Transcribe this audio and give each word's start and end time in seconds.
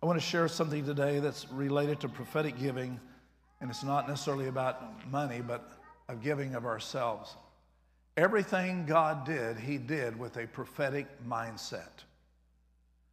I 0.00 0.06
want 0.06 0.20
to 0.20 0.24
share 0.24 0.46
something 0.46 0.84
today 0.84 1.18
that's 1.18 1.50
related 1.50 1.98
to 2.00 2.08
prophetic 2.08 2.56
giving, 2.56 3.00
and 3.60 3.68
it's 3.68 3.82
not 3.82 4.08
necessarily 4.08 4.46
about 4.46 5.10
money, 5.10 5.40
but 5.40 5.72
a 6.08 6.14
giving 6.14 6.54
of 6.54 6.64
ourselves. 6.64 7.34
Everything 8.16 8.86
God 8.86 9.26
did, 9.26 9.58
He 9.58 9.76
did 9.76 10.16
with 10.16 10.36
a 10.36 10.46
prophetic 10.46 11.06
mindset. 11.28 12.04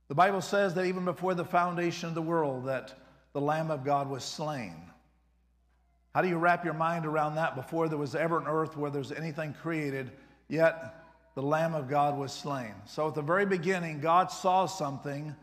The 0.09 0.15
Bible 0.15 0.41
says 0.41 0.75
that 0.75 0.85
even 0.85 1.05
before 1.05 1.33
the 1.33 1.43
foundation 1.43 2.07
of 2.07 2.13
the 2.13 2.21
world, 2.21 2.67
that 2.67 2.93
the 3.33 3.41
Lamb 3.41 3.71
of 3.71 3.83
God 3.83 4.07
was 4.07 4.23
slain. 4.23 4.75
How 6.13 6.21
do 6.21 6.27
you 6.27 6.37
wrap 6.37 6.63
your 6.63 6.75
mind 6.75 7.07
around 7.07 7.35
that 7.35 7.55
before 7.55 7.89
there 7.89 7.97
was 7.97 8.13
ever 8.13 8.37
an 8.37 8.45
earth 8.47 8.77
where 8.77 8.91
there's 8.91 9.11
anything 9.11 9.55
created, 9.59 10.11
yet 10.49 11.03
the 11.33 11.41
Lamb 11.41 11.73
of 11.73 11.89
God 11.89 12.15
was 12.15 12.31
slain? 12.31 12.73
So 12.85 13.07
at 13.07 13.15
the 13.15 13.23
very 13.23 13.47
beginning, 13.47 14.01
God 14.01 14.29
saw 14.29 14.67
something 14.67 15.35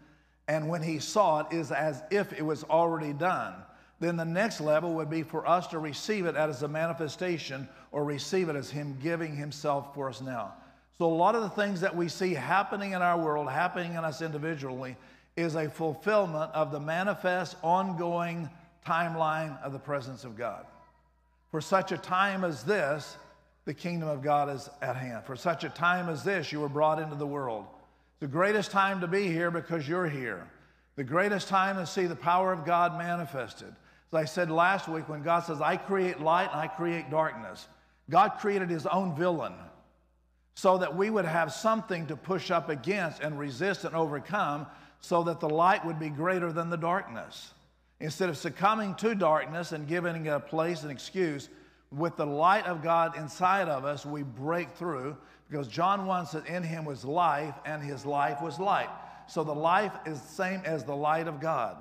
and 0.49 0.69
when 0.69 0.83
he 0.83 0.99
saw 0.99 1.41
it 1.41 1.53
is 1.53 1.71
as 1.71 2.03
if 2.11 2.33
it 2.33 2.43
was 2.43 2.65
already 2.65 3.13
done. 3.13 3.55
Then 4.01 4.17
the 4.17 4.25
next 4.25 4.61
level 4.61 4.95
would 4.95 5.11
be 5.11 5.23
for 5.23 5.47
us 5.47 5.69
to 5.69 5.79
receive 5.79 6.27
it 6.27 6.35
as 6.35 6.63
a 6.63 6.69
manifestation 6.69 7.69
or 7.93 8.05
receive 8.05 8.49
it 8.49 8.57
as 8.57 8.71
him 8.71 8.99
giving 9.01 9.37
himself 9.37 9.95
for 9.95 10.09
us 10.09 10.21
now. 10.21 10.55
So 10.99 11.07
a 11.07 11.15
lot 11.15 11.35
of 11.35 11.43
the 11.43 11.51
things 11.51 11.81
that 11.81 11.95
we 11.95 12.09
see 12.09 12.35
happening 12.35 12.93
in 12.93 13.03
our 13.03 13.19
world, 13.19 13.49
happening 13.49 13.93
in 13.93 13.99
us 13.99 14.21
individually, 14.21 14.97
is 15.37 15.55
a 15.55 15.71
fulfillment 15.71 16.51
of 16.53 16.73
the 16.73 16.81
manifest, 16.81 17.57
ongoing 17.63 18.51
timeline 18.87 19.61
of 19.63 19.73
the 19.73 19.79
presence 19.79 20.25
of 20.25 20.37
God. 20.37 20.67
For 21.51 21.61
such 21.61 21.93
a 21.93 21.99
time 21.99 22.45
as 22.45 22.65
this, 22.65 23.17
the 23.65 23.75
kingdom 23.75 24.09
of 24.09 24.23
God 24.23 24.51
is 24.51 24.69
at 24.81 24.97
hand. 24.97 25.25
For 25.25 25.37
such 25.37 25.65
a 25.65 25.69
time 25.69 26.09
as 26.09 26.25
this, 26.25 26.51
you 26.51 26.61
were 26.61 26.69
brought 26.69 26.99
into 26.99 27.15
the 27.15 27.27
world 27.27 27.67
the 28.23 28.29
greatest 28.29 28.71
time 28.71 29.01
to 29.01 29.09
be 29.09 29.27
here 29.27 29.51
because 29.51 29.89
you're 29.89 30.09
here. 30.09 30.47
The 30.95 31.03
greatest 31.03 31.49
time 31.49 31.75
to 31.75 31.85
see 31.85 32.07
the 32.07 32.15
power 32.15 32.53
of 32.53 32.65
God 32.65 32.97
manifested. 32.97 33.75
As 34.13 34.15
I 34.15 34.25
said 34.27 34.49
last 34.49 34.87
week, 34.87 35.09
when 35.09 35.25
God 35.25 35.41
says, 35.41 35.61
I 35.61 35.77
create 35.77 36.21
light 36.21 36.49
and 36.53 36.61
I 36.61 36.69
create 36.69 37.11
darkness, 37.11 37.67
God 38.09 38.35
created 38.39 38.71
his 38.71 38.87
own 38.87 39.17
villain 39.17 39.55
so 40.55 40.79
that 40.79 40.95
we 40.95 41.11
would 41.11 41.25
have 41.25 41.53
something 41.53 42.07
to 42.07 42.15
push 42.15 42.53
up 42.53 42.69
against 42.69 43.21
and 43.21 43.37
resist 43.41 43.83
and 43.83 43.97
overcome 43.97 44.69
so 45.01 45.25
that 45.25 45.41
the 45.41 45.51
light 45.51 45.85
would 45.85 45.99
be 45.99 46.09
greater 46.09 46.53
than 46.53 46.71
the 46.71 46.77
darkness. 46.77 47.53
Instead 47.99 48.29
of 48.29 48.37
succumbing 48.37 48.95
to 48.95 49.17
darkness 49.17 49.73
and 49.73 49.89
giving 49.89 50.29
a 50.29 50.39
place 50.39 50.85
and 50.85 50.93
excuse, 50.93 51.49
with 51.91 52.15
the 52.17 52.27
light 52.27 52.67
of 52.67 52.85
God 52.85 53.17
inside 53.17 53.69
of 53.69 53.85
us, 53.85 54.07
we 54.07 54.23
break 54.23 54.71
through 54.77 55.17
because 55.53 55.69
John 55.69 56.07
1 56.07 56.27
said, 56.29 56.45
In 56.47 56.63
him 56.63 56.87
was 56.87 57.05
life, 57.05 57.55
and 57.67 57.83
his 57.83 58.07
life 58.07 58.41
was 58.41 58.59
light. 58.59 58.89
So 59.27 59.45
the 59.45 59.55
life 59.55 59.93
is 60.07 60.19
the 60.19 60.29
same 60.29 60.63
as 60.65 60.83
the 60.83 60.97
light 60.97 61.29
of 61.29 61.41
God. 61.41 61.77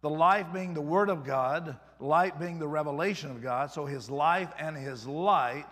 The 0.00 0.10
life 0.10 0.48
being 0.52 0.74
the 0.74 0.80
Word 0.80 1.08
of 1.08 1.24
God, 1.24 1.76
light 2.00 2.40
being 2.40 2.58
the 2.58 2.66
revelation 2.66 3.30
of 3.30 3.40
God. 3.40 3.70
So 3.70 3.86
his 3.86 4.10
life 4.10 4.52
and 4.58 4.76
his 4.76 5.06
light 5.06 5.64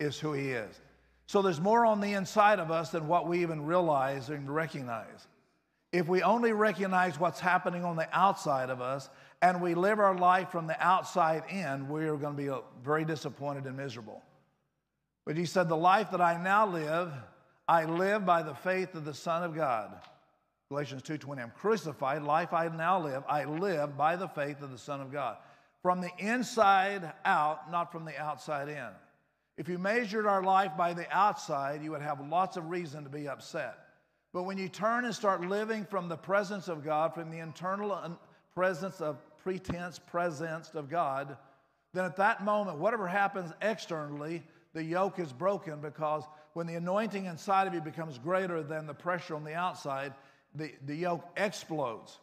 is 0.00 0.18
who 0.18 0.32
he 0.32 0.50
is. 0.50 0.80
So 1.26 1.42
there's 1.42 1.60
more 1.60 1.86
on 1.86 2.00
the 2.00 2.14
inside 2.14 2.58
of 2.58 2.72
us 2.72 2.90
than 2.90 3.06
what 3.06 3.28
we 3.28 3.42
even 3.42 3.66
realize 3.66 4.28
and 4.28 4.52
recognize. 4.52 5.28
If 5.92 6.08
we 6.08 6.22
only 6.22 6.52
recognize 6.52 7.20
what's 7.20 7.38
happening 7.38 7.84
on 7.84 7.94
the 7.94 8.08
outside 8.12 8.68
of 8.68 8.80
us 8.80 9.08
and 9.42 9.62
we 9.62 9.74
live 9.74 10.00
our 10.00 10.16
life 10.16 10.50
from 10.50 10.66
the 10.66 10.84
outside 10.84 11.44
in, 11.50 11.88
we 11.88 12.02
are 12.06 12.16
going 12.16 12.36
to 12.36 12.42
be 12.42 12.50
very 12.82 13.04
disappointed 13.04 13.66
and 13.66 13.76
miserable. 13.76 14.24
But 15.30 15.36
he 15.36 15.44
said, 15.44 15.68
The 15.68 15.76
life 15.76 16.10
that 16.10 16.20
I 16.20 16.42
now 16.42 16.66
live, 16.66 17.12
I 17.68 17.84
live 17.84 18.26
by 18.26 18.42
the 18.42 18.52
faith 18.52 18.96
of 18.96 19.04
the 19.04 19.14
Son 19.14 19.44
of 19.44 19.54
God. 19.54 19.92
Galatians 20.70 21.04
2:20 21.04 21.40
I'm 21.40 21.52
crucified. 21.52 22.24
Life 22.24 22.52
I 22.52 22.66
now 22.66 22.98
live 22.98 23.22
I 23.28 23.44
live 23.44 23.96
by 23.96 24.16
the 24.16 24.26
faith 24.26 24.60
of 24.60 24.72
the 24.72 24.78
son 24.78 25.00
of 25.00 25.12
God. 25.12 25.36
From 25.82 26.00
the 26.00 26.10
inside 26.18 27.12
out 27.24 27.70
not 27.70 27.92
from 27.92 28.04
the 28.04 28.18
outside 28.18 28.68
in. 28.68 28.88
If 29.56 29.68
you 29.68 29.78
measured 29.78 30.26
our 30.26 30.42
life 30.42 30.72
by 30.76 30.94
the 30.94 31.08
outside 31.16 31.80
you 31.80 31.92
would 31.92 32.02
have 32.02 32.28
lots 32.28 32.56
of 32.56 32.68
reason 32.68 33.04
to 33.04 33.10
be 33.10 33.28
upset. 33.28 33.78
But 34.32 34.42
when 34.42 34.58
you 34.58 34.68
turn 34.68 35.04
and 35.04 35.14
start 35.14 35.42
living 35.42 35.84
from 35.84 36.08
the 36.08 36.16
presence 36.16 36.66
of 36.66 36.84
God, 36.84 37.14
from 37.14 37.30
the 37.30 37.38
internal 37.38 38.18
presence 38.52 39.00
of 39.00 39.16
pretense, 39.44 40.00
presence 40.00 40.74
of 40.74 40.90
God, 40.90 41.36
then 41.94 42.04
at 42.04 42.16
that 42.16 42.44
moment, 42.44 42.78
whatever 42.78 43.06
happens 43.06 43.52
externally, 43.62 44.42
the 44.72 44.82
yoke 44.82 45.18
is 45.18 45.32
broken 45.32 45.80
because 45.80 46.24
when 46.52 46.66
the 46.66 46.74
anointing 46.74 47.26
inside 47.26 47.66
of 47.66 47.74
you 47.74 47.80
becomes 47.80 48.18
greater 48.18 48.62
than 48.62 48.86
the 48.86 48.94
pressure 48.94 49.34
on 49.34 49.44
the 49.44 49.54
outside, 49.54 50.14
the, 50.54 50.72
the 50.86 50.94
yoke 50.94 51.24
explodes. 51.36 52.18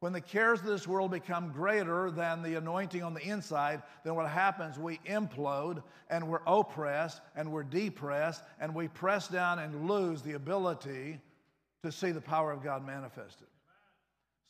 When 0.00 0.12
the 0.12 0.20
cares 0.20 0.60
of 0.60 0.66
this 0.66 0.88
world 0.88 1.12
become 1.12 1.52
greater 1.52 2.10
than 2.10 2.42
the 2.42 2.56
anointing 2.56 3.04
on 3.04 3.14
the 3.14 3.22
inside, 3.22 3.82
then 4.04 4.16
what 4.16 4.28
happens? 4.28 4.78
We 4.78 4.98
implode 5.06 5.82
and 6.10 6.28
we're 6.28 6.40
oppressed 6.44 7.20
and 7.36 7.52
we're 7.52 7.62
depressed 7.62 8.42
and 8.60 8.74
we 8.74 8.88
press 8.88 9.28
down 9.28 9.60
and 9.60 9.88
lose 9.88 10.22
the 10.22 10.32
ability 10.32 11.20
to 11.84 11.92
see 11.92 12.10
the 12.10 12.20
power 12.20 12.50
of 12.50 12.64
God 12.64 12.84
manifested. 12.84 13.46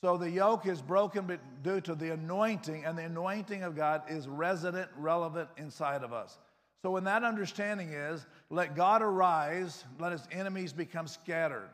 So 0.01 0.17
the 0.17 0.31
yoke 0.31 0.67
is 0.67 0.83
broken 0.83 1.39
due 1.63 1.81
to 1.83 1.95
the 1.95 2.13
anointing, 2.13 2.85
and 2.85 2.99
the 2.99 3.05
anointing 3.05 3.63
of 3.63 3.77
God 3.77 4.03
is 4.09 4.27
resident, 4.27 4.91
relevant 4.97 5.49
inside 5.57 6.03
of 6.03 6.13
us. 6.13 6.39
So 6.83 6.91
when 6.91 7.05
that 7.05 7.23
understanding 7.23 7.93
is, 7.93 8.27
let 8.51 8.75
God 8.75 9.03
arise, 9.03 9.85
let 10.01 10.13
his 10.13 10.27
enemies 10.33 10.73
become 10.73 11.07
scattered. 11.07 11.71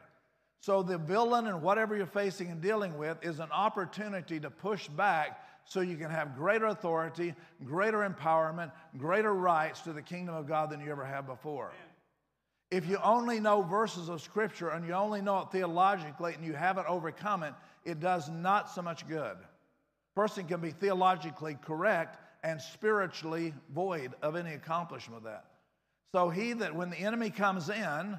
So 0.60 0.82
the 0.82 0.98
villain 0.98 1.46
and 1.46 1.62
whatever 1.62 1.96
you're 1.96 2.06
facing 2.06 2.50
and 2.50 2.60
dealing 2.60 2.98
with 2.98 3.16
is 3.22 3.40
an 3.40 3.50
opportunity 3.50 4.38
to 4.40 4.50
push 4.50 4.86
back 4.88 5.40
so 5.64 5.80
you 5.80 5.96
can 5.96 6.10
have 6.10 6.36
greater 6.36 6.66
authority, 6.66 7.34
greater 7.64 8.08
empowerment, 8.08 8.72
greater 8.98 9.34
rights 9.34 9.80
to 9.82 9.92
the 9.92 10.02
kingdom 10.02 10.34
of 10.34 10.46
God 10.46 10.70
than 10.70 10.80
you 10.80 10.90
ever 10.90 11.04
have 11.04 11.26
before. 11.26 11.72
If 12.70 12.86
you 12.86 12.98
only 13.02 13.40
know 13.40 13.62
verses 13.62 14.10
of 14.10 14.20
Scripture 14.20 14.70
and 14.70 14.86
you 14.86 14.92
only 14.92 15.22
know 15.22 15.40
it 15.40 15.52
theologically 15.52 16.34
and 16.34 16.44
you 16.44 16.52
haven't 16.52 16.86
overcome 16.86 17.42
it, 17.42 17.54
it 17.84 18.00
does 18.00 18.28
not 18.28 18.68
so 18.70 18.82
much 18.82 19.08
good. 19.08 19.36
Person 20.14 20.44
can 20.44 20.60
be 20.60 20.70
theologically 20.70 21.56
correct 21.62 22.18
and 22.42 22.60
spiritually 22.60 23.54
void 23.74 24.14
of 24.22 24.36
any 24.36 24.54
accomplishment 24.54 25.18
of 25.18 25.24
that. 25.24 25.44
So 26.12 26.30
he 26.30 26.54
that 26.54 26.74
when 26.74 26.90
the 26.90 26.98
enemy 26.98 27.30
comes 27.30 27.68
in, 27.68 28.18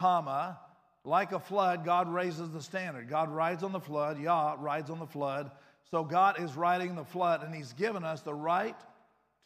comma, 0.00 0.58
like 1.04 1.32
a 1.32 1.40
flood, 1.40 1.84
God 1.84 2.12
raises 2.12 2.50
the 2.50 2.62
standard. 2.62 3.08
God 3.08 3.30
rides 3.30 3.62
on 3.62 3.72
the 3.72 3.80
flood, 3.80 4.18
Yah 4.18 4.56
rides 4.58 4.90
on 4.90 4.98
the 4.98 5.06
flood. 5.06 5.50
So 5.90 6.02
God 6.02 6.40
is 6.40 6.56
riding 6.56 6.94
the 6.94 7.04
flood, 7.04 7.42
and 7.42 7.54
He's 7.54 7.72
given 7.74 8.04
us 8.04 8.22
the 8.22 8.34
right 8.34 8.76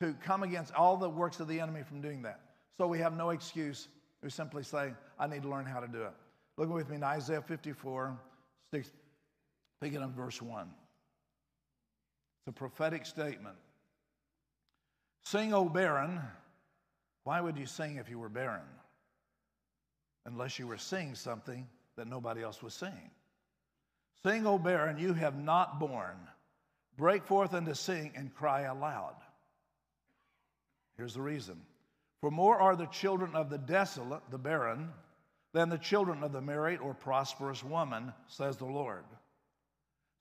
to 0.00 0.14
come 0.24 0.42
against 0.42 0.72
all 0.74 0.96
the 0.96 1.08
works 1.08 1.40
of 1.40 1.48
the 1.48 1.60
enemy 1.60 1.82
from 1.82 2.00
doing 2.00 2.22
that. 2.22 2.40
So 2.78 2.86
we 2.86 3.00
have 3.00 3.16
no 3.16 3.30
excuse. 3.30 3.88
We 4.22 4.30
simply 4.30 4.62
say, 4.62 4.92
I 5.18 5.26
need 5.26 5.42
to 5.42 5.48
learn 5.48 5.66
how 5.66 5.80
to 5.80 5.88
do 5.88 6.02
it. 6.02 6.12
Look 6.56 6.70
with 6.70 6.88
me 6.88 6.96
in 6.96 7.04
Isaiah 7.04 7.42
54, 7.42 8.16
6, 8.72 8.90
begin 9.80 10.02
up 10.02 10.14
verse 10.14 10.40
1. 10.40 10.68
It's 12.40 12.48
a 12.48 12.52
prophetic 12.52 13.06
statement. 13.06 13.56
Sing, 15.24 15.52
O 15.52 15.68
barren. 15.68 16.20
Why 17.24 17.40
would 17.40 17.58
you 17.58 17.66
sing 17.66 17.96
if 17.96 18.08
you 18.08 18.18
were 18.18 18.28
barren? 18.28 18.62
Unless 20.24 20.58
you 20.58 20.66
were 20.66 20.78
singing 20.78 21.14
something 21.14 21.66
that 21.96 22.06
nobody 22.06 22.42
else 22.42 22.62
was 22.62 22.74
singing. 22.74 23.10
Sing, 24.22 24.46
O 24.46 24.58
barren, 24.58 24.98
you 24.98 25.12
have 25.12 25.36
not 25.36 25.78
borne. 25.78 26.18
Break 26.96 27.24
forth 27.24 27.54
into 27.54 27.74
sing 27.74 28.12
and 28.16 28.34
cry 28.34 28.62
aloud. 28.62 29.14
Here's 30.96 31.14
the 31.14 31.22
reason 31.22 31.60
for 32.20 32.30
more 32.30 32.58
are 32.58 32.74
the 32.74 32.86
children 32.86 33.36
of 33.36 33.48
the 33.48 33.58
desolate, 33.58 34.22
the 34.30 34.38
barren, 34.38 34.90
than 35.52 35.68
the 35.68 35.78
children 35.78 36.24
of 36.24 36.32
the 36.32 36.40
married 36.40 36.80
or 36.80 36.94
prosperous 36.94 37.62
woman, 37.62 38.12
says 38.26 38.56
the 38.56 38.66
Lord. 38.66 39.04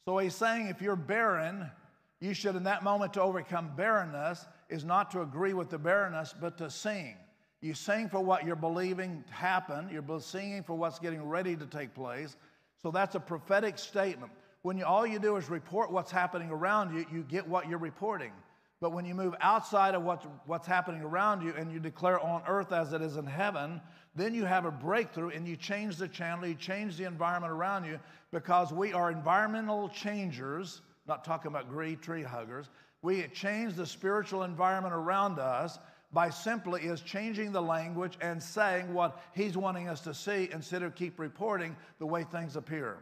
So 0.06 0.18
he's 0.20 0.36
saying 0.36 0.68
if 0.68 0.82
you're 0.82 0.96
barren, 0.96 1.70
you 2.20 2.34
should, 2.34 2.56
in 2.56 2.64
that 2.64 2.84
moment, 2.84 3.14
to 3.14 3.22
overcome 3.22 3.72
barrenness, 3.76 4.46
is 4.70 4.84
not 4.84 5.12
to 5.12 5.22
agree 5.22 5.54
with 5.54 5.70
the 5.70 5.78
barrenness, 5.78 6.34
but 6.40 6.58
to 6.58 6.70
sing. 6.70 7.16
You 7.62 7.74
sing 7.74 8.10
for 8.10 8.20
what 8.20 8.46
you're 8.46 8.56
believing 8.56 9.24
to 9.28 9.34
happen, 9.34 9.90
you're 9.92 10.20
singing 10.20 10.64
for 10.64 10.76
what's 10.76 11.00
getting 11.00 11.24
ready 11.28 11.56
to 11.56 11.66
take 11.66 11.94
place. 11.94 12.36
So 12.82 12.92
that's 12.92 13.16
a 13.16 13.20
prophetic 13.20 13.78
statement. 13.78 14.32
When 14.62 14.78
you, 14.78 14.86
all 14.86 15.08
you 15.08 15.20
do 15.20 15.38
is 15.38 15.50
report 15.50 15.92
what's 15.92 16.12
happening 16.12 16.50
around 16.50 16.96
you, 16.96 17.06
you 17.12 17.24
get 17.24 17.48
what 17.48 17.68
you're 17.70 17.80
reporting. 17.80 18.32
But 18.80 18.92
when 18.92 19.06
you 19.06 19.16
move 19.16 19.34
outside 19.42 19.96
of 19.96 20.04
what's, 20.04 20.26
what's 20.46 20.68
happening 20.68 21.02
around 21.02 21.42
you 21.42 21.54
and 21.58 21.72
you 21.72 21.80
declare 21.80 22.20
on 22.20 22.44
earth 22.48 22.72
as 22.72 22.94
it 22.94 23.02
is 23.02 23.18
in 23.18 23.26
heaven, 23.26 23.82
then 24.16 24.36
you 24.36 24.46
have 24.46 24.66
a 24.66 24.72
breakthrough 24.72 25.30
and 25.30 25.48
you 25.48 25.56
change 25.56 25.98
the 25.98 26.08
channel, 26.08 26.46
you 26.46 26.54
change 26.54 26.98
the 26.98 27.06
environment 27.06 27.52
around 27.52 27.86
you 27.86 28.00
because 28.32 28.72
we 28.72 28.94
are 28.94 29.10
environmental 29.12 29.90
changers, 29.90 30.82
not 31.08 31.24
talking 31.24 31.50
about 31.50 31.70
greed 31.70 32.02
tree 32.02 32.24
huggers. 32.24 32.70
We 33.02 33.24
change 33.34 33.76
the 33.76 33.86
spiritual 33.86 34.44
environment 34.44 34.94
around 34.94 35.40
us 35.40 35.80
by 36.12 36.30
simply 36.30 36.84
is 36.84 37.02
changing 37.02 37.52
the 37.52 37.62
language 37.62 38.18
and 38.22 38.42
saying 38.42 38.94
what 38.94 39.22
he's 39.34 39.58
wanting 39.58 39.90
us 39.90 40.02
to 40.02 40.14
see 40.14 40.50
instead 40.52 40.84
of 40.84 40.96
keep 40.96 41.20
reporting 41.20 41.76
the 42.00 42.06
way 42.06 42.24
things 42.24 42.56
appear. 42.56 42.98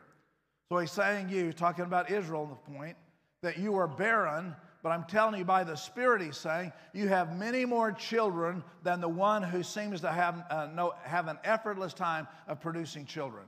So 0.69 0.79
he's 0.79 0.91
saying 0.91 1.29
you, 1.29 1.53
talking 1.53 1.85
about 1.85 2.09
Israel, 2.09 2.45
the 2.47 2.73
point, 2.73 2.97
that 3.43 3.59
you 3.59 3.75
are 3.75 3.87
barren, 3.87 4.55
but 4.81 4.89
I'm 4.89 5.03
telling 5.03 5.39
you 5.39 5.45
by 5.45 5.63
the 5.63 5.75
Spirit, 5.75 6.21
he's 6.21 6.37
saying, 6.37 6.71
you 6.93 7.07
have 7.07 7.37
many 7.37 7.65
more 7.65 7.91
children 7.91 8.63
than 8.83 9.01
the 9.01 9.09
one 9.09 9.43
who 9.43 9.61
seems 9.61 10.01
to 10.01 10.11
have, 10.11 10.43
uh, 10.49 10.67
no, 10.73 10.93
have 11.03 11.27
an 11.27 11.37
effortless 11.43 11.93
time 11.93 12.27
of 12.47 12.59
producing 12.59 13.05
children. 13.05 13.45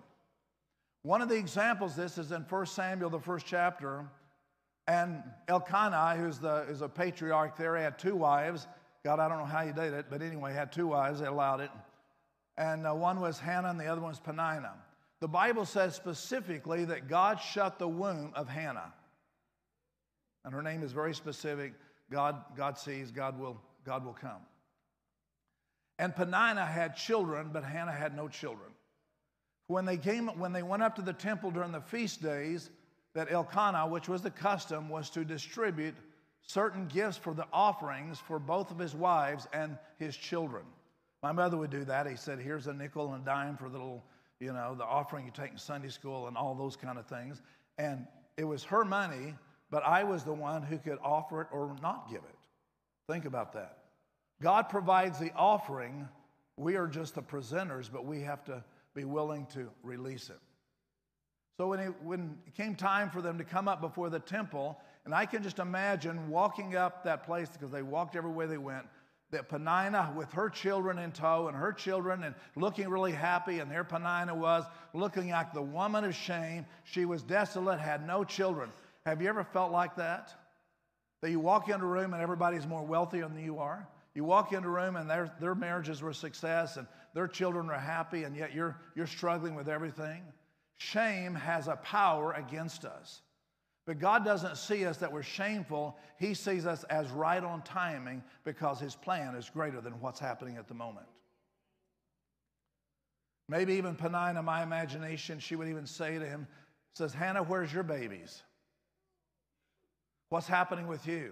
One 1.01 1.21
of 1.21 1.29
the 1.29 1.35
examples 1.35 1.95
this 1.95 2.17
is 2.17 2.31
in 2.31 2.41
1 2.41 2.65
Samuel, 2.67 3.09
the 3.09 3.19
first 3.19 3.45
chapter. 3.45 4.05
And 4.87 5.21
Elkanah, 5.47 6.15
who's 6.17 6.39
the, 6.39 6.65
is 6.69 6.81
a 6.81 6.87
patriarch 6.87 7.57
there, 7.57 7.75
he 7.75 7.83
had 7.83 7.99
two 7.99 8.15
wives. 8.15 8.67
God, 9.03 9.19
I 9.19 9.27
don't 9.27 9.37
know 9.37 9.45
how 9.45 9.65
he 9.65 9.73
did 9.73 9.93
it, 9.93 10.05
but 10.09 10.21
anyway, 10.21 10.53
had 10.53 10.71
two 10.71 10.87
wives. 10.87 11.19
They 11.19 11.27
allowed 11.27 11.59
it. 11.59 11.71
And 12.57 12.87
uh, 12.87 12.93
one 12.93 13.19
was 13.19 13.37
Hannah 13.37 13.69
and 13.69 13.79
the 13.79 13.87
other 13.87 14.01
one 14.01 14.11
was 14.11 14.19
Peninnah. 14.19 14.73
The 15.19 15.27
Bible 15.27 15.65
says 15.65 15.95
specifically 15.95 16.85
that 16.85 17.07
God 17.07 17.39
shut 17.39 17.79
the 17.79 17.87
womb 17.87 18.31
of 18.35 18.47
Hannah. 18.47 18.93
And 20.45 20.53
her 20.53 20.61
name 20.61 20.83
is 20.83 20.91
very 20.91 21.13
specific. 21.13 21.73
God, 22.09 22.41
God 22.55 22.77
sees, 22.77 23.11
God 23.11 23.37
will, 23.39 23.59
God 23.85 24.05
will 24.05 24.13
come. 24.13 24.41
And 25.99 26.15
Peninnah 26.15 26.65
had 26.65 26.95
children, 26.95 27.49
but 27.51 27.63
Hannah 27.63 27.91
had 27.91 28.15
no 28.15 28.27
children. 28.27 28.69
When 29.67 29.85
they 29.85 29.97
came, 29.97 30.27
when 30.39 30.53
they 30.53 30.63
went 30.63 30.83
up 30.83 30.95
to 30.95 31.01
the 31.01 31.13
temple 31.13 31.51
during 31.51 31.71
the 31.71 31.81
feast 31.81 32.21
days, 32.21 32.69
that 33.13 33.31
Elkanah, 33.31 33.87
which 33.87 34.09
was 34.09 34.21
the 34.21 34.31
custom, 34.31 34.89
was 34.89 35.09
to 35.11 35.25
distribute 35.25 35.95
certain 36.41 36.87
gifts 36.87 37.17
for 37.17 37.33
the 37.33 37.45
offerings 37.51 38.19
for 38.19 38.39
both 38.39 38.71
of 38.71 38.79
his 38.79 38.95
wives 38.95 39.47
and 39.53 39.77
his 39.97 40.15
children. 40.15 40.63
My 41.23 41.31
mother 41.31 41.57
would 41.57 41.71
do 41.71 41.83
that. 41.85 42.07
He 42.07 42.15
said, 42.15 42.39
Here's 42.39 42.67
a 42.67 42.73
nickel 42.73 43.13
and 43.13 43.23
a 43.23 43.25
dime 43.25 43.57
for 43.57 43.69
the 43.69 43.77
little, 43.77 44.03
you 44.39 44.53
know, 44.53 44.75
the 44.75 44.85
offering 44.85 45.25
you 45.25 45.31
take 45.31 45.51
in 45.51 45.57
Sunday 45.57 45.89
school 45.89 46.27
and 46.27 46.37
all 46.37 46.55
those 46.55 46.75
kind 46.75 46.97
of 46.97 47.05
things. 47.07 47.41
And 47.77 48.05
it 48.37 48.43
was 48.43 48.63
her 48.65 48.85
money, 48.85 49.33
but 49.69 49.83
I 49.83 50.03
was 50.03 50.23
the 50.23 50.33
one 50.33 50.61
who 50.61 50.77
could 50.77 50.99
offer 51.03 51.41
it 51.41 51.47
or 51.51 51.75
not 51.81 52.09
give 52.09 52.19
it. 52.19 52.35
Think 53.07 53.25
about 53.25 53.53
that. 53.53 53.77
God 54.41 54.69
provides 54.69 55.19
the 55.19 55.31
offering. 55.35 56.07
We 56.55 56.75
are 56.75 56.87
just 56.87 57.15
the 57.15 57.21
presenters, 57.21 57.89
but 57.91 58.05
we 58.05 58.21
have 58.21 58.43
to 58.45 58.63
be 58.93 59.03
willing 59.03 59.47
to 59.53 59.69
release 59.83 60.29
it. 60.29 60.39
So 61.57 61.67
when 61.67 61.79
it, 61.79 61.93
when 62.03 62.37
it 62.45 62.55
came 62.55 62.75
time 62.75 63.09
for 63.09 63.21
them 63.21 63.39
to 63.39 63.43
come 63.43 63.67
up 63.67 63.81
before 63.81 64.11
the 64.11 64.19
temple, 64.19 64.79
and 65.05 65.13
I 65.13 65.25
can 65.25 65.41
just 65.41 65.57
imagine 65.57 66.29
walking 66.29 66.75
up 66.75 67.03
that 67.03 67.25
place 67.25 67.49
because 67.49 67.71
they 67.71 67.81
walked 67.81 68.15
everywhere 68.15 68.45
they 68.45 68.59
went, 68.59 68.85
that 69.31 69.49
Peninnah 69.49 70.13
with 70.15 70.31
her 70.33 70.49
children 70.49 70.99
in 70.99 71.11
tow 71.11 71.47
and 71.47 71.57
her 71.57 71.73
children 71.73 72.23
and 72.23 72.35
looking 72.55 72.87
really 72.87 73.11
happy, 73.11 73.59
and 73.59 73.71
there 73.71 73.83
Peninnah 73.83 74.35
was 74.35 74.63
looking 74.93 75.29
like 75.29 75.51
the 75.51 75.61
woman 75.61 76.03
of 76.03 76.15
shame. 76.15 76.65
She 76.83 77.05
was 77.05 77.23
desolate, 77.23 77.79
had 77.79 78.05
no 78.05 78.23
children. 78.23 78.71
Have 79.05 79.21
you 79.21 79.27
ever 79.27 79.43
felt 79.43 79.71
like 79.71 79.95
that? 79.95 80.33
That 81.21 81.31
you 81.31 81.39
walk 81.39 81.69
into 81.69 81.85
a 81.85 81.89
room 81.89 82.13
and 82.13 82.21
everybody's 82.21 82.67
more 82.67 82.83
wealthy 82.83 83.21
than 83.21 83.37
you 83.43 83.57
are? 83.57 83.87
You 84.13 84.23
walk 84.23 84.53
into 84.53 84.67
a 84.67 84.71
room 84.71 84.95
and 84.95 85.09
their, 85.09 85.33
their 85.39 85.55
marriages 85.55 86.01
were 86.01 86.13
success 86.13 86.77
and 86.77 86.87
their 87.13 87.27
children 87.27 87.69
are 87.71 87.79
happy, 87.79 88.23
and 88.23 88.35
yet 88.35 88.53
you're, 88.53 88.79
you're 88.95 89.07
struggling 89.07 89.55
with 89.55 89.67
everything. 89.67 90.21
Shame 90.77 91.35
has 91.35 91.67
a 91.67 91.75
power 91.77 92.33
against 92.33 92.85
us. 92.85 93.21
But 93.85 93.99
God 93.99 94.25
doesn't 94.25 94.57
see 94.57 94.85
us 94.85 94.97
that 94.97 95.11
we're 95.11 95.23
shameful. 95.23 95.97
He 96.19 96.33
sees 96.33 96.65
us 96.65 96.83
as 96.85 97.09
right 97.09 97.43
on 97.43 97.61
timing 97.61 98.21
because 98.43 98.79
His 98.79 98.95
plan 98.95 99.33
is 99.35 99.49
greater 99.49 99.79
than 99.81 99.93
what's 100.01 100.19
happening 100.19 100.57
at 100.57 100.67
the 100.67 100.73
moment. 100.73 101.07
Maybe 103.49 103.75
even 103.75 103.95
Peninnah, 103.95 104.43
my 104.43 104.61
imagination, 104.61 105.39
she 105.39 105.55
would 105.55 105.69
even 105.69 105.85
say 105.85 106.19
to 106.19 106.25
him, 106.25 106.47
says, 106.95 107.13
Hannah, 107.13 107.43
where's 107.43 107.71
your 107.71 107.83
babies? 107.83 108.43
What's 110.29 110.47
happening 110.47 110.87
with 110.87 111.07
you? 111.07 111.31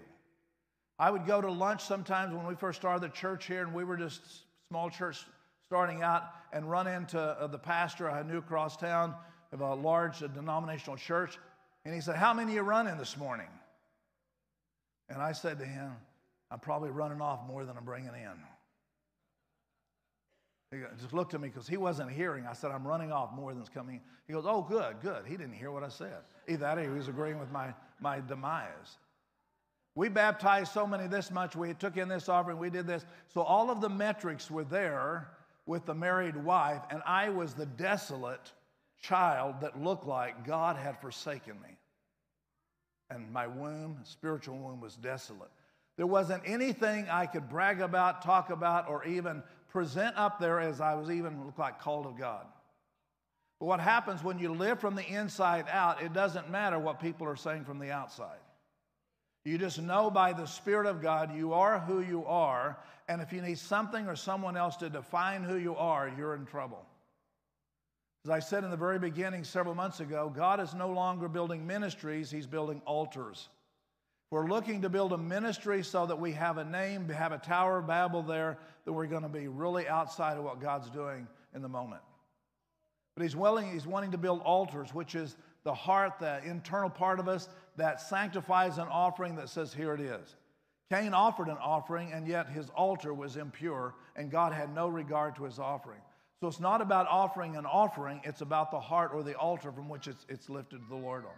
I 0.97 1.11
would 1.11 1.25
go 1.25 1.41
to 1.41 1.51
lunch 1.51 1.83
sometimes 1.83 2.33
when 2.33 2.47
we 2.47 2.55
first 2.55 2.79
started 2.79 3.01
the 3.01 3.13
church 3.13 3.47
here, 3.47 3.63
and 3.63 3.73
we 3.73 3.83
were 3.83 3.97
just 3.97 4.21
small 4.69 4.89
church 4.89 5.25
starting 5.67 6.03
out, 6.03 6.23
and 6.53 6.71
run 6.71 6.87
into 6.87 7.19
uh, 7.19 7.47
the 7.47 7.57
pastor 7.57 8.09
I 8.09 8.23
knew 8.23 8.37
across 8.37 8.77
town 8.77 9.13
of 9.61 9.61
a 9.61 9.75
large 9.75 10.19
denominational 10.19 10.97
church. 10.97 11.37
And 11.85 11.93
he 11.93 12.01
said, 12.01 12.15
How 12.15 12.33
many 12.33 12.53
are 12.53 12.55
you 12.55 12.61
running 12.61 12.97
this 12.97 13.17
morning? 13.17 13.47
And 15.09 15.21
I 15.21 15.31
said 15.31 15.59
to 15.59 15.65
him, 15.65 15.91
I'm 16.51 16.59
probably 16.59 16.89
running 16.89 17.21
off 17.21 17.47
more 17.47 17.65
than 17.65 17.77
I'm 17.77 17.85
bringing 17.85 18.09
in. 18.09 18.39
He 20.71 20.79
just 20.99 21.13
looked 21.13 21.33
at 21.33 21.41
me 21.41 21.47
because 21.47 21.67
he 21.67 21.77
wasn't 21.77 22.11
hearing. 22.11 22.45
I 22.47 22.53
said, 22.53 22.71
I'm 22.71 22.85
running 22.85 23.11
off 23.11 23.33
more 23.33 23.53
than's 23.53 23.69
coming. 23.69 24.01
He 24.27 24.33
goes, 24.33 24.45
Oh, 24.47 24.61
good, 24.61 24.97
good. 25.01 25.25
He 25.25 25.37
didn't 25.37 25.53
hear 25.53 25.71
what 25.71 25.83
I 25.83 25.89
said. 25.89 26.19
Either 26.47 26.57
that 26.59 26.77
or 26.77 26.83
he 26.83 26.89
was 26.89 27.07
agreeing 27.07 27.39
with 27.39 27.51
my, 27.51 27.73
my 27.99 28.19
demise. 28.19 28.97
We 29.95 30.09
baptized 30.09 30.73
so 30.73 30.85
many 30.85 31.07
this 31.07 31.31
much, 31.31 31.55
we 31.55 31.73
took 31.73 31.95
in 31.95 32.09
this 32.09 32.27
offering, 32.27 32.57
we 32.57 32.69
did 32.69 32.85
this. 32.85 33.05
So 33.33 33.41
all 33.41 33.71
of 33.71 33.79
the 33.79 33.87
metrics 33.87 34.51
were 34.51 34.65
there 34.65 35.29
with 35.65 35.85
the 35.85 35.93
married 35.93 36.35
wife, 36.35 36.81
and 36.89 37.01
I 37.05 37.29
was 37.29 37.53
the 37.53 37.65
desolate 37.65 38.51
child 39.01 39.61
that 39.61 39.81
looked 39.81 40.05
like 40.05 40.45
God 40.45 40.77
had 40.77 40.99
forsaken 40.99 41.59
me. 41.61 41.77
And 43.09 43.31
my 43.31 43.47
womb, 43.47 43.99
spiritual 44.03 44.57
womb, 44.57 44.81
was 44.81 44.95
desolate. 44.95 45.51
There 45.97 46.07
wasn't 46.07 46.43
anything 46.45 47.07
I 47.09 47.25
could 47.25 47.47
brag 47.49 47.81
about, 47.81 48.23
talk 48.23 48.49
about, 48.49 48.89
or 48.89 49.05
even 49.05 49.43
present 49.69 50.15
up 50.17 50.39
there 50.39 50.59
as 50.59 50.81
I 50.81 50.95
was 50.95 51.09
even 51.09 51.45
look 51.45 51.57
like 51.57 51.79
called 51.79 52.05
of 52.05 52.17
God. 52.17 52.45
But 53.59 53.67
what 53.67 53.79
happens 53.79 54.23
when 54.23 54.39
you 54.39 54.53
live 54.53 54.79
from 54.79 54.95
the 54.95 55.05
inside 55.05 55.65
out, 55.71 56.01
it 56.01 56.13
doesn't 56.13 56.49
matter 56.49 56.79
what 56.79 56.99
people 56.99 57.27
are 57.27 57.35
saying 57.35 57.63
from 57.65 57.79
the 57.79 57.91
outside. 57.91 58.39
You 59.45 59.57
just 59.57 59.79
know 59.79 60.09
by 60.09 60.33
the 60.33 60.47
Spirit 60.47 60.87
of 60.87 61.01
God 61.01 61.35
you 61.35 61.53
are 61.53 61.79
who 61.79 62.01
you 62.01 62.25
are, 62.25 62.77
and 63.07 63.21
if 63.21 63.31
you 63.31 63.41
need 63.41 63.59
something 63.59 64.07
or 64.07 64.15
someone 64.15 64.57
else 64.57 64.75
to 64.77 64.89
define 64.89 65.43
who 65.43 65.55
you 65.55 65.75
are, 65.75 66.11
you're 66.17 66.35
in 66.35 66.45
trouble. 66.45 66.83
As 68.25 68.31
I 68.31 68.39
said 68.39 68.63
in 68.63 68.71
the 68.71 68.75
very 68.75 68.97
beginning 68.97 69.43
several 69.43 69.75
months 69.75 69.99
ago, 69.99 70.33
God 70.35 70.59
is 70.59 70.73
no 70.73 70.89
longer 70.89 71.27
building 71.27 71.67
ministries, 71.67 72.31
He's 72.31 72.47
building 72.47 72.81
altars. 72.83 73.49
We're 74.31 74.47
looking 74.47 74.81
to 74.81 74.89
build 74.89 75.13
a 75.13 75.17
ministry 75.17 75.83
so 75.83 76.07
that 76.07 76.19
we 76.19 76.31
have 76.31 76.57
a 76.57 76.65
name, 76.65 77.07
have 77.09 77.33
a 77.33 77.37
Tower 77.37 77.77
of 77.77 77.87
Babel 77.87 78.23
there, 78.23 78.57
that 78.85 78.93
we're 78.93 79.05
going 79.05 79.21
to 79.21 79.29
be 79.29 79.47
really 79.47 79.87
outside 79.87 80.39
of 80.39 80.43
what 80.43 80.59
God's 80.59 80.89
doing 80.89 81.27
in 81.53 81.61
the 81.61 81.69
moment. 81.69 82.01
But 83.15 83.21
He's 83.21 83.35
willing, 83.35 83.71
He's 83.71 83.85
wanting 83.85 84.09
to 84.13 84.17
build 84.17 84.41
altars, 84.41 84.91
which 84.91 85.13
is 85.13 85.37
the 85.63 85.75
heart, 85.75 86.13
the 86.19 86.43
internal 86.43 86.89
part 86.89 87.19
of 87.19 87.27
us 87.27 87.47
that 87.77 88.01
sanctifies 88.01 88.79
an 88.79 88.87
offering 88.87 89.35
that 89.35 89.49
says, 89.49 89.71
Here 89.71 89.93
it 89.93 90.01
is. 90.01 90.35
Cain 90.91 91.13
offered 91.13 91.47
an 91.47 91.57
offering, 91.61 92.11
and 92.11 92.27
yet 92.27 92.49
his 92.49 92.71
altar 92.71 93.13
was 93.13 93.37
impure, 93.37 93.93
and 94.15 94.31
God 94.31 94.51
had 94.51 94.73
no 94.73 94.87
regard 94.87 95.35
to 95.35 95.43
his 95.43 95.59
offering. 95.59 96.01
So 96.39 96.47
it's 96.47 96.59
not 96.59 96.81
about 96.81 97.07
offering 97.07 97.55
an 97.55 97.65
offering, 97.65 98.21
it's 98.23 98.41
about 98.41 98.71
the 98.71 98.79
heart 98.79 99.11
or 99.13 99.23
the 99.23 99.35
altar 99.35 99.71
from 99.71 99.87
which 99.87 100.07
it's, 100.07 100.25
it's 100.27 100.49
lifted 100.49 100.79
to 100.79 100.89
the 100.89 100.95
Lord 100.95 101.25
on. 101.25 101.31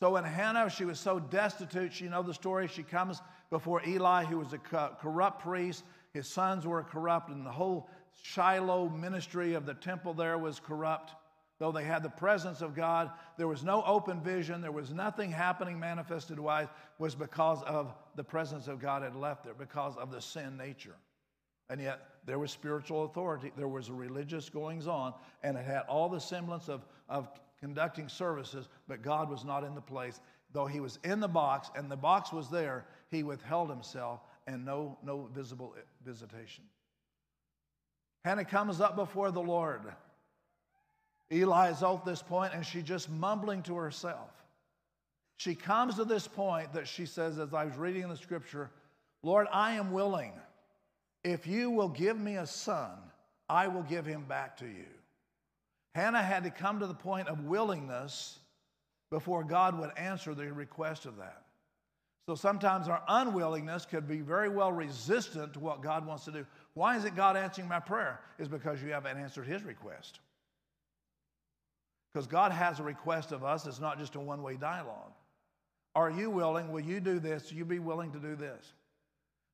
So 0.00 0.16
in 0.16 0.24
Hannah, 0.24 0.70
she 0.70 0.84
was 0.84 1.00
so 1.00 1.18
destitute. 1.18 1.92
She, 1.92 2.04
you 2.04 2.10
know 2.10 2.22
the 2.22 2.34
story. 2.34 2.68
She 2.68 2.84
comes 2.84 3.20
before 3.50 3.82
Eli, 3.86 4.24
who 4.24 4.38
was 4.38 4.52
a 4.52 4.58
corrupt 4.58 5.42
priest. 5.42 5.84
His 6.12 6.28
sons 6.28 6.66
were 6.66 6.82
corrupt, 6.84 7.30
and 7.30 7.44
the 7.44 7.50
whole 7.50 7.88
Shiloh 8.22 8.88
ministry 8.88 9.54
of 9.54 9.66
the 9.66 9.74
temple 9.74 10.14
there 10.14 10.38
was 10.38 10.60
corrupt. 10.60 11.12
Though 11.58 11.72
they 11.72 11.84
had 11.84 12.04
the 12.04 12.10
presence 12.10 12.62
of 12.62 12.76
God, 12.76 13.10
there 13.36 13.48
was 13.48 13.64
no 13.64 13.82
open 13.84 14.20
vision. 14.20 14.60
There 14.60 14.70
was 14.70 14.92
nothing 14.92 15.32
happening 15.32 15.80
manifested 15.80 16.38
wise, 16.38 16.68
was 17.00 17.16
because 17.16 17.62
of 17.64 17.92
the 18.14 18.22
presence 18.22 18.68
of 18.68 18.80
God 18.80 19.02
had 19.02 19.16
left 19.16 19.44
there, 19.44 19.54
because 19.54 19.96
of 19.96 20.12
the 20.12 20.20
sin 20.20 20.56
nature. 20.56 20.94
And 21.68 21.80
yet 21.80 22.00
there 22.28 22.38
was 22.38 22.50
spiritual 22.50 23.06
authority, 23.06 23.50
there 23.56 23.68
was 23.68 23.88
a 23.88 23.94
religious 23.94 24.50
goings 24.50 24.86
on, 24.86 25.14
and 25.42 25.56
it 25.56 25.64
had 25.64 25.80
all 25.88 26.10
the 26.10 26.20
semblance 26.20 26.68
of, 26.68 26.84
of 27.08 27.26
conducting 27.58 28.06
services, 28.06 28.68
but 28.86 29.00
God 29.00 29.30
was 29.30 29.46
not 29.46 29.64
in 29.64 29.74
the 29.74 29.80
place. 29.80 30.20
Though 30.52 30.66
he 30.66 30.78
was 30.78 30.98
in 31.04 31.20
the 31.20 31.28
box 31.28 31.70
and 31.74 31.90
the 31.90 31.96
box 31.96 32.30
was 32.30 32.50
there, 32.50 32.84
he 33.10 33.22
withheld 33.22 33.70
himself 33.70 34.20
and 34.46 34.62
no, 34.62 34.98
no 35.02 35.30
visible 35.34 35.74
eh, 35.78 35.80
visitation. 36.04 36.64
Hannah 38.26 38.44
comes 38.44 38.78
up 38.82 38.94
before 38.94 39.30
the 39.30 39.40
Lord. 39.40 39.80
Eli 41.32 41.70
is 41.70 41.82
at 41.82 42.04
this 42.04 42.20
point, 42.20 42.52
and 42.52 42.64
she's 42.64 42.82
just 42.82 43.08
mumbling 43.08 43.62
to 43.62 43.74
herself. 43.74 44.28
She 45.38 45.54
comes 45.54 45.94
to 45.94 46.04
this 46.04 46.28
point 46.28 46.74
that 46.74 46.86
she 46.86 47.06
says, 47.06 47.38
as 47.38 47.54
I 47.54 47.64
was 47.64 47.76
reading 47.76 48.02
in 48.02 48.10
the 48.10 48.16
scripture, 48.18 48.70
Lord, 49.22 49.46
I 49.50 49.72
am 49.72 49.92
willing. 49.92 50.32
If 51.28 51.46
you 51.46 51.68
will 51.70 51.90
give 51.90 52.18
me 52.18 52.36
a 52.36 52.46
son, 52.46 52.90
I 53.50 53.68
will 53.68 53.82
give 53.82 54.06
him 54.06 54.24
back 54.24 54.56
to 54.58 54.64
you. 54.64 54.86
Hannah 55.94 56.22
had 56.22 56.44
to 56.44 56.50
come 56.50 56.80
to 56.80 56.86
the 56.86 56.94
point 56.94 57.28
of 57.28 57.44
willingness 57.44 58.38
before 59.10 59.44
God 59.44 59.78
would 59.78 59.90
answer 59.98 60.34
the 60.34 60.50
request 60.50 61.04
of 61.04 61.18
that. 61.18 61.42
So 62.24 62.34
sometimes 62.34 62.88
our 62.88 63.02
unwillingness 63.08 63.84
could 63.84 64.08
be 64.08 64.20
very 64.20 64.48
well 64.48 64.72
resistant 64.72 65.52
to 65.52 65.60
what 65.60 65.82
God 65.82 66.06
wants 66.06 66.24
to 66.24 66.32
do. 66.32 66.46
Why 66.72 66.96
is 66.96 67.04
it 67.04 67.14
God 67.14 67.36
answering 67.36 67.68
my 67.68 67.80
prayer? 67.80 68.20
Is 68.38 68.48
because 68.48 68.82
you 68.82 68.92
haven't 68.92 69.18
answered 69.18 69.46
his 69.46 69.64
request. 69.64 70.20
Because 72.10 72.26
God 72.26 72.52
has 72.52 72.80
a 72.80 72.82
request 72.82 73.32
of 73.32 73.44
us, 73.44 73.66
it's 73.66 73.80
not 73.80 73.98
just 73.98 74.14
a 74.14 74.20
one 74.20 74.42
way 74.42 74.56
dialogue. 74.56 75.12
Are 75.94 76.10
you 76.10 76.30
willing? 76.30 76.72
Will 76.72 76.80
you 76.80 77.00
do 77.00 77.18
this? 77.18 77.50
Will 77.50 77.58
you 77.58 77.64
be 77.66 77.80
willing 77.80 78.12
to 78.12 78.18
do 78.18 78.34
this? 78.34 78.72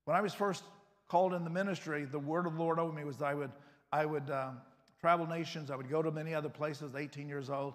When 0.04 0.16
I 0.16 0.20
was 0.20 0.34
first 0.34 0.62
called 1.08 1.34
in 1.34 1.44
the 1.44 1.50
ministry, 1.50 2.04
the 2.04 2.18
word 2.18 2.46
of 2.46 2.54
the 2.54 2.58
Lord 2.58 2.78
over 2.78 2.92
me 2.92 3.04
was 3.04 3.20
I 3.22 3.34
would, 3.34 3.52
I 3.92 4.06
would 4.06 4.30
um, 4.30 4.60
travel 5.00 5.26
nations, 5.26 5.70
I 5.70 5.76
would 5.76 5.90
go 5.90 6.02
to 6.02 6.10
many 6.10 6.34
other 6.34 6.48
places, 6.48 6.94
18 6.94 7.28
years 7.28 7.50
old. 7.50 7.74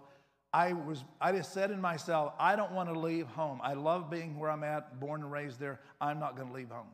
I, 0.52 0.74
was, 0.74 1.04
I 1.22 1.32
just 1.32 1.54
said 1.54 1.70
in 1.70 1.80
myself, 1.80 2.34
I 2.40 2.56
don't 2.56 2.72
want 2.72 2.92
to 2.92 3.00
leave 3.00 3.28
home. 3.28 3.60
I 3.64 3.74
love 3.74 4.10
being 4.10 4.40
where 4.40 4.50
I'm 4.50 4.64
at, 4.64 5.00
born 5.00 5.22
and 5.22 5.32
raised 5.32 5.60
there. 5.60 5.80
I'm 6.02 6.20
not 6.20 6.36
going 6.36 6.48
to 6.48 6.54
leave 6.54 6.70
home. 6.70 6.88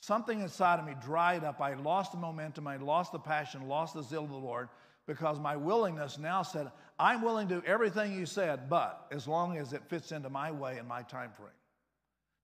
Something 0.00 0.40
inside 0.40 0.78
of 0.78 0.86
me 0.86 0.92
dried 1.02 1.44
up. 1.44 1.60
I 1.60 1.74
lost 1.74 2.12
the 2.12 2.18
momentum, 2.18 2.66
I 2.66 2.76
lost 2.76 3.12
the 3.12 3.18
passion, 3.18 3.68
lost 3.68 3.94
the 3.94 4.02
zeal 4.02 4.24
of 4.24 4.30
the 4.30 4.36
Lord 4.36 4.68
because 5.06 5.40
my 5.40 5.56
willingness 5.56 6.18
now 6.18 6.42
said, 6.42 6.70
I'm 6.98 7.22
willing 7.22 7.48
to 7.48 7.60
do 7.60 7.66
everything 7.66 8.12
you 8.12 8.26
said, 8.26 8.68
but 8.68 9.06
as 9.10 9.26
long 9.26 9.56
as 9.56 9.72
it 9.72 9.82
fits 9.88 10.12
into 10.12 10.28
my 10.28 10.50
way 10.50 10.76
and 10.76 10.86
my 10.86 11.02
time 11.02 11.30
frame. 11.32 11.48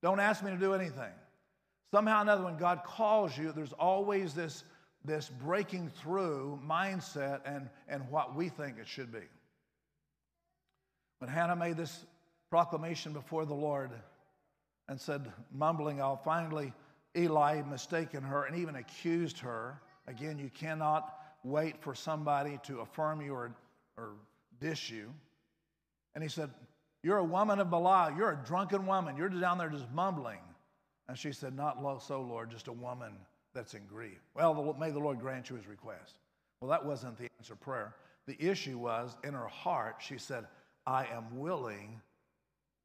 Don't 0.01 0.19
ask 0.19 0.43
me 0.43 0.51
to 0.51 0.57
do 0.57 0.73
anything. 0.73 1.11
Somehow 1.95 2.19
or 2.19 2.21
another, 2.23 2.43
when 2.43 2.57
God 2.57 2.81
calls 2.83 3.37
you, 3.37 3.53
there's 3.53 3.71
always 3.71 4.33
this, 4.33 4.65
this 5.05 5.29
breaking 5.29 5.89
through 6.01 6.59
mindset 6.61 7.39
and, 7.45 7.69
and 7.87 8.03
what 8.09 8.35
we 8.35 8.49
think 8.49 8.77
it 8.77 8.85
should 8.85 9.13
be. 9.13 9.21
When 11.19 11.29
Hannah 11.29 11.55
made 11.55 11.77
this 11.77 12.05
proclamation 12.49 13.13
before 13.13 13.45
the 13.45 13.53
Lord 13.53 13.91
and 14.89 14.99
said, 14.99 15.31
mumbling, 15.53 16.01
I'll 16.01 16.17
finally, 16.17 16.73
Eli 17.15 17.61
mistaken 17.61 18.23
her 18.23 18.43
and 18.43 18.57
even 18.57 18.75
accused 18.75 19.39
her. 19.39 19.79
Again, 20.05 20.37
you 20.37 20.49
cannot 20.53 21.17
wait 21.45 21.81
for 21.81 21.95
somebody 21.95 22.59
to 22.63 22.81
affirm 22.81 23.21
you 23.21 23.33
or, 23.33 23.55
or 23.95 24.15
dish 24.59 24.89
you. 24.89 25.13
And 26.13 26.21
he 26.21 26.29
said, 26.29 26.49
You're 27.03 27.19
a 27.19 27.23
woman 27.23 27.61
of 27.61 27.69
Belial. 27.69 28.17
You're 28.17 28.31
a 28.33 28.45
drunken 28.45 28.85
woman. 28.85 29.15
You're 29.15 29.29
down 29.29 29.59
there 29.59 29.69
just 29.69 29.89
mumbling. 29.93 30.39
And 31.07 31.17
she 31.17 31.31
said, 31.31 31.55
Not 31.55 31.77
so, 32.01 32.21
Lord, 32.21 32.49
just 32.49 32.67
a 32.67 32.73
woman 32.73 33.13
that's 33.53 33.73
in 33.73 33.85
grief. 33.85 34.19
Well, 34.33 34.75
may 34.79 34.91
the 34.91 34.99
Lord 34.99 35.19
grant 35.19 35.49
you 35.49 35.55
his 35.55 35.67
request. 35.67 36.19
Well, 36.59 36.69
that 36.69 36.85
wasn't 36.85 37.17
the 37.17 37.27
answer 37.39 37.55
prayer. 37.55 37.95
The 38.27 38.37
issue 38.39 38.77
was 38.77 39.15
in 39.23 39.33
her 39.33 39.47
heart, 39.47 39.97
she 39.99 40.17
said, 40.17 40.45
I 40.87 41.05
am 41.05 41.37
willing 41.37 42.01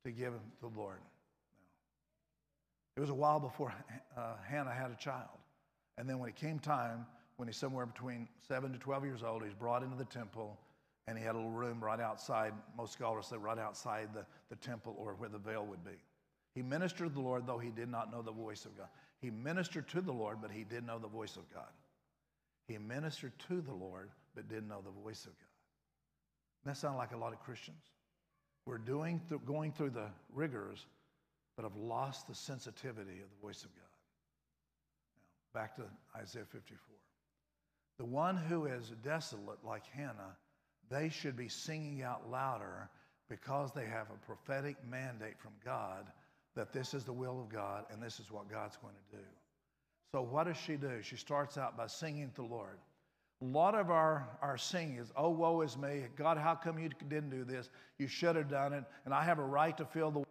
to 0.04 0.10
give 0.10 0.32
to 0.32 0.40
the 0.60 0.78
Lord. 0.78 0.98
It 2.96 3.00
was 3.00 3.10
a 3.10 3.14
while 3.14 3.40
before 3.40 3.72
uh, 4.16 4.34
Hannah 4.46 4.72
had 4.72 4.90
a 4.90 4.96
child. 4.96 5.28
And 5.96 6.08
then 6.08 6.18
when 6.18 6.28
it 6.28 6.36
came 6.36 6.58
time, 6.58 7.06
when 7.36 7.48
he's 7.48 7.56
somewhere 7.56 7.86
between 7.86 8.28
7 8.46 8.72
to 8.72 8.78
12 8.78 9.04
years 9.04 9.22
old, 9.22 9.42
he's 9.42 9.54
brought 9.54 9.82
into 9.82 9.96
the 9.96 10.04
temple 10.04 10.58
and 11.06 11.16
he 11.16 11.24
had 11.24 11.34
a 11.34 11.38
little 11.38 11.50
room 11.50 11.82
right 11.82 12.00
outside, 12.00 12.52
most 12.76 12.92
scholars 12.92 13.26
say 13.26 13.36
right 13.36 13.58
outside 13.58 14.08
the, 14.14 14.24
the 14.48 14.56
temple 14.56 14.94
or 14.98 15.14
where 15.14 15.28
the 15.28 15.38
veil 15.38 15.64
would 15.64 15.84
be. 15.84 15.98
He 16.54 16.62
ministered 16.62 17.09
to 17.09 17.14
the 17.14 17.21
Lord, 17.21 17.47
though 17.47 17.59
he 17.59 17.71
did 17.71 17.88
not 17.88 18.11
know 18.11 18.23
the 18.23 18.33
voice 18.33 18.64
of 18.64 18.76
God. 18.76 18.88
He 19.21 19.30
ministered 19.30 19.88
to 19.88 20.00
the 20.00 20.12
Lord, 20.12 20.38
but 20.40 20.50
he 20.50 20.64
did 20.64 20.85
not 20.85 20.95
know 20.95 20.99
the 21.00 21.09
voice 21.09 21.37
of 21.37 21.52
God. 21.52 21.69
He 22.66 22.78
ministered 22.78 23.33
to 23.49 23.61
the 23.61 23.75
Lord, 23.75 24.11
but 24.35 24.49
didn't 24.49 24.69
know 24.69 24.80
the 24.85 25.02
voice 25.02 25.25
of 25.25 25.33
God. 25.33 26.64
That 26.64 26.76
sounds 26.76 26.97
like 26.97 27.12
a 27.12 27.16
lot 27.16 27.33
of 27.33 27.40
Christians. 27.40 27.83
We're 28.66 28.78
doing 28.78 29.21
th- 29.28 29.40
going 29.45 29.73
through 29.73 29.90
the 29.90 30.09
rigors, 30.33 30.87
but 31.57 31.64
have 31.64 31.76
lost 31.76 32.28
the 32.28 32.35
sensitivity 32.35 33.21
of 33.21 33.28
the 33.30 33.47
voice 33.47 33.62
of 33.64 33.71
God. 33.75 33.85
Now, 35.54 35.61
back 35.61 35.76
to 35.76 35.83
Isaiah 36.16 36.45
54. 36.45 36.78
The 37.99 38.04
one 38.04 38.37
who 38.37 38.66
is 38.66 38.92
desolate, 39.02 39.59
like 39.64 39.85
Hannah, 39.87 40.37
they 40.90 41.09
should 41.09 41.37
be 41.37 41.49
singing 41.49 42.02
out 42.02 42.30
louder 42.30 42.88
because 43.28 43.73
they 43.73 43.87
have 43.87 44.09
a 44.11 44.26
prophetic 44.26 44.76
mandate 44.88 45.38
from 45.38 45.52
God 45.64 46.07
that 46.57 46.73
this 46.73 46.95
is 46.95 47.04
the 47.04 47.12
will 47.12 47.40
of 47.40 47.49
God 47.49 47.85
and 47.92 48.02
this 48.02 48.21
is 48.21 48.30
what 48.30 48.50
God's 48.50 48.76
going 48.76 48.95
to 49.11 49.16
do. 49.16 49.23
So, 50.12 50.23
what 50.23 50.47
does 50.47 50.57
she 50.57 50.76
do? 50.76 51.02
She 51.02 51.16
starts 51.16 51.57
out 51.57 51.76
by 51.76 51.87
singing 51.87 52.30
to 52.30 52.42
the 52.42 52.49
Lord. 52.49 52.78
A 53.42 53.47
lot 53.47 53.75
of 53.75 53.90
our, 53.90 54.28
our 54.42 54.59
singing 54.59 54.97
is, 54.99 55.12
oh, 55.16 55.30
woe 55.30 55.62
is 55.62 55.78
me. 55.78 56.02
God, 56.16 56.37
how 56.37 56.54
come 56.54 56.78
you 56.78 56.90
didn't 57.09 57.30
do 57.30 57.45
this? 57.45 57.71
You 57.99 58.07
should 58.07 58.37
have 58.37 58.50
done 58.50 58.73
it. 58.73 58.85
And 59.04 59.14
I 59.14 59.23
have 59.25 59.38
a 59.38 59.45
right 59.45 59.76
to 59.78 59.85
feel 59.85 60.11
the 60.11 60.25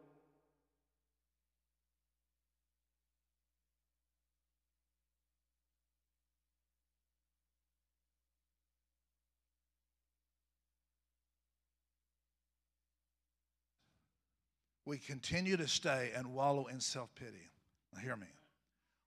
we 14.89 14.97
continue 14.97 15.55
to 15.55 15.67
stay 15.67 16.09
and 16.15 16.33
wallow 16.33 16.65
in 16.65 16.79
self 16.79 17.13
pity. 17.13 17.51
Now, 17.93 18.01
hear 18.01 18.15
me. 18.15 18.25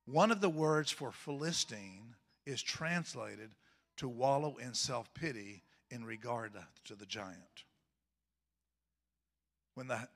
One 0.06 0.30
of 0.30 0.40
the 0.40 0.48
words 0.48 0.92
for 0.92 1.10
Philistine 1.10 2.14
is 2.46 2.62
translated 2.62 3.50
to 3.96 4.08
wallow 4.08 4.56
in 4.58 4.74
self 4.74 5.12
pity 5.12 5.64
in 5.90 6.04
regard 6.04 6.52
to 6.84 6.94
the 6.94 7.04
giant. 7.04 7.64
When 9.74 9.88
the 9.88 10.06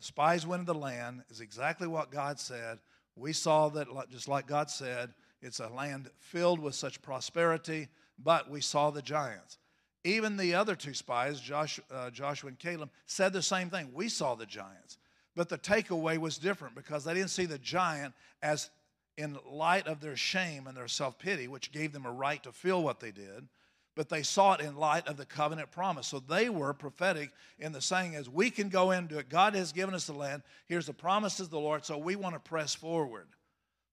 spies 0.00 0.44
went 0.44 0.60
into 0.60 0.72
the 0.72 0.78
land, 0.78 1.22
is 1.30 1.40
exactly 1.40 1.86
what 1.86 2.10
God 2.10 2.40
said. 2.40 2.80
We 3.14 3.32
saw 3.32 3.68
that, 3.70 3.86
just 4.10 4.26
like 4.26 4.48
God 4.48 4.70
said, 4.70 5.14
it's 5.40 5.60
a 5.60 5.68
land 5.68 6.10
filled 6.18 6.58
with 6.58 6.74
such 6.74 7.00
prosperity, 7.00 7.88
but 8.18 8.50
we 8.50 8.60
saw 8.60 8.90
the 8.90 9.02
giants. 9.02 9.58
Even 10.02 10.36
the 10.36 10.54
other 10.54 10.74
two 10.74 10.94
spies, 10.94 11.40
Joshua, 11.40 11.84
uh, 11.92 12.10
Joshua 12.10 12.48
and 12.48 12.58
Caleb, 12.58 12.90
said 13.06 13.32
the 13.32 13.42
same 13.42 13.70
thing. 13.70 13.90
We 13.94 14.08
saw 14.08 14.34
the 14.34 14.46
giants. 14.46 14.98
But 15.34 15.48
the 15.48 15.58
takeaway 15.58 16.18
was 16.18 16.38
different 16.38 16.74
because 16.74 17.04
they 17.04 17.14
didn't 17.14 17.30
see 17.30 17.46
the 17.46 17.58
giant 17.58 18.14
as 18.42 18.70
in 19.16 19.38
light 19.50 19.86
of 19.86 20.00
their 20.00 20.16
shame 20.16 20.66
and 20.66 20.76
their 20.76 20.88
self 20.88 21.18
pity, 21.18 21.48
which 21.48 21.72
gave 21.72 21.92
them 21.92 22.06
a 22.06 22.12
right 22.12 22.42
to 22.42 22.52
feel 22.52 22.82
what 22.82 23.00
they 23.00 23.10
did, 23.10 23.48
but 23.94 24.08
they 24.08 24.22
saw 24.22 24.54
it 24.54 24.60
in 24.60 24.76
light 24.76 25.06
of 25.06 25.16
the 25.16 25.26
covenant 25.26 25.70
promise. 25.70 26.06
So 26.06 26.18
they 26.18 26.48
were 26.48 26.72
prophetic 26.72 27.30
in 27.58 27.72
the 27.72 27.80
saying 27.80 28.14
as 28.14 28.28
we 28.28 28.50
can 28.50 28.68
go 28.68 28.90
into 28.90 29.18
it. 29.18 29.28
God 29.28 29.54
has 29.54 29.72
given 29.72 29.94
us 29.94 30.06
the 30.06 30.14
land. 30.14 30.42
Here's 30.66 30.86
the 30.86 30.94
promises 30.94 31.46
of 31.46 31.50
the 31.50 31.60
Lord, 31.60 31.84
so 31.84 31.98
we 31.98 32.16
want 32.16 32.34
to 32.34 32.40
press 32.40 32.74
forward. 32.74 33.28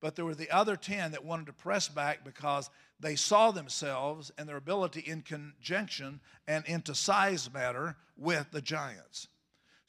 But 0.01 0.15
there 0.15 0.25
were 0.25 0.36
the 0.36 0.51
other 0.51 0.77
10 0.77 1.12
that 1.12 1.25
wanted 1.25 1.48
to 1.48 1.53
press 1.53 1.89
back 1.89 2.24
because 2.24 2.69
they 3.01 3.15
saw 3.15 3.51
themselves 3.51 4.31
and 4.38 4.48
their 4.48 4.58
ability 4.58 5.01
in 5.01 5.22
conjunction 5.22 6.22
and 6.48 6.65
into 6.65 6.96
size 6.96 7.51
matter 7.53 7.98
with 8.17 8.51
the 8.51 8.62
giants. 8.62 9.27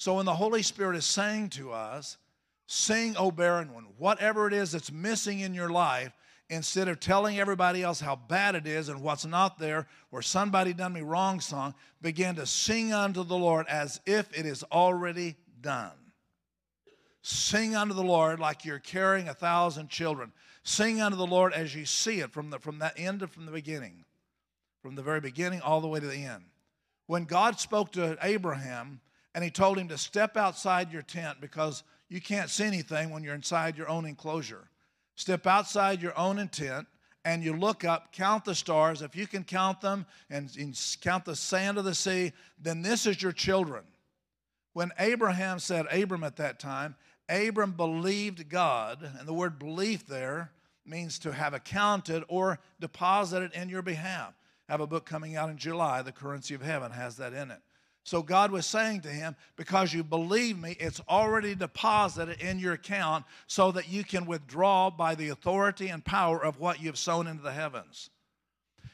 So 0.01 0.15
when 0.15 0.25
the 0.25 0.35
Holy 0.35 0.63
Spirit 0.63 0.97
is 0.97 1.05
saying 1.05 1.51
to 1.51 1.73
us, 1.73 2.17
sing, 2.67 3.19
O 3.19 3.31
barren 3.31 3.75
one, 3.75 3.85
whatever 3.99 4.47
it 4.47 4.55
is 4.55 4.73
that's 4.73 4.91
missing 4.91 5.41
in 5.41 5.53
your 5.53 5.69
life, 5.69 6.11
instead 6.49 6.89
of 6.89 7.01
telling 7.01 7.39
everybody 7.39 7.83
else 7.83 8.01
how 8.01 8.17
bad 8.17 8.55
it 8.55 8.67
is 8.67 8.89
and 8.89 9.03
what's 9.03 9.27
not 9.27 9.59
there 9.59 9.87
or 10.11 10.23
somebody 10.23 10.73
done 10.73 10.95
me 10.95 11.03
wrong 11.03 11.39
song, 11.39 11.75
begin 12.01 12.35
to 12.37 12.47
sing 12.47 12.95
unto 12.95 13.23
the 13.23 13.37
Lord 13.37 13.67
as 13.69 14.01
if 14.07 14.27
it 14.33 14.47
is 14.47 14.65
already 14.73 15.37
done. 15.61 15.93
Sing 17.21 17.77
unto 17.77 17.93
the 17.93 18.03
Lord 18.03 18.41
like 18.41 18.65
you're 18.65 18.79
carrying 18.79 19.29
a 19.29 19.35
thousand 19.35 19.91
children. 19.91 20.33
Sing 20.63 21.03
unto 21.03 21.19
the 21.19 21.27
Lord 21.27 21.53
as 21.53 21.75
you 21.75 21.85
see 21.85 22.21
it 22.21 22.33
from, 22.33 22.49
the, 22.49 22.59
from 22.59 22.79
that 22.79 22.99
end 22.99 23.31
from 23.31 23.45
the 23.45 23.53
beginning, 23.53 24.07
from 24.81 24.95
the 24.95 25.03
very 25.03 25.21
beginning 25.21 25.61
all 25.61 25.83
the 25.83 25.89
way 25.89 26.01
to 26.01 26.07
the 26.07 26.25
end. 26.25 26.45
When 27.07 27.27
God 27.27 27.61
spoke 27.61 27.93
to 27.93 28.17
Abraham, 28.23 29.03
and 29.35 29.45
he 29.45 29.51
told 29.51 29.79
him 29.79 29.89
to 29.89 29.99
step 29.99 30.37
outside 30.37 30.93
your 30.93 31.03
tent 31.03 31.41
because 31.41 31.83
you 32.09 32.21
can't 32.21 32.51
see 32.51 32.65
anything 32.65 33.11
when 33.11 33.23
you're 33.23 33.35
inside 33.35 33.77
your 33.77 33.89
own 33.89 34.05
enclosure. 34.05 34.69
Step 35.15 35.47
outside 35.47 36.03
your 36.03 36.19
own 36.19 36.47
tent 36.49 36.87
and 37.25 37.45
you 37.45 37.53
look 37.53 37.85
up, 37.85 38.13
count 38.13 38.45
the 38.45 38.55
stars. 38.55 39.03
If 39.03 39.15
you 39.15 39.27
can 39.27 39.45
count 39.45 39.81
them 39.81 40.07
and, 40.31 40.51
count 41.01 41.25
the 41.25 41.37
sand 41.37 41.79
of 41.79 41.85
the 41.85 41.95
sea, 41.95 42.33
then 42.59 42.83
this 42.83 43.07
is 43.07 43.23
your 43.23 43.33
children. 43.33 43.85
When 44.73 44.91
Abraham 44.99 45.59
said, 45.59 45.87
Abram 45.93 46.25
at 46.25 46.37
that 46.37 46.59
time, 46.59 46.97
Abram 47.29 47.73
believed 47.73 48.49
God, 48.49 49.09
and 49.19 49.29
the 49.29 49.35
word 49.35 49.59
belief 49.59 50.07
there 50.07 50.53
means 50.87 51.19
to 51.21 51.33
have 51.33 51.55
accounted 51.55 52.25
or 52.29 52.59
deposited 52.81 53.53
in 53.53 53.69
your 53.69 53.83
behalf. 53.83 54.33
I 54.69 54.73
have 54.73 54.81
a 54.81 54.87
book 54.87 55.05
coming 55.05 55.37
out 55.37 55.51
in 55.51 55.59
July, 55.59 56.03
The 56.03 56.13
Currency 56.13 56.55
of 56.55 56.63
Heaven, 56.63 56.93
has 56.93 57.17
that 57.17 57.33
in 57.33 57.51
it. 57.51 57.61
So 58.03 58.23
God 58.23 58.51
was 58.51 58.67
saying 58.67 59.03
to 59.03 59.09
him, 59.09 59.37
Because 59.57 59.93
you 59.93 60.03
believe 60.03 60.59
me, 60.59 60.77
it's 60.81 61.01
already 61.09 61.55
deposited 61.55 62.41
in 62.41 62.59
your 62.59 62.73
account 62.73 63.25
so 63.47 63.73
that 63.73 63.89
you 63.89 64.05
can 64.05 64.27
withdraw 64.27 64.91
by 64.91 65.15
the 65.15 65.29
authority 65.29 65.89
and 65.89 66.05
power 66.05 66.43
of 66.43 66.59
what 66.59 66.83
you've 66.83 66.99
sown 66.99 67.27
into 67.27 67.43
the 67.43 67.53
heavens. 67.53 68.11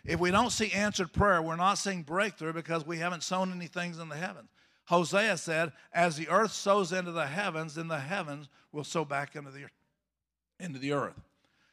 If 0.04 0.20
we 0.20 0.30
don't 0.30 0.50
see 0.50 0.72
answered 0.72 1.12
prayer, 1.12 1.42
we're 1.42 1.56
not 1.56 1.78
seeing 1.78 2.02
breakthrough 2.02 2.52
because 2.52 2.86
we 2.86 2.98
haven't 2.98 3.22
sown 3.22 3.52
any 3.52 3.66
things 3.66 3.98
in 3.98 4.08
the 4.08 4.16
heavens. 4.16 4.48
Hosea 4.86 5.36
said, 5.36 5.72
As 5.92 6.16
the 6.16 6.28
earth 6.28 6.52
sows 6.52 6.92
into 6.92 7.12
the 7.12 7.26
heavens, 7.26 7.74
then 7.74 7.88
the 7.88 7.98
heavens 7.98 8.48
will 8.72 8.84
sow 8.84 9.04
back 9.04 9.34
into 9.34 9.50
the, 9.50 9.66
into 10.60 10.78
the 10.78 10.92
earth. 10.92 11.20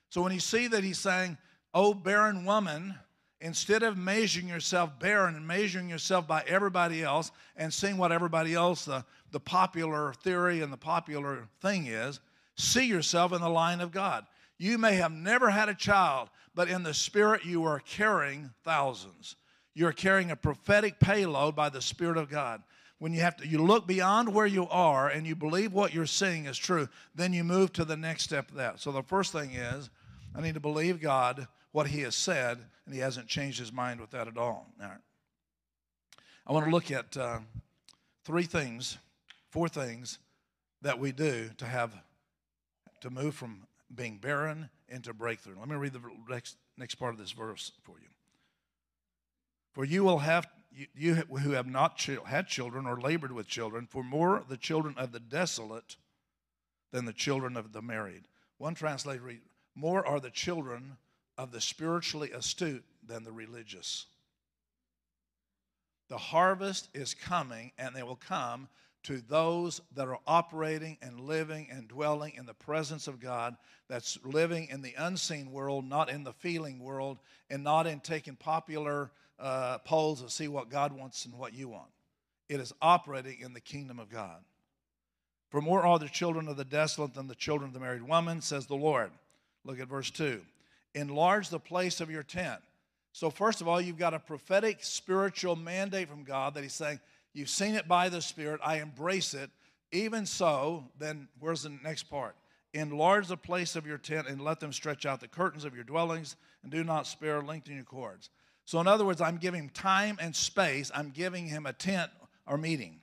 So 0.09 0.21
when 0.21 0.33
you 0.33 0.39
see 0.39 0.67
that 0.67 0.83
he's 0.83 0.99
saying, 0.99 1.37
O 1.73 1.93
barren 1.93 2.45
woman, 2.45 2.95
instead 3.43 3.83
of 3.83 3.97
measuring 3.97 4.47
yourself 4.47 4.97
barren 4.99 5.35
and 5.35 5.45
measuring 5.45 5.89
yourself 5.89 6.25
by 6.25 6.41
everybody 6.47 7.03
else 7.03 7.29
and 7.57 7.73
seeing 7.73 7.97
what 7.97 8.13
everybody 8.13 8.53
else, 8.53 8.85
the, 8.85 9.03
the 9.31 9.39
popular 9.39 10.13
theory 10.23 10.61
and 10.61 10.71
the 10.71 10.77
popular 10.77 11.45
thing 11.61 11.85
is, 11.87 12.21
see 12.55 12.85
yourself 12.85 13.33
in 13.33 13.41
the 13.41 13.49
line 13.49 13.81
of 13.81 13.91
God. 13.91 14.25
You 14.57 14.77
may 14.77 14.95
have 14.95 15.11
never 15.11 15.49
had 15.49 15.67
a 15.67 15.75
child, 15.75 16.29
but 16.55 16.69
in 16.69 16.83
the 16.83 16.93
spirit 16.93 17.43
you 17.43 17.65
are 17.65 17.79
carrying 17.79 18.51
thousands. 18.63 19.35
You're 19.73 19.91
carrying 19.91 20.31
a 20.31 20.37
prophetic 20.37 20.99
payload 20.99 21.55
by 21.55 21.69
the 21.69 21.81
Spirit 21.81 22.15
of 22.17 22.29
God. 22.29 22.61
When 22.99 23.11
you 23.11 23.21
have 23.21 23.35
to 23.37 23.47
you 23.47 23.57
look 23.57 23.87
beyond 23.87 24.33
where 24.33 24.45
you 24.45 24.69
are 24.69 25.09
and 25.09 25.27
you 25.27 25.35
believe 25.35 25.73
what 25.73 25.93
you're 25.93 26.05
seeing 26.05 26.45
is 26.45 26.57
true, 26.57 26.87
then 27.15 27.33
you 27.33 27.43
move 27.43 27.73
to 27.73 27.83
the 27.83 27.97
next 27.97 28.23
step 28.23 28.49
of 28.49 28.55
that. 28.55 28.79
So 28.79 28.91
the 28.91 29.01
first 29.01 29.33
thing 29.33 29.51
is 29.51 29.89
I 30.35 30.41
need 30.41 30.53
to 30.53 30.59
believe 30.59 31.01
God 31.01 31.47
what 31.73 31.87
he 31.87 32.01
has 32.01 32.15
said, 32.15 32.59
and 32.85 32.95
he 32.95 33.01
hasn't 33.01 33.27
changed 33.27 33.59
his 33.59 33.73
mind 33.73 33.99
with 33.99 34.11
that 34.11 34.27
at 34.29 34.37
all. 34.37 34.67
all 34.79 34.87
right. 34.87 34.97
I 36.47 36.53
want 36.53 36.65
to 36.65 36.71
look 36.71 36.91
at 36.91 37.17
uh, 37.17 37.39
three 38.23 38.43
things, 38.43 38.97
four 39.49 39.67
things 39.67 40.19
that 40.81 40.99
we 40.99 41.11
do 41.11 41.49
to 41.57 41.65
have 41.65 41.93
to 43.01 43.09
move 43.09 43.35
from 43.35 43.63
being 43.93 44.17
barren 44.17 44.69
into 44.87 45.13
breakthrough. 45.13 45.55
Let 45.59 45.67
me 45.67 45.75
read 45.75 45.93
the 45.93 46.01
next, 46.29 46.57
next 46.77 46.95
part 46.95 47.13
of 47.13 47.19
this 47.19 47.31
verse 47.31 47.71
for 47.81 47.95
you. 47.99 48.07
For 49.73 49.83
you 49.83 50.03
will 50.03 50.19
have 50.19 50.47
you, 50.71 50.87
you 50.95 51.13
who 51.15 51.51
have 51.51 51.67
not 51.67 51.97
ch- 51.97 52.17
had 52.25 52.47
children 52.47 52.85
or 52.85 52.99
labored 52.99 53.31
with 53.31 53.47
children, 53.47 53.87
for 53.87 54.03
more 54.03 54.43
the 54.47 54.57
children 54.57 54.95
of 54.97 55.11
the 55.11 55.19
desolate 55.19 55.97
than 56.91 57.05
the 57.05 57.13
children 57.13 57.55
of 57.55 57.73
the 57.73 57.81
married. 57.81 58.27
One 58.57 58.75
translator 58.75 59.21
read, 59.21 59.41
more 59.75 60.05
are 60.05 60.19
the 60.19 60.29
children 60.29 60.97
of 61.37 61.51
the 61.51 61.61
spiritually 61.61 62.31
astute 62.31 62.83
than 63.05 63.23
the 63.23 63.31
religious. 63.31 64.05
The 66.09 66.17
harvest 66.17 66.89
is 66.93 67.13
coming, 67.13 67.71
and 67.77 67.95
they 67.95 68.03
will 68.03 68.15
come 68.15 68.67
to 69.03 69.21
those 69.21 69.81
that 69.95 70.07
are 70.07 70.19
operating 70.25 70.97
and 71.01 71.19
living 71.19 71.67
and 71.69 71.87
dwelling 71.87 72.33
in 72.35 72.45
the 72.45 72.53
presence 72.53 73.07
of 73.07 73.19
God, 73.19 73.55
that's 73.89 74.17
living 74.23 74.67
in 74.69 74.81
the 74.81 74.93
unseen 74.97 75.51
world, 75.51 75.85
not 75.85 76.09
in 76.09 76.23
the 76.23 76.33
feeling 76.33 76.79
world, 76.79 77.19
and 77.49 77.63
not 77.63 77.85
in 77.85 77.99
taking 77.99 78.35
popular 78.35 79.11
uh, 79.39 79.79
polls 79.79 80.21
to 80.21 80.29
see 80.29 80.47
what 80.47 80.69
God 80.69 80.93
wants 80.93 81.25
and 81.25 81.33
what 81.33 81.53
you 81.53 81.67
want. 81.67 81.89
It 82.47 82.59
is 82.59 82.73
operating 82.81 83.39
in 83.41 83.53
the 83.53 83.59
kingdom 83.59 83.99
of 83.99 84.09
God. 84.09 84.41
For 85.49 85.61
more 85.61 85.85
are 85.85 85.99
the 85.99 86.07
children 86.07 86.47
of 86.47 86.57
the 86.57 86.65
desolate 86.65 87.13
than 87.13 87.27
the 87.27 87.35
children 87.35 87.69
of 87.69 87.73
the 87.73 87.79
married 87.79 88.03
woman, 88.03 88.41
says 88.41 88.67
the 88.67 88.75
Lord. 88.75 89.11
Look 89.65 89.79
at 89.79 89.87
verse 89.87 90.09
2 90.11 90.41
enlarge 90.95 91.49
the 91.49 91.59
place 91.59 92.01
of 92.01 92.09
your 92.09 92.23
tent. 92.23 92.61
So, 93.11 93.29
first 93.29 93.61
of 93.61 93.67
all, 93.67 93.79
you've 93.79 93.97
got 93.97 94.13
a 94.13 94.19
prophetic 94.19 94.77
spiritual 94.81 95.55
mandate 95.55 96.09
from 96.09 96.23
God 96.23 96.55
that 96.55 96.63
He's 96.63 96.73
saying, 96.73 96.99
You've 97.33 97.49
seen 97.49 97.75
it 97.75 97.87
by 97.87 98.09
the 98.09 98.21
Spirit, 98.21 98.59
I 98.63 98.79
embrace 98.79 99.33
it. 99.33 99.49
Even 99.91 100.25
so, 100.25 100.85
then 100.99 101.27
where's 101.39 101.63
the 101.63 101.77
next 101.83 102.03
part? 102.03 102.35
Enlarge 102.73 103.27
the 103.27 103.37
place 103.37 103.75
of 103.75 103.85
your 103.85 103.99
tent 103.99 104.27
and 104.27 104.41
let 104.41 104.59
them 104.59 104.73
stretch 104.73 105.05
out 105.05 105.19
the 105.19 105.27
curtains 105.27 105.65
of 105.65 105.75
your 105.75 105.83
dwellings 105.83 106.35
and 106.63 106.71
do 106.71 106.83
not 106.83 107.05
spare, 107.05 107.41
lengthen 107.41 107.75
your 107.75 107.83
cords. 107.83 108.29
So, 108.65 108.79
in 108.79 108.87
other 108.87 109.05
words, 109.05 109.21
I'm 109.21 109.37
giving 109.37 109.69
time 109.69 110.17
and 110.19 110.35
space. 110.35 110.91
I'm 110.93 111.11
giving 111.11 111.47
him 111.47 111.65
a 111.65 111.73
tent 111.73 112.09
or 112.47 112.57
meeting. 112.57 113.01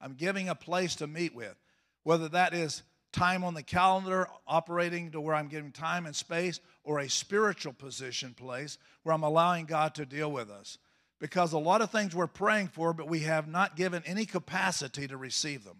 I'm 0.00 0.14
giving 0.14 0.48
a 0.48 0.54
place 0.54 0.96
to 0.96 1.06
meet 1.06 1.34
with. 1.34 1.54
Whether 2.02 2.28
that 2.30 2.54
is 2.54 2.82
time 3.12 3.44
on 3.44 3.54
the 3.54 3.62
calendar 3.62 4.28
operating 4.46 5.10
to 5.10 5.20
where 5.20 5.34
I'm 5.34 5.48
giving 5.48 5.72
time 5.72 6.06
and 6.06 6.16
space, 6.16 6.60
or 6.84 6.98
a 6.98 7.08
spiritual 7.08 7.72
position 7.72 8.34
place 8.34 8.78
where 9.02 9.14
I'm 9.14 9.22
allowing 9.22 9.66
God 9.66 9.94
to 9.96 10.06
deal 10.06 10.32
with 10.32 10.50
us. 10.50 10.78
Because 11.20 11.52
a 11.52 11.58
lot 11.58 11.82
of 11.82 11.90
things 11.90 12.16
we're 12.16 12.26
praying 12.26 12.68
for, 12.68 12.92
but 12.92 13.08
we 13.08 13.20
have 13.20 13.46
not 13.46 13.76
given 13.76 14.02
any 14.04 14.26
capacity 14.26 15.06
to 15.06 15.16
receive 15.16 15.64
them. 15.64 15.78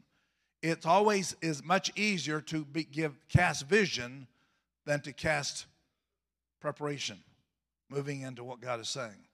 It 0.62 0.86
always 0.86 1.34
is 1.42 1.64
much 1.64 1.90
easier 1.96 2.40
to 2.42 2.64
be, 2.64 2.84
give 2.84 3.18
cast 3.28 3.66
vision 3.66 4.28
than 4.86 5.00
to 5.00 5.12
cast 5.12 5.66
preparation, 6.60 7.18
moving 7.90 8.20
into 8.20 8.44
what 8.44 8.60
God 8.60 8.78
is 8.78 8.88
saying. 8.88 9.26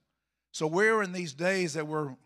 So 0.53 0.67
we're 0.67 1.03
in 1.03 1.13
these 1.13 1.35
days 1.35 1.75
that 1.75 1.87
we're 1.87 2.17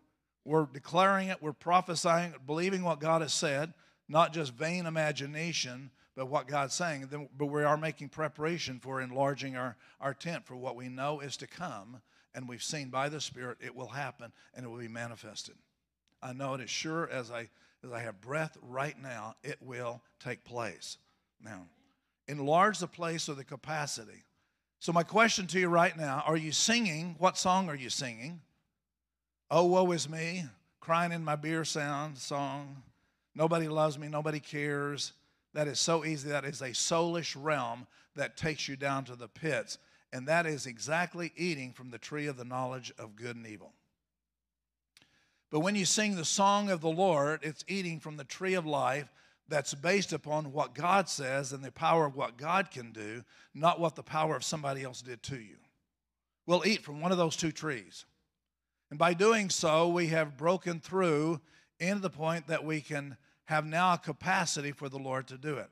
we're 0.45 0.65
declaring 0.65 1.29
it, 1.29 1.41
we're 1.41 1.53
prophesying, 1.53 2.33
believing 2.45 2.83
what 2.83 2.99
God 2.99 3.21
has 3.21 3.33
said, 3.33 3.73
not 4.07 4.33
just 4.33 4.53
vain 4.53 4.85
imagination, 4.85 5.91
but 6.15 6.27
what 6.27 6.47
God's 6.47 6.73
saying. 6.73 7.09
But 7.37 7.45
we 7.45 7.63
are 7.63 7.77
making 7.77 8.09
preparation 8.09 8.79
for 8.79 9.01
enlarging 9.01 9.55
our, 9.55 9.75
our 9.99 10.13
tent 10.13 10.45
for 10.45 10.55
what 10.55 10.75
we 10.75 10.89
know 10.89 11.19
is 11.19 11.37
to 11.37 11.47
come, 11.47 12.01
and 12.35 12.47
we've 12.47 12.63
seen 12.63 12.89
by 12.89 13.09
the 13.09 13.21
Spirit 13.21 13.57
it 13.61 13.75
will 13.75 13.87
happen 13.87 14.31
and 14.53 14.65
it 14.65 14.69
will 14.69 14.79
be 14.79 14.87
manifested. 14.87 15.55
I 16.21 16.33
know 16.33 16.53
it 16.53 16.61
as 16.61 16.69
sure 16.69 17.09
as 17.09 17.31
I 17.31 17.49
as 17.83 17.91
I 17.91 17.99
have 17.99 18.21
breath 18.21 18.57
right 18.61 18.95
now, 19.01 19.35
it 19.43 19.57
will 19.61 20.01
take 20.19 20.43
place. 20.45 20.97
Now, 21.43 21.65
enlarge 22.27 22.79
the 22.79 22.87
place 22.87 23.27
or 23.27 23.33
the 23.33 23.43
capacity. 23.43 24.23
So 24.79 24.93
my 24.93 25.03
question 25.03 25.47
to 25.47 25.59
you 25.59 25.67
right 25.67 25.95
now, 25.97 26.23
are 26.25 26.37
you 26.37 26.51
singing? 26.51 27.15
What 27.19 27.37
song 27.37 27.69
are 27.69 27.75
you 27.75 27.89
singing? 27.89 28.41
Oh, 29.51 29.65
woe 29.65 29.91
is 29.91 30.09
me, 30.09 30.45
crying 30.79 31.11
in 31.11 31.23
my 31.23 31.35
beer 31.35 31.65
sound 31.65 32.17
song. 32.17 32.83
Nobody 33.35 33.67
loves 33.67 33.97
me, 33.97 34.07
nobody 34.07 34.39
cares. 34.39 35.13
That 35.53 35.67
is 35.67 35.79
so 35.79 36.03
easy. 36.05 36.29
That 36.29 36.45
is 36.45 36.61
a 36.61 36.69
soulish 36.69 37.35
realm 37.39 37.87
that 38.15 38.37
takes 38.37 38.67
you 38.67 38.75
down 38.75 39.05
to 39.05 39.15
the 39.15 39.27
pits. 39.27 39.77
And 40.11 40.27
that 40.27 40.45
is 40.45 40.65
exactly 40.65 41.31
eating 41.35 41.73
from 41.73 41.89
the 41.89 41.97
tree 41.97 42.27
of 42.27 42.37
the 42.37 42.45
knowledge 42.45 42.91
of 42.97 43.15
good 43.15 43.35
and 43.35 43.47
evil. 43.47 43.73
But 45.51 45.59
when 45.59 45.75
you 45.75 45.85
sing 45.85 46.15
the 46.15 46.25
song 46.25 46.69
of 46.69 46.81
the 46.81 46.89
Lord, 46.89 47.41
it's 47.43 47.63
eating 47.67 47.99
from 47.99 48.17
the 48.17 48.23
tree 48.23 48.55
of 48.55 48.65
life 48.65 49.11
that's 49.47 49.73
based 49.73 50.13
upon 50.13 50.51
what 50.51 50.73
God 50.73 51.09
says 51.09 51.53
and 51.53 51.63
the 51.63 51.71
power 51.71 52.05
of 52.05 52.15
what 52.15 52.37
God 52.37 52.71
can 52.71 52.91
do, 52.91 53.23
not 53.53 53.79
what 53.79 53.95
the 53.95 54.03
power 54.03 54.35
of 54.35 54.43
somebody 54.43 54.83
else 54.83 55.01
did 55.01 55.21
to 55.23 55.35
you. 55.35 55.57
We'll 56.45 56.65
eat 56.65 56.83
from 56.83 57.01
one 57.01 57.11
of 57.11 57.17
those 57.17 57.35
two 57.35 57.51
trees. 57.51 58.05
And 58.89 58.97
by 58.97 59.13
doing 59.13 59.49
so, 59.49 59.87
we 59.89 60.07
have 60.07 60.37
broken 60.37 60.79
through 60.79 61.39
into 61.79 62.01
the 62.01 62.09
point 62.09 62.47
that 62.47 62.63
we 62.63 62.81
can 62.81 63.17
have 63.45 63.65
now 63.65 63.93
a 63.93 63.97
capacity 63.97 64.71
for 64.71 64.89
the 64.89 64.97
Lord 64.97 65.27
to 65.27 65.37
do 65.37 65.57
it. 65.57 65.69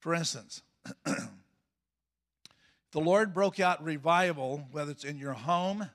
For 0.00 0.14
instance, 0.14 0.62
the 1.04 3.00
Lord 3.00 3.34
broke 3.34 3.60
out 3.60 3.82
revival, 3.84 4.66
whether 4.70 4.90
it's 4.90 5.04
in 5.04 5.18
your 5.18 5.32
home, 5.32 5.88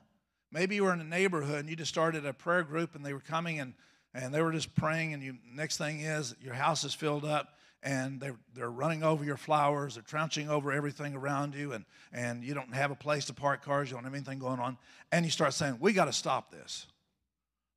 maybe 0.52 0.76
you 0.76 0.84
were 0.84 0.92
in 0.92 1.00
a 1.00 1.04
neighborhood 1.04 1.60
and 1.60 1.68
you 1.68 1.76
just 1.76 1.90
started 1.90 2.24
a 2.24 2.32
prayer 2.32 2.62
group 2.62 2.94
and 2.94 3.04
they 3.04 3.12
were 3.12 3.20
coming 3.20 3.60
and, 3.60 3.74
and 4.14 4.32
they 4.32 4.40
were 4.40 4.52
just 4.52 4.74
praying, 4.76 5.12
and 5.12 5.22
you 5.22 5.36
next 5.52 5.76
thing 5.76 6.00
is 6.00 6.34
your 6.40 6.54
house 6.54 6.84
is 6.84 6.94
filled 6.94 7.24
up 7.24 7.54
and 7.82 8.18
they're, 8.18 8.36
they're 8.54 8.70
running 8.70 9.02
over 9.02 9.24
your 9.24 9.36
flowers, 9.36 9.94
they're 9.94 10.02
trouncing 10.02 10.48
over 10.48 10.72
everything 10.72 11.14
around 11.14 11.54
you, 11.54 11.72
and, 11.72 11.84
and 12.12 12.42
you 12.42 12.54
don't 12.54 12.74
have 12.74 12.90
a 12.90 12.94
place 12.94 13.26
to 13.26 13.34
park 13.34 13.62
cars, 13.62 13.90
you 13.90 13.96
don't 13.96 14.04
have 14.04 14.14
anything 14.14 14.38
going 14.38 14.58
on. 14.58 14.78
And 15.12 15.24
you 15.24 15.30
start 15.30 15.52
saying, 15.52 15.76
We 15.80 15.92
got 15.92 16.06
to 16.06 16.12
stop 16.12 16.50
this 16.50 16.86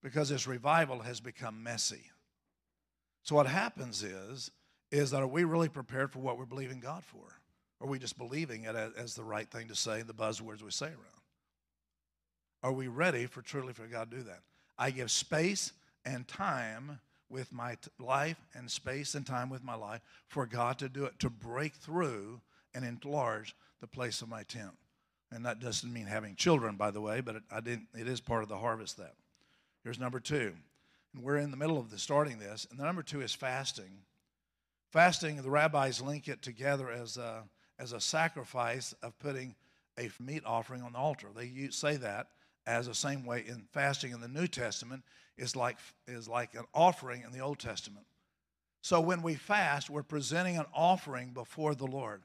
because 0.01 0.29
this 0.29 0.47
revival 0.47 0.99
has 0.99 1.19
become 1.19 1.61
messy. 1.61 2.09
So 3.27 3.35
what 3.35 3.47
happens 3.47 4.03
is, 4.03 4.51
is 4.89 5.11
that 5.11 5.21
are 5.21 5.27
we 5.27 5.43
really 5.43 5.67
prepared 5.67 6.13
for 6.13 6.19
what 6.19 6.37
we're 6.37 6.45
believing 6.45 6.79
God 6.79 7.03
for? 7.03 7.41
Are 7.81 7.87
we 7.87 7.99
just 7.99 8.17
believing 8.17 8.63
it 8.63 8.73
as, 8.73 8.93
as 8.93 9.15
the 9.15 9.23
right 9.23 9.49
thing 9.51 9.67
to 9.67 9.75
say, 9.75 10.01
the 10.01 10.13
buzzwords 10.13 10.61
we 10.61 10.71
say 10.71 10.85
around? 10.85 11.21
Are 12.63 12.71
we 12.71 12.87
ready 12.87 13.25
for 13.25 13.41
truly 13.41 13.73
for 13.73 13.85
God 13.85 14.11
to 14.11 14.17
do 14.17 14.23
that? 14.23 14.39
I 14.77 14.91
give 14.91 15.11
space 15.11 15.73
and 16.05 16.25
time 16.25 17.01
with 17.29 17.51
my 17.51 17.75
t- 17.75 17.91
life 17.99 18.37
and 18.53 18.71
space 18.71 19.13
and 19.13 19.25
time 19.25 19.49
with 19.49 19.61
my 19.61 19.75
life 19.75 19.99
for 20.29 20.45
God 20.45 20.79
to 20.79 20.87
do 20.87 21.03
it, 21.03 21.19
to 21.19 21.29
break 21.29 21.73
through 21.73 22.39
and 22.73 22.85
enlarge 22.85 23.57
the 23.81 23.87
place 23.87 24.21
of 24.21 24.29
my 24.29 24.43
tent. 24.43 24.71
And 25.33 25.45
that 25.45 25.59
doesn't 25.59 25.91
mean 25.91 26.05
having 26.05 26.35
children, 26.35 26.77
by 26.77 26.91
the 26.91 27.01
way, 27.01 27.19
but 27.19 27.35
it, 27.35 27.43
I 27.51 27.59
didn't, 27.59 27.89
it 27.93 28.07
is 28.07 28.21
part 28.21 28.43
of 28.43 28.47
the 28.47 28.57
harvest 28.57 28.95
that. 28.97 29.15
Here's 29.83 29.99
number 29.99 30.21
two 30.21 30.53
and 31.17 31.25
we're 31.25 31.37
in 31.37 31.49
the 31.49 31.57
middle 31.57 31.79
of 31.79 31.89
the 31.89 31.97
starting 31.97 32.37
this. 32.37 32.67
And 32.69 32.79
the 32.79 32.85
number 32.85 33.01
two 33.01 33.21
is 33.21 33.33
fasting. 33.33 34.03
Fasting, 34.91 35.41
the 35.41 35.49
rabbis 35.49 35.99
link 35.99 36.27
it 36.27 36.43
together 36.43 36.91
as 36.91 37.17
a, 37.17 37.43
as 37.79 37.91
a 37.91 37.99
sacrifice 37.99 38.93
of 39.01 39.17
putting 39.17 39.55
a 39.99 40.11
meat 40.19 40.43
offering 40.45 40.83
on 40.83 40.93
the 40.93 40.99
altar. 40.99 41.27
They 41.35 41.69
say 41.71 41.97
that 41.97 42.27
as 42.67 42.85
the 42.85 42.93
same 42.93 43.25
way 43.25 43.43
in 43.47 43.63
fasting 43.73 44.11
in 44.11 44.21
the 44.21 44.27
New 44.27 44.47
Testament 44.47 45.03
is 45.37 45.55
like, 45.55 45.77
is 46.07 46.27
like 46.27 46.53
an 46.53 46.65
offering 46.73 47.23
in 47.23 47.31
the 47.31 47.39
Old 47.39 47.57
Testament. 47.57 48.05
So 48.83 49.01
when 49.01 49.23
we 49.23 49.33
fast, 49.33 49.89
we're 49.89 50.03
presenting 50.03 50.57
an 50.57 50.65
offering 50.73 51.31
before 51.31 51.73
the 51.73 51.87
Lord. 51.87 52.21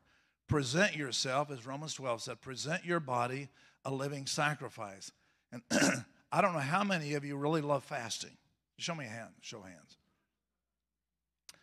Present 0.49 0.95
yourself, 0.95 1.51
as 1.51 1.67
Romans 1.67 1.95
12 1.95 2.23
said, 2.23 2.41
present 2.43 2.85
your 2.85 3.01
body 3.01 3.49
a 3.87 3.91
living 3.91 4.27
sacrifice. 4.27 5.11
And 5.51 5.63
I 6.31 6.43
don't 6.43 6.53
know 6.53 6.59
how 6.59 6.85
many 6.85 7.15
of 7.15 7.25
you 7.25 7.37
really 7.37 7.63
love 7.63 7.85
fasting. 7.85 8.37
Show 8.79 8.95
me 8.95 9.05
a 9.05 9.09
hand. 9.09 9.31
Show 9.41 9.61
hands. 9.63 9.97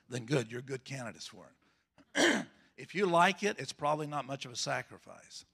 Then 0.10 0.26
good, 0.26 0.52
you're 0.52 0.62
good 0.62 0.84
candidates 0.84 1.28
for 1.28 1.52
it. 2.15 2.45
if 2.78 2.95
you 2.95 3.06
like 3.06 3.43
it, 3.43 3.58
it's 3.60 3.74
probably 3.74 4.08
not 4.08 4.26
much 4.26 4.45
of 4.45 4.52
a 4.52 4.56
sacrifice. 4.56 5.45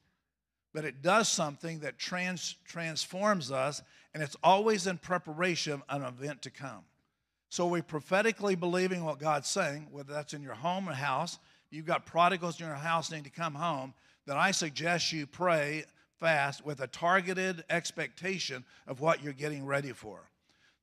but 0.76 0.84
it 0.84 1.02
does 1.02 1.30
something 1.30 1.80
that 1.80 1.98
trans, 1.98 2.58
transforms 2.66 3.50
us, 3.50 3.82
and 4.14 4.22
it's 4.22 4.36
always 4.44 4.88
in 4.88 4.98
preparation 4.98 5.82
of 5.88 6.02
an 6.02 6.04
event 6.06 6.42
to 6.42 6.50
come. 6.50 6.84
So 7.50 7.66
we 7.66 7.82
prophetically 7.82 8.56
believing 8.56 9.06
what 9.06 9.18
God's 9.18 9.48
saying, 9.48 9.88
whether 9.90 10.12
that's 10.12 10.34
in 10.34 10.44
your 10.44 10.56
home 10.56 10.90
or 10.90 10.94
house, 10.94 11.40
you've 11.72 11.86
got 11.86 12.06
prodigals 12.06 12.60
in 12.60 12.68
your 12.68 12.76
house 12.76 13.10
need 13.10 13.24
to 13.24 13.30
come 13.30 13.56
home, 13.56 13.94
then 14.26 14.36
I 14.36 14.52
suggest 14.52 15.14
you 15.14 15.26
pray 15.26 15.86
fast 16.20 16.66
with 16.66 16.82
a 16.82 16.88
targeted 16.88 17.64
expectation 17.70 18.66
of 18.86 19.00
what 19.00 19.24
you're 19.24 19.32
getting 19.32 19.66
ready 19.66 19.94
for. 19.94 20.30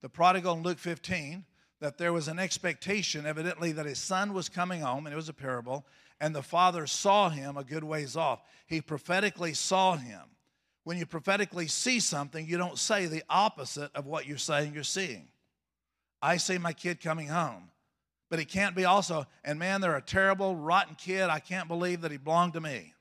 The 0.02 0.08
prodigal 0.08 0.54
in 0.54 0.62
Luke 0.62 0.78
15, 0.78 1.44
that 1.80 1.96
there 1.96 2.12
was 2.12 2.28
an 2.28 2.38
expectation, 2.38 3.24
evidently, 3.24 3.72
that 3.72 3.86
his 3.86 3.98
son 3.98 4.34
was 4.34 4.48
coming 4.48 4.82
home, 4.82 5.06
and 5.06 5.12
it 5.12 5.16
was 5.16 5.28
a 5.28 5.34
parable, 5.34 5.86
and 6.20 6.34
the 6.34 6.42
father 6.42 6.86
saw 6.86 7.28
him 7.28 7.56
a 7.56 7.64
good 7.64 7.84
ways 7.84 8.16
off. 8.16 8.40
He 8.66 8.80
prophetically 8.80 9.54
saw 9.54 9.96
him. 9.96 10.22
When 10.84 10.98
you 10.98 11.06
prophetically 11.06 11.68
see 11.68 12.00
something, 12.00 12.46
you 12.46 12.58
don't 12.58 12.78
say 12.78 13.06
the 13.06 13.22
opposite 13.30 13.90
of 13.94 14.06
what 14.06 14.26
you're 14.26 14.38
saying 14.38 14.74
you're 14.74 14.84
seeing. 14.84 15.28
I 16.20 16.36
see 16.36 16.58
my 16.58 16.72
kid 16.72 17.00
coming 17.00 17.28
home. 17.28 17.70
But 18.30 18.38
he 18.38 18.44
can't 18.44 18.74
be 18.74 18.84
also, 18.84 19.26
and 19.44 19.58
man, 19.58 19.80
they're 19.80 19.96
a 19.96 20.00
terrible, 20.00 20.56
rotten 20.56 20.94
kid. 20.94 21.28
I 21.28 21.38
can't 21.38 21.68
believe 21.68 22.00
that 22.00 22.10
he 22.10 22.16
belonged 22.16 22.54
to 22.54 22.60
me. 22.60 22.94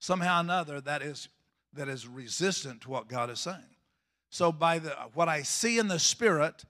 Somehow 0.00 0.38
or 0.38 0.40
another, 0.40 0.80
that 0.80 1.00
is, 1.00 1.28
that 1.74 1.88
is 1.88 2.08
resistant 2.08 2.80
to 2.82 2.90
what 2.90 3.08
God 3.08 3.30
is 3.30 3.40
saying. 3.40 3.77
So, 4.30 4.52
by 4.52 4.78
the, 4.78 4.90
what 5.14 5.28
I 5.28 5.42
see 5.42 5.78
in 5.78 5.88
the 5.88 5.98
Spirit, 5.98 6.64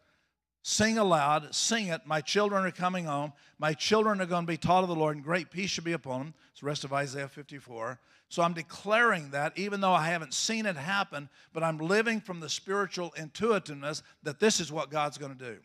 sing 0.62 0.98
aloud, 0.98 1.54
sing 1.54 1.88
it. 1.88 2.02
My 2.04 2.20
children 2.20 2.64
are 2.64 2.70
coming 2.70 3.04
home. 3.04 3.32
My 3.58 3.72
children 3.72 4.20
are 4.20 4.26
going 4.26 4.44
to 4.44 4.50
be 4.50 4.56
taught 4.56 4.82
of 4.82 4.88
the 4.88 4.94
Lord, 4.94 5.16
and 5.16 5.24
great 5.24 5.50
peace 5.50 5.70
should 5.70 5.84
be 5.84 5.92
upon 5.92 6.18
them. 6.20 6.34
It's 6.52 6.60
the 6.60 6.66
rest 6.66 6.84
of 6.84 6.92
Isaiah 6.92 7.28
54. 7.28 7.98
So 8.28 8.42
I'm 8.42 8.52
declaring 8.52 9.30
that, 9.30 9.56
even 9.56 9.80
though 9.80 9.92
I 9.92 10.08
haven't 10.08 10.34
seen 10.34 10.66
it 10.66 10.76
happen, 10.76 11.28
but 11.52 11.62
I'm 11.62 11.78
living 11.78 12.20
from 12.20 12.40
the 12.40 12.48
spiritual 12.48 13.12
intuitiveness 13.16 14.02
that 14.22 14.38
this 14.38 14.60
is 14.60 14.70
what 14.70 14.90
God's 14.90 15.16
going 15.16 15.36
to 15.36 15.44
do. 15.52 15.58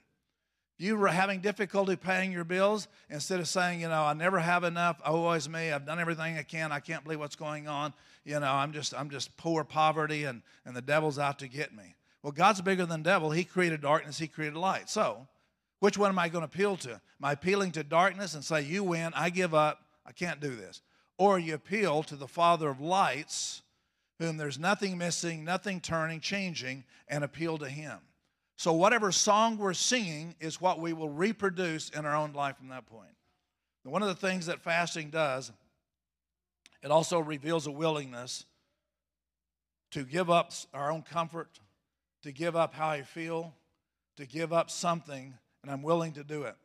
You 0.78 0.98
were 0.98 1.10
having 1.10 1.40
difficulty 1.40 1.96
paying 1.96 2.32
your 2.32 2.46
bills, 2.46 2.88
instead 3.10 3.40
of 3.40 3.48
saying, 3.48 3.82
you 3.82 3.90
know, 3.90 4.04
I 4.04 4.14
never 4.14 4.40
have 4.40 4.64
enough, 4.64 5.02
oh, 5.06 5.24
always 5.24 5.48
me, 5.48 5.72
I've 5.72 5.86
done 5.86 6.00
everything 6.00 6.38
I 6.38 6.44
can, 6.44 6.72
I 6.72 6.80
can't 6.80 7.04
believe 7.04 7.20
what's 7.20 7.36
going 7.36 7.68
on, 7.68 7.94
you 8.26 8.40
know, 8.40 8.52
I'm 8.52 8.72
just, 8.72 8.94
I'm 8.94 9.10
just 9.10 9.36
poor 9.38 9.64
poverty 9.64 10.24
and, 10.24 10.42
and 10.66 10.76
the 10.76 10.82
devil's 10.82 11.20
out 11.20 11.40
to 11.40 11.48
get 11.48 11.76
me. 11.76 11.96
Well, 12.22 12.32
God's 12.32 12.62
bigger 12.62 12.86
than 12.86 13.04
devil. 13.04 13.32
He 13.32 13.44
created 13.44 13.82
darkness, 13.82 14.18
He 14.18 14.28
created 14.28 14.58
light. 14.58 14.90
So, 14.90 15.28
which 15.80 15.98
one 15.98 16.10
am 16.10 16.20
I 16.20 16.30
going 16.30 16.44
to 16.44 16.46
appeal 16.46 16.78
to? 16.78 16.92
Am 16.92 17.02
I 17.22 17.34
appealing 17.34 17.74
to 17.74 17.84
darkness 17.84 18.34
and 18.34 18.44
say, 18.44 18.62
You 18.62 18.84
win, 18.84 19.12
I 19.14 19.30
give 19.30 19.54
up, 19.54 19.80
I 20.06 20.14
can't 20.14 20.40
do 20.40 20.56
this? 20.56 20.82
Or 21.18 21.38
you 21.38 21.54
appeal 21.54 22.04
to 22.04 22.16
the 22.16 22.28
Father 22.28 22.70
of 22.70 22.80
lights, 22.80 23.62
whom 24.20 24.38
there's 24.38 24.58
nothing 24.58 24.98
missing, 24.98 25.44
nothing 25.44 25.82
turning, 25.82 26.22
changing, 26.22 26.86
and 27.10 27.24
appeal 27.24 27.58
to 27.58 27.68
Him. 27.68 28.00
So, 28.56 28.72
whatever 28.72 29.12
song 29.12 29.58
we're 29.58 29.74
singing 29.74 30.36
is 30.40 30.62
what 30.62 30.80
we 30.80 30.94
will 30.94 31.10
reproduce 31.10 31.90
in 31.90 32.06
our 32.06 32.16
own 32.16 32.32
life 32.32 32.56
from 32.58 32.70
that 32.70 32.86
point. 32.86 33.12
one 33.84 34.02
of 34.02 34.08
the 34.08 34.16
things 34.16 34.46
that 34.46 34.62
fasting 34.62 35.10
does, 35.10 35.52
it 36.84 36.92
also 36.92 37.20
reveals 37.20 37.66
a 37.66 37.72
willingness 37.72 38.46
to 39.92 40.04
give 40.04 40.30
up 40.30 40.52
our 40.74 40.92
own 40.92 41.02
comfort, 41.02 41.60
to 42.24 42.32
give 42.32 42.56
up 42.56 42.74
how 42.74 42.90
I 42.90 43.04
feel, 43.04 43.54
to 44.18 44.26
give 44.26 44.52
up 44.52 44.70
something, 44.70 45.34
and 45.62 45.72
I'm 45.72 45.82
willing 45.82 46.12
to 46.14 46.24
do 46.24 46.44
it. 46.44 46.56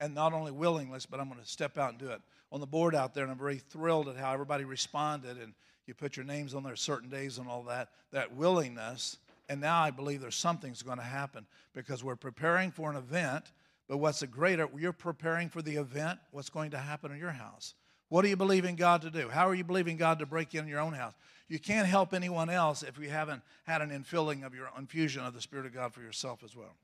And 0.00 0.14
not 0.14 0.32
only 0.32 0.52
willingness, 0.52 1.06
but 1.06 1.20
I'm 1.20 1.28
going 1.28 1.40
to 1.40 1.46
step 1.46 1.78
out 1.78 1.90
and 1.90 1.98
do 1.98 2.10
it. 2.10 2.20
On 2.50 2.60
the 2.60 2.66
board 2.66 2.94
out 2.94 3.14
there, 3.14 3.22
and 3.22 3.32
I'm 3.32 3.38
very 3.38 3.58
thrilled 3.58 4.08
at 4.08 4.16
how 4.16 4.32
everybody 4.32 4.64
responded, 4.64 5.38
and 5.38 5.54
you 5.86 5.94
put 5.94 6.16
your 6.16 6.26
names 6.26 6.54
on 6.54 6.62
there 6.62 6.76
certain 6.76 7.08
days 7.08 7.38
and 7.38 7.48
all 7.48 7.62
that. 7.64 7.88
That 8.10 8.34
willingness, 8.34 9.16
and 9.48 9.60
now 9.60 9.80
I 9.80 9.90
believe 9.90 10.20
there's 10.20 10.34
something's 10.34 10.82
going 10.82 10.98
to 10.98 11.04
happen 11.04 11.46
because 11.72 12.04
we're 12.04 12.16
preparing 12.16 12.70
for 12.70 12.90
an 12.90 12.96
event. 12.96 13.52
But 13.88 13.98
what's 13.98 14.22
a 14.22 14.26
greater, 14.26 14.68
you're 14.76 14.92
preparing 14.92 15.48
for 15.48 15.62
the 15.62 15.76
event, 15.76 16.18
what's 16.30 16.50
going 16.50 16.72
to 16.72 16.78
happen 16.78 17.12
in 17.12 17.18
your 17.18 17.30
house. 17.30 17.74
What 18.12 18.26
are 18.26 18.28
you 18.28 18.36
believing 18.36 18.76
God 18.76 19.00
to 19.02 19.10
do? 19.10 19.30
How 19.30 19.48
are 19.48 19.54
you 19.54 19.64
believing 19.64 19.96
God 19.96 20.18
to 20.18 20.26
break 20.26 20.54
in 20.54 20.68
your 20.68 20.80
own 20.80 20.92
house? 20.92 21.14
You 21.48 21.58
can't 21.58 21.86
help 21.86 22.12
anyone 22.12 22.50
else 22.50 22.82
if 22.82 22.98
you 22.98 23.08
haven't 23.08 23.40
had 23.64 23.80
an 23.80 23.88
infilling 23.88 24.44
of 24.44 24.54
your 24.54 24.68
infusion 24.76 25.24
of 25.24 25.32
the 25.32 25.40
Spirit 25.40 25.64
of 25.64 25.72
God 25.72 25.94
for 25.94 26.02
yourself 26.02 26.44
as 26.44 26.54
well. 26.54 26.76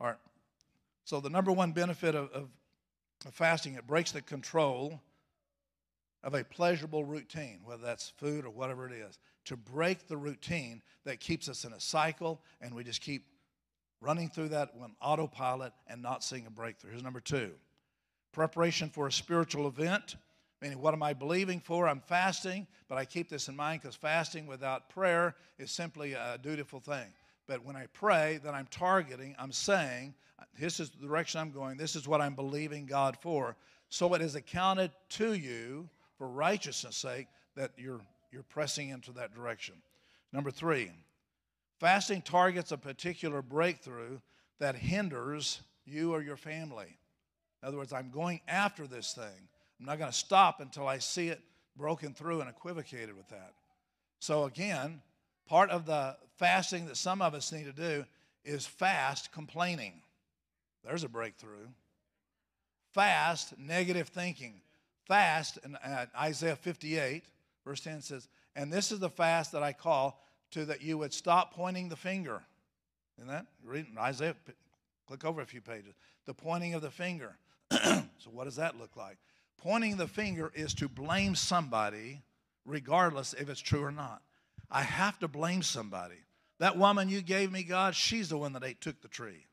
All 0.00 0.08
right. 0.08 0.16
So 1.04 1.20
the 1.20 1.30
number 1.30 1.52
one 1.52 1.70
benefit 1.70 2.16
of, 2.16 2.32
of, 2.32 2.48
of 3.24 3.32
fasting, 3.32 3.74
it 3.74 3.86
breaks 3.86 4.10
the 4.10 4.22
control 4.22 5.00
of 6.24 6.34
a 6.34 6.42
pleasurable 6.42 7.04
routine, 7.04 7.60
whether 7.62 7.84
that's 7.84 8.08
food 8.16 8.44
or 8.44 8.50
whatever 8.50 8.88
it 8.88 8.92
is, 8.92 9.20
to 9.44 9.56
break 9.56 10.08
the 10.08 10.16
routine 10.16 10.82
that 11.04 11.20
keeps 11.20 11.48
us 11.48 11.64
in 11.64 11.74
a 11.74 11.80
cycle 11.80 12.40
and 12.60 12.74
we 12.74 12.82
just 12.82 13.02
keep 13.02 13.24
running 14.00 14.28
through 14.28 14.48
that 14.48 14.70
on 14.82 14.96
autopilot 15.00 15.72
and 15.86 16.02
not 16.02 16.24
seeing 16.24 16.44
a 16.44 16.50
breakthrough. 16.50 16.90
Here's 16.90 17.04
number 17.04 17.20
two 17.20 17.52
preparation 18.32 18.90
for 18.90 19.06
a 19.06 19.12
spiritual 19.12 19.68
event 19.68 20.16
Meaning, 20.62 20.80
what 20.80 20.94
am 20.94 21.02
I 21.02 21.12
believing 21.12 21.60
for? 21.60 21.86
I'm 21.86 22.00
fasting, 22.00 22.66
but 22.88 22.96
I 22.96 23.04
keep 23.04 23.28
this 23.28 23.48
in 23.48 23.56
mind 23.56 23.82
because 23.82 23.94
fasting 23.94 24.46
without 24.46 24.88
prayer 24.88 25.34
is 25.58 25.70
simply 25.70 26.14
a 26.14 26.38
dutiful 26.42 26.80
thing. 26.80 27.12
But 27.46 27.64
when 27.64 27.76
I 27.76 27.86
pray, 27.92 28.40
then 28.42 28.54
I'm 28.54 28.66
targeting, 28.70 29.36
I'm 29.38 29.52
saying, 29.52 30.14
this 30.58 30.80
is 30.80 30.90
the 30.90 31.06
direction 31.06 31.40
I'm 31.40 31.50
going, 31.50 31.76
this 31.76 31.94
is 31.94 32.08
what 32.08 32.20
I'm 32.20 32.34
believing 32.34 32.86
God 32.86 33.16
for. 33.20 33.56
So 33.88 34.14
it 34.14 34.22
is 34.22 34.34
accounted 34.34 34.90
to 35.10 35.34
you 35.34 35.88
for 36.16 36.26
righteousness' 36.26 36.96
sake 36.96 37.28
that 37.54 37.72
you're, 37.76 38.00
you're 38.32 38.42
pressing 38.42 38.88
into 38.88 39.12
that 39.12 39.34
direction. 39.34 39.74
Number 40.32 40.50
three, 40.50 40.90
fasting 41.78 42.22
targets 42.22 42.72
a 42.72 42.78
particular 42.78 43.42
breakthrough 43.42 44.18
that 44.58 44.74
hinders 44.74 45.60
you 45.84 46.12
or 46.12 46.22
your 46.22 46.36
family. 46.36 46.98
In 47.62 47.68
other 47.68 47.76
words, 47.76 47.92
I'm 47.92 48.10
going 48.10 48.40
after 48.48 48.86
this 48.86 49.12
thing. 49.12 49.48
I'm 49.78 49.86
not 49.86 49.98
going 49.98 50.10
to 50.10 50.16
stop 50.16 50.60
until 50.60 50.88
I 50.88 50.98
see 50.98 51.28
it 51.28 51.40
broken 51.76 52.14
through 52.14 52.40
and 52.40 52.48
equivocated 52.48 53.16
with 53.16 53.28
that. 53.28 53.52
So, 54.18 54.44
again, 54.44 55.02
part 55.46 55.70
of 55.70 55.86
the 55.86 56.16
fasting 56.36 56.86
that 56.86 56.96
some 56.96 57.20
of 57.20 57.34
us 57.34 57.52
need 57.52 57.64
to 57.64 57.72
do 57.72 58.04
is 58.44 58.66
fast 58.66 59.32
complaining. 59.32 60.00
There's 60.84 61.04
a 61.04 61.08
breakthrough. 61.08 61.68
Fast 62.92 63.58
negative 63.58 64.08
thinking. 64.08 64.62
Fast, 65.06 65.58
uh, 65.84 66.06
Isaiah 66.18 66.56
58, 66.56 67.24
verse 67.64 67.80
10 67.80 68.00
says, 68.00 68.28
And 68.54 68.72
this 68.72 68.90
is 68.90 68.98
the 68.98 69.10
fast 69.10 69.52
that 69.52 69.62
I 69.62 69.72
call 69.72 70.22
to 70.52 70.64
that 70.64 70.82
you 70.82 70.96
would 70.98 71.12
stop 71.12 71.54
pointing 71.54 71.88
the 71.88 71.96
finger. 71.96 72.42
Isn't 73.18 73.28
that? 73.28 73.46
Read 73.64 73.86
Isaiah, 73.98 74.34
click 75.06 75.24
over 75.24 75.40
a 75.40 75.46
few 75.46 75.60
pages. 75.60 75.94
The 76.24 76.34
pointing 76.34 76.74
of 76.74 76.82
the 76.82 76.90
finger. 76.90 77.36
so, 77.70 78.30
what 78.32 78.44
does 78.44 78.56
that 78.56 78.78
look 78.78 78.96
like? 78.96 79.18
Pointing 79.58 79.96
the 79.96 80.06
finger 80.06 80.52
is 80.54 80.74
to 80.74 80.88
blame 80.88 81.34
somebody, 81.34 82.22
regardless 82.64 83.34
if 83.34 83.48
it's 83.48 83.60
true 83.60 83.82
or 83.82 83.92
not. 83.92 84.22
I 84.70 84.82
have 84.82 85.18
to 85.20 85.28
blame 85.28 85.62
somebody. 85.62 86.16
That 86.58 86.78
woman 86.78 87.08
you 87.08 87.22
gave 87.22 87.52
me, 87.52 87.62
God, 87.62 87.94
she's 87.94 88.28
the 88.28 88.38
one 88.38 88.52
that 88.54 88.64
ate, 88.64 88.80
took 88.80 89.00
the 89.02 89.08
tree. 89.08 89.46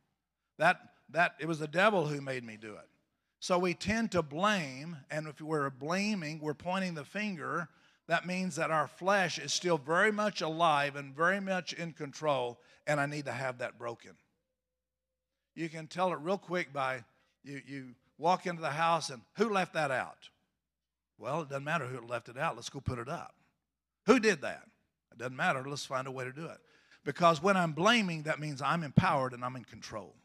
That, 0.58 0.80
that, 1.10 1.36
it 1.40 1.48
was 1.48 1.60
the 1.60 1.68
devil 1.68 2.08
who 2.08 2.22
made 2.22 2.44
me 2.44 2.58
do 2.58 2.74
it. 2.74 2.88
So 3.40 3.60
we 3.60 3.74
tend 3.74 4.12
to 4.12 4.22
blame, 4.22 4.98
and 5.12 5.28
if 5.28 5.42
we're 5.42 5.70
blaming, 5.70 6.40
we're 6.40 6.54
pointing 6.54 6.94
the 6.94 7.04
finger. 7.04 7.68
That 8.08 8.26
means 8.26 8.56
that 8.56 8.72
our 8.72 8.88
flesh 8.88 9.38
is 9.38 9.52
still 9.52 9.78
very 9.78 10.12
much 10.12 10.42
alive 10.42 10.96
and 10.96 11.16
very 11.16 11.42
much 11.42 11.74
in 11.74 11.92
control, 11.92 12.60
and 12.88 13.00
I 13.02 13.06
need 13.06 13.26
to 13.26 13.34
have 13.34 13.58
that 13.58 13.78
broken. 13.78 14.12
You 15.56 15.70
can 15.70 15.88
tell 15.88 16.12
it 16.14 16.20
real 16.22 16.38
quick 16.38 16.72
by 16.72 17.04
you, 17.44 17.62
you 17.66 17.96
walk 18.18 18.46
into 18.46 18.62
the 18.62 18.72
house 18.72 19.10
and 19.10 19.22
who 19.38 19.50
left 19.50 19.74
that 19.74 19.92
out? 19.92 20.30
Well, 21.18 21.42
it 21.42 21.50
doesn't 21.50 21.64
matter 21.64 21.86
who 21.86 22.06
left 22.06 22.30
it 22.30 22.38
out. 22.38 22.56
Let's 22.56 22.70
go 22.70 22.80
put 22.80 23.00
it 23.00 23.10
up. 23.10 23.36
Who 24.06 24.20
did 24.20 24.42
that? 24.42 24.64
It 25.12 25.18
doesn't 25.18 25.36
matter. 25.36 25.64
Let's 25.66 25.86
find 25.86 26.08
a 26.08 26.12
way 26.12 26.26
to 26.26 26.32
do 26.32 26.46
it. 26.46 26.58
Because 27.06 27.42
when 27.42 27.58
I'm 27.58 27.74
blaming, 27.74 28.24
that 28.24 28.40
means 28.40 28.62
I'm 28.62 28.84
empowered 28.84 29.34
and 29.34 29.44
I'm 29.44 29.56
in 29.56 29.64
control. 29.64 30.16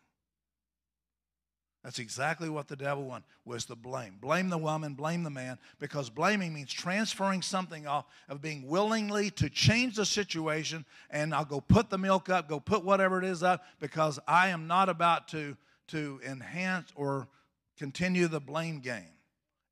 That's 1.85 2.01
exactly 2.01 2.48
what 2.48 2.68
the 2.68 2.77
devil 2.77 3.05
wanted 3.05 3.24
was 3.44 3.64
the 3.64 3.77
blame. 3.77 4.18
Blame 4.20 4.51
the 4.51 4.59
woman, 4.59 4.94
blame 4.94 5.22
the 5.22 5.31
man, 5.31 5.59
because 5.79 6.11
blaming 6.11 6.53
means 6.53 6.72
transferring 6.72 7.40
something 7.40 7.87
off 7.87 8.05
of 8.29 8.42
being 8.42 8.66
willingly 8.66 9.31
to 9.31 9.48
change 9.48 9.96
the 9.96 10.05
situation, 10.05 10.85
and 11.09 11.33
I'll 11.33 11.44
go 11.44 11.61
put 11.61 11.88
the 11.88 11.96
milk 11.96 12.29
up, 12.29 12.48
go 12.48 12.59
put 12.61 12.85
whatever 12.85 13.18
it 13.18 13.24
is 13.24 13.42
up, 13.42 13.64
because 13.81 14.18
I 14.27 14.48
am 14.48 14.66
not 14.66 14.88
about 14.88 15.29
to, 15.29 15.57
to 15.88 16.20
enhance 16.27 16.90
or 16.96 17.29
continue 17.78 18.28
the 18.28 18.40
blame 18.40 18.80
game. 18.80 19.14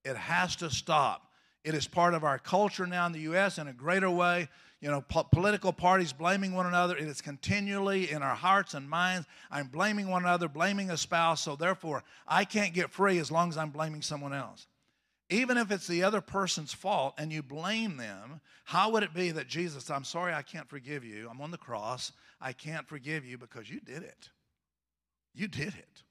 It 0.05 0.17
has 0.17 0.57
to 0.57 0.71
stop. 0.71 1.23
It 1.65 1.75
is 1.75 1.89
part 1.89 2.15
of 2.15 2.23
our 2.23 2.39
culture 2.39 2.87
now 2.87 3.07
in 3.07 3.13
the 3.13 3.21
U.S. 3.21 3.59
in 3.59 3.67
a 3.67 3.73
greater 3.73 4.09
way. 4.11 4.49
You 4.81 4.91
know, 4.91 5.01
po- 5.01 5.25
political 5.25 5.73
parties 5.73 6.13
blaming 6.13 6.55
one 6.55 6.67
another. 6.67 6.97
It 6.97 7.09
is 7.09 7.21
continually 7.21 8.11
in 8.11 8.23
our 8.23 8.37
hearts 8.37 8.75
and 8.75 8.89
minds. 8.89 9.27
I'm 9.51 9.67
blaming 9.69 10.09
one 10.09 10.23
another, 10.23 10.49
blaming 10.49 10.91
a 10.91 10.97
spouse, 10.97 11.41
so 11.43 11.57
therefore 11.57 12.05
I 12.29 12.45
can't 12.45 12.73
get 12.73 12.91
free 12.93 13.19
as 13.19 13.31
long 13.33 13.49
as 13.49 13.57
I'm 13.57 13.71
blaming 13.71 14.03
someone 14.03 14.33
else. 14.33 14.67
even 15.29 15.57
if 15.57 15.73
it's 15.73 15.89
the 15.89 16.05
other 16.05 16.21
person's 16.21 16.73
fault 16.73 17.15
and 17.19 17.33
you 17.33 17.43
blame 17.43 17.97
them, 17.97 18.41
how 18.65 18.91
would 18.91 19.03
it 19.03 19.13
be 19.13 19.33
that 19.33 19.49
Jesus, 19.49 19.91
I'm 19.91 20.05
sorry 20.05 20.33
I 20.33 20.43
can't 20.43 20.69
forgive 20.69 21.05
you. 21.05 21.29
I'm 21.29 21.41
on 21.41 21.51
the 21.51 21.59
cross. 21.59 22.13
I 22.41 22.53
can't 22.53 22.87
forgive 22.87 23.25
you 23.25 23.37
because 23.39 23.69
you 23.69 23.81
did 23.81 24.05
it. 24.05 24.31
You 25.35 25.49
did 25.49 25.75
it. 25.75 26.03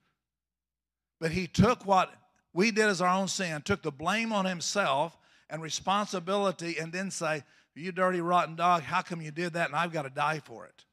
But 1.19 1.32
he 1.32 1.47
took 1.47 1.86
what 1.86 2.13
we 2.54 2.71
did 2.71 2.86
as 2.86 3.01
our 3.01 3.10
own 3.10 3.28
sin, 3.28 3.62
took 3.62 3.82
the 3.82 3.91
blame 3.91 4.32
on 4.32 4.45
himself 4.45 5.17
and 5.49 5.62
responsibility, 5.62 6.78
and 6.80 6.91
then 6.91 7.12
say, 7.12 7.43
You 7.75 7.91
dirty, 7.91 8.21
rotten 8.21 8.56
dog, 8.56 8.84
how 8.84 9.01
come 9.01 9.21
you 9.21 9.32
did 9.32 9.54
that 9.54 9.67
and 9.67 9.75
I've 9.75 9.93
got 9.93 10.04
to 10.04 10.10
die 10.10 10.39
for 10.39 10.65
it? 10.65 10.86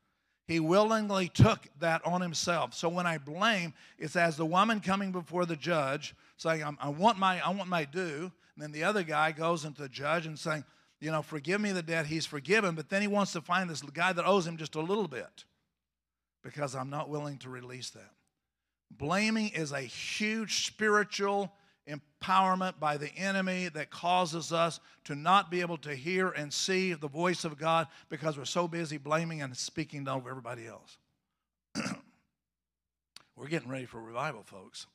He 0.46 0.60
willingly 0.60 1.28
took 1.28 1.68
that 1.78 2.04
on 2.04 2.20
himself. 2.20 2.74
So 2.74 2.88
when 2.88 3.06
I 3.06 3.18
blame, 3.18 3.74
it's 3.98 4.16
as 4.16 4.36
the 4.36 4.44
woman 4.44 4.80
coming 4.80 5.12
before 5.12 5.46
the 5.46 5.56
judge 5.56 6.14
saying, 6.36 6.64
I 6.80 6.88
want 6.88 7.18
my, 7.18 7.40
I 7.40 7.50
want 7.50 7.68
my 7.68 7.84
due. 7.84 8.32
And 8.54 8.62
then 8.62 8.72
the 8.72 8.84
other 8.84 9.02
guy 9.02 9.32
goes 9.32 9.64
into 9.64 9.82
the 9.82 9.88
judge 9.88 10.26
and 10.26 10.38
saying, 10.38 10.64
you 11.00 11.10
know, 11.10 11.22
forgive 11.22 11.60
me 11.60 11.72
the 11.72 11.82
debt. 11.82 12.06
He's 12.06 12.26
forgiven, 12.26 12.74
but 12.74 12.88
then 12.88 13.02
he 13.02 13.08
wants 13.08 13.32
to 13.32 13.40
find 13.40 13.70
this 13.70 13.82
guy 13.82 14.12
that 14.12 14.26
owes 14.26 14.46
him 14.46 14.56
just 14.56 14.74
a 14.74 14.80
little 14.80 15.08
bit 15.08 15.44
because 16.42 16.74
I'm 16.74 16.90
not 16.90 17.08
willing 17.08 17.38
to 17.38 17.48
release 17.48 17.90
that. 17.90 18.10
Blaming 18.98 19.48
is 19.48 19.72
a 19.72 19.80
huge 19.80 20.66
spiritual 20.66 21.52
empowerment 21.88 22.78
by 22.78 22.96
the 22.96 23.12
enemy 23.16 23.68
that 23.68 23.90
causes 23.90 24.52
us 24.52 24.80
to 25.04 25.14
not 25.14 25.50
be 25.50 25.60
able 25.60 25.78
to 25.78 25.94
hear 25.94 26.28
and 26.28 26.52
see 26.52 26.92
the 26.92 27.08
voice 27.08 27.44
of 27.44 27.58
God 27.58 27.88
because 28.08 28.38
we're 28.38 28.44
so 28.44 28.68
busy 28.68 28.98
blaming 28.98 29.42
and 29.42 29.56
speaking 29.56 30.06
over 30.08 30.30
everybody 30.30 30.66
else. 30.66 30.98
we're 33.36 33.48
getting 33.48 33.68
ready 33.68 33.86
for 33.86 34.00
revival, 34.00 34.42
folks. 34.42 34.86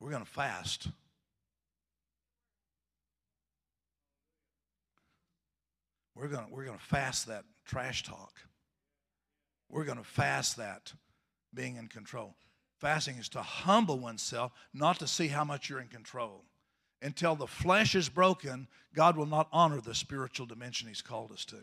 We're 0.00 0.10
going 0.10 0.24
to 0.24 0.30
fast. 0.30 0.88
We're 6.14 6.28
going 6.28 6.46
we're 6.50 6.64
going 6.64 6.78
to 6.78 6.84
fast 6.84 7.26
that 7.26 7.44
trash 7.64 8.04
talk. 8.04 8.32
We're 9.70 9.84
going 9.84 9.98
to 9.98 10.04
fast 10.04 10.56
that 10.56 10.92
being 11.54 11.76
in 11.76 11.88
control. 11.88 12.34
Fasting 12.78 13.16
is 13.16 13.28
to 13.30 13.42
humble 13.42 13.98
oneself, 13.98 14.52
not 14.72 14.98
to 15.00 15.06
see 15.06 15.28
how 15.28 15.44
much 15.44 15.68
you're 15.68 15.80
in 15.80 15.88
control. 15.88 16.44
Until 17.02 17.36
the 17.36 17.46
flesh 17.46 17.94
is 17.94 18.08
broken, 18.08 18.68
God 18.94 19.16
will 19.16 19.26
not 19.26 19.48
honor 19.52 19.80
the 19.80 19.94
spiritual 19.94 20.46
dimension 20.46 20.88
He's 20.88 21.02
called 21.02 21.32
us 21.32 21.44
to. 21.46 21.56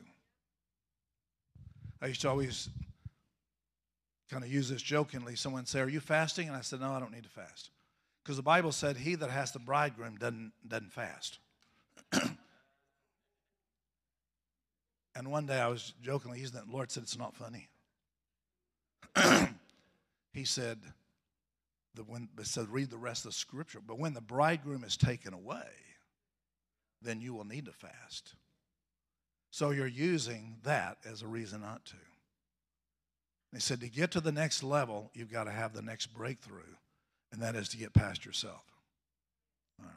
I 2.02 2.08
used 2.08 2.22
to 2.22 2.30
always 2.30 2.70
kind 4.30 4.44
of 4.44 4.52
use 4.52 4.70
this 4.70 4.82
jokingly. 4.82 5.36
Someone 5.36 5.66
say, 5.66 5.80
Are 5.82 5.90
you 5.90 6.00
fasting? 6.00 6.48
And 6.48 6.56
I 6.56 6.62
said, 6.62 6.80
No, 6.82 6.92
I 6.92 7.00
don't 7.00 7.12
need 7.12 7.24
to 7.24 7.30
fast. 7.30 7.70
Because 8.24 8.38
the 8.38 8.44
Bible 8.44 8.72
said, 8.72 8.98
He 8.98 9.16
that 9.16 9.30
has 9.30 9.52
the 9.52 9.60
bridegroom 9.60 10.18
doesn't, 10.18 10.54
doesn't 10.68 10.92
fast. 10.92 11.40
and 15.16 15.32
one 15.32 15.46
day 15.46 15.60
I 15.60 15.68
was 15.68 15.94
jokingly, 16.02 16.40
using 16.40 16.60
the 16.60 16.72
Lord 16.72 16.92
said, 16.92 17.04
It's 17.04 17.18
not 17.18 17.36
funny. 17.36 17.70
he 20.34 20.44
said, 20.44 20.80
the, 21.96 22.04
when, 22.04 22.30
it 22.38 22.48
said, 22.48 22.70
read 22.70 22.90
the 22.90 22.98
rest 22.98 23.26
of 23.26 23.32
the 23.32 23.38
scripture. 23.38 23.80
But 23.86 24.00
when 24.00 24.14
the 24.14 24.22
bridegroom 24.22 24.84
is 24.84 24.98
taken 24.98 25.34
away, 25.34 25.70
then 27.02 27.22
you 27.22 27.34
will 27.34 27.46
need 27.46 27.66
to 27.66 27.72
fast. 27.72 28.34
So 29.52 29.72
you're 29.72 29.88
using 29.88 30.58
that 30.64 30.98
as 31.10 31.22
a 31.22 31.28
reason 31.28 31.62
not 31.62 31.86
to. 31.86 31.96
He 33.54 33.62
said, 33.62 33.80
to 33.80 33.88
get 33.88 34.12
to 34.12 34.20
the 34.20 34.34
next 34.34 34.64
level, 34.64 35.12
you've 35.14 35.32
got 35.32 35.46
to 35.46 35.52
have 35.52 35.74
the 35.74 35.82
next 35.82 36.08
breakthrough, 36.08 36.76
and 37.32 37.42
that 37.42 37.56
is 37.56 37.70
to 37.70 37.78
get 37.78 37.94
past 37.94 38.26
yourself. 38.26 38.64
All 39.80 39.86
right. 39.86 39.96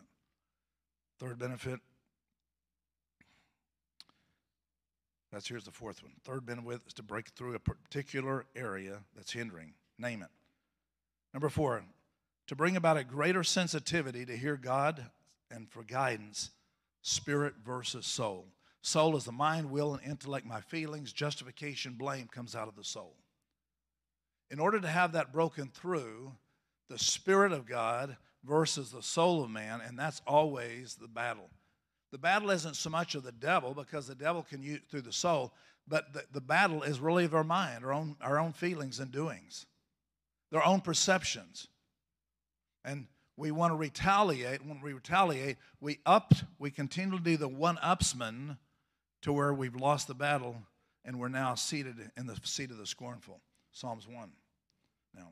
Third 1.19 1.41
benefit. 1.41 1.81
That's 5.33 5.49
here's 5.49 5.65
the 5.65 5.71
fourth 5.71 6.03
one. 6.03 6.13
Third 6.25 6.47
benefit 6.47 6.81
is 6.87 6.95
to 6.95 7.03
break 7.03 7.29
through 7.29 7.55
a 7.55 7.59
particular 7.59 8.47
area 8.57 9.01
that's 9.15 9.33
hindering. 9.33 9.75
Name 9.99 10.23
it. 10.23 10.31
Number 11.35 11.49
four, 11.49 11.83
to 12.47 12.57
bring 12.57 12.77
about 12.77 12.97
a 12.97 13.05
greater 13.05 13.45
sensitivity 13.45 14.25
to 14.25 14.37
hear 14.37 14.57
God 14.57 15.05
and 15.51 15.71
for 15.71 15.83
guidance, 15.83 16.51
spirit 17.03 17.55
versus 17.65 18.07
soul. 18.07 18.47
Soul 18.81 19.17
is 19.17 19.25
the 19.25 19.33
mind, 19.33 19.71
will, 19.71 19.95
and 19.95 20.05
intellect. 20.05 20.47
My 20.47 20.61
feelings, 20.61 21.13
justification, 21.13 21.95
blame 21.95 22.29
comes 22.29 22.55
out 22.55 22.69
of 22.69 22.77
the 22.77 22.85
soul. 22.85 23.17
In 24.51 24.59
order 24.59 24.81
to 24.81 24.89
have 24.89 25.13
that 25.13 25.33
broken 25.33 25.69
through, 25.69 26.33
the 26.89 26.99
Spirit 26.99 27.53
of 27.53 27.67
God 27.67 28.17
versus 28.45 28.91
the 28.91 29.03
soul 29.03 29.45
of 29.45 29.51
man, 29.51 29.83
and 29.87 29.99
that's 29.99 30.23
always 30.27 30.95
the 30.95 31.09
battle. 31.09 31.51
The 32.11 32.19
battle 32.19 32.51
isn't 32.51 32.77
so 32.77 32.91
much 32.91 33.15
of 33.15 33.23
the 33.23 33.33
devil 33.33 33.75
because 33.75 34.07
the 34.07 34.15
devil 34.15 34.43
can 34.43 34.63
use 34.63 34.81
through 34.91 35.03
the 35.03 35.13
soul, 35.13 35.53
but 35.87 36.13
the, 36.13 36.25
the 36.33 36.41
battle 36.41 36.83
is 36.83 37.01
really 37.01 37.25
of 37.25 37.35
our 37.35 37.45
mind, 37.45 37.85
our 37.85 37.93
own, 37.93 38.17
our 38.21 38.39
own 38.39 38.53
feelings 38.53 38.99
and 39.01 39.13
doings 39.13 39.67
their 40.51 40.65
own 40.65 40.81
perceptions. 40.81 41.69
And 42.85 43.07
we 43.37 43.51
want 43.51 43.73
to 43.73 43.77
retaliate. 43.77 44.65
When 44.65 44.81
we 44.81 44.93
retaliate, 44.93 45.57
we 45.81 45.99
up, 46.07 46.33
we 46.59 46.71
continue 46.71 47.19
to 47.19 47.23
do 47.23 47.37
the 47.37 47.49
one 47.49 47.77
upsman 47.77 48.57
to 49.23 49.33
where 49.33 49.53
we've 49.53 49.77
lost 49.77 50.09
the 50.09 50.15
battle 50.15 50.57
and 51.05 51.19
we're 51.19 51.29
now 51.29 51.55
seated 51.55 52.11
in 52.17 52.27
the 52.27 52.39
seat 52.43 52.71
of 52.71 52.79
the 52.79 52.87
scornful. 52.87 53.41
Psalms 53.73 54.07
1. 54.07 54.31
Now, 55.15 55.29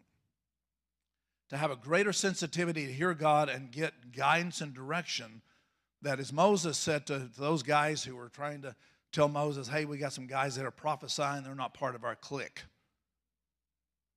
to 1.50 1.56
have 1.56 1.70
a 1.70 1.76
greater 1.76 2.12
sensitivity 2.12 2.86
to 2.86 2.92
hear 2.92 3.14
God 3.14 3.48
and 3.48 3.70
get 3.70 4.12
guidance 4.12 4.60
and 4.60 4.74
direction, 4.74 5.42
that 6.06 6.20
as 6.20 6.32
Moses 6.32 6.78
said 6.78 7.04
to, 7.06 7.28
those 7.36 7.64
guys 7.64 8.04
who 8.04 8.14
were 8.14 8.28
trying 8.28 8.62
to 8.62 8.76
tell 9.10 9.26
Moses, 9.26 9.66
hey, 9.66 9.84
we 9.84 9.98
got 9.98 10.12
some 10.12 10.28
guys 10.28 10.54
that 10.54 10.64
are 10.64 10.70
prophesying, 10.70 11.42
they're 11.42 11.54
not 11.56 11.74
part 11.74 11.96
of 11.96 12.04
our 12.04 12.14
clique. 12.14 12.62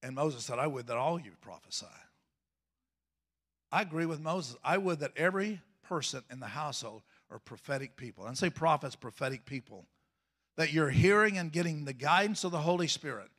And 0.04 0.13
Moses 0.13 0.45
said, 0.45 0.60
I 0.60 0.67
would 0.67 0.86
that 0.88 0.97
all 0.97 1.19
you 1.19 1.32
prophesy. 1.41 1.88
I 3.71 3.82
agree 3.82 4.06
with 4.06 4.19
Moses. 4.19 4.56
I 4.63 4.78
would 4.78 4.99
that 4.99 5.13
every 5.17 5.62
person 5.82 6.21
in 6.32 6.39
the 6.39 6.45
household 6.45 7.02
are 7.32 7.39
prophetic 7.39 7.95
people. 7.97 8.28
And 8.28 8.38
say 8.38 8.52
prophets, 8.52 8.95
prophetic 8.95 9.45
people. 9.45 9.86
That 10.58 10.71
you're 10.71 10.91
hearing 10.91 11.39
and 11.39 11.52
getting 11.52 11.86
the 11.86 11.93
guidance 11.93 12.43
of 12.43 12.52
the 12.52 12.60
Holy 12.60 12.88
Spirit. 12.88 13.30